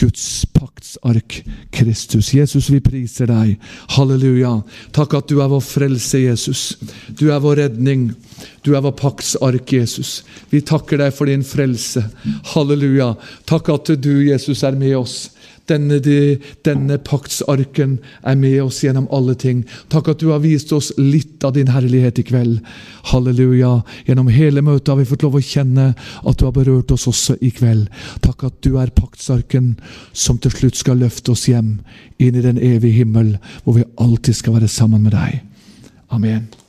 Guds 0.00 0.46
paktsark, 0.56 1.42
Kristus. 1.70 2.30
Jesus, 2.32 2.70
vi 2.72 2.80
priser 2.80 3.28
deg. 3.28 3.58
Halleluja. 3.96 4.54
Takk 4.96 5.18
at 5.18 5.28
du 5.28 5.42
er 5.44 5.50
vår 5.52 5.60
frelse, 5.60 6.22
Jesus. 6.22 6.62
Du 7.20 7.26
er 7.28 7.42
vår 7.42 7.60
redning. 7.66 8.06
Du 8.64 8.72
er 8.72 8.84
vår 8.86 8.94
paktsark, 8.96 9.74
Jesus. 9.76 10.22
Vi 10.48 10.62
takker 10.64 11.02
deg 11.02 11.12
for 11.12 11.28
din 11.28 11.44
frelse. 11.44 12.06
Halleluja. 12.54 13.12
Takk 13.50 13.68
at 13.74 13.92
du, 14.00 14.14
Jesus, 14.30 14.64
er 14.64 14.78
med 14.80 14.96
oss. 15.02 15.18
Denne, 15.70 16.00
denne, 16.66 16.98
paktsarken 17.06 17.98
er 18.26 18.38
med 18.38 18.58
oss 18.64 18.80
gjennom 18.84 19.08
alle 19.14 19.36
ting. 19.38 19.62
Takk 19.92 20.12
at 20.12 20.22
du 20.22 20.30
har 20.32 20.42
vist 20.42 20.72
oss 20.76 20.90
litt 20.98 21.44
av 21.46 21.54
din 21.56 21.70
herlighet 21.70 22.20
i 22.20 22.26
kveld. 22.26 22.60
Halleluja. 23.12 23.76
Gjennom 24.08 24.30
hele 24.34 24.64
møtet 24.66 24.92
har 24.92 25.00
vi 25.00 25.08
fått 25.08 25.24
lov 25.26 25.38
å 25.38 25.44
kjenne 25.44 25.92
at 25.94 26.40
du 26.40 26.46
har 26.48 26.56
berørt 26.56 26.92
oss 26.94 27.08
også 27.10 27.38
i 27.40 27.52
kveld. 27.54 27.88
Takk 28.24 28.48
at 28.50 28.60
du 28.66 28.74
er 28.82 28.94
paktsarken 28.94 29.76
som 30.12 30.40
til 30.42 30.54
slutt 30.56 30.80
skal 30.80 31.00
løfte 31.00 31.36
oss 31.36 31.46
hjem 31.48 31.78
inn 32.20 32.36
i 32.36 32.44
den 32.44 32.58
evige 32.58 33.00
himmel, 33.00 33.36
hvor 33.64 33.78
vi 33.78 33.88
alltid 33.96 34.42
skal 34.42 34.58
være 34.58 34.72
sammen 34.72 35.06
med 35.06 35.16
deg. 35.16 35.40
Amen. 36.10 36.59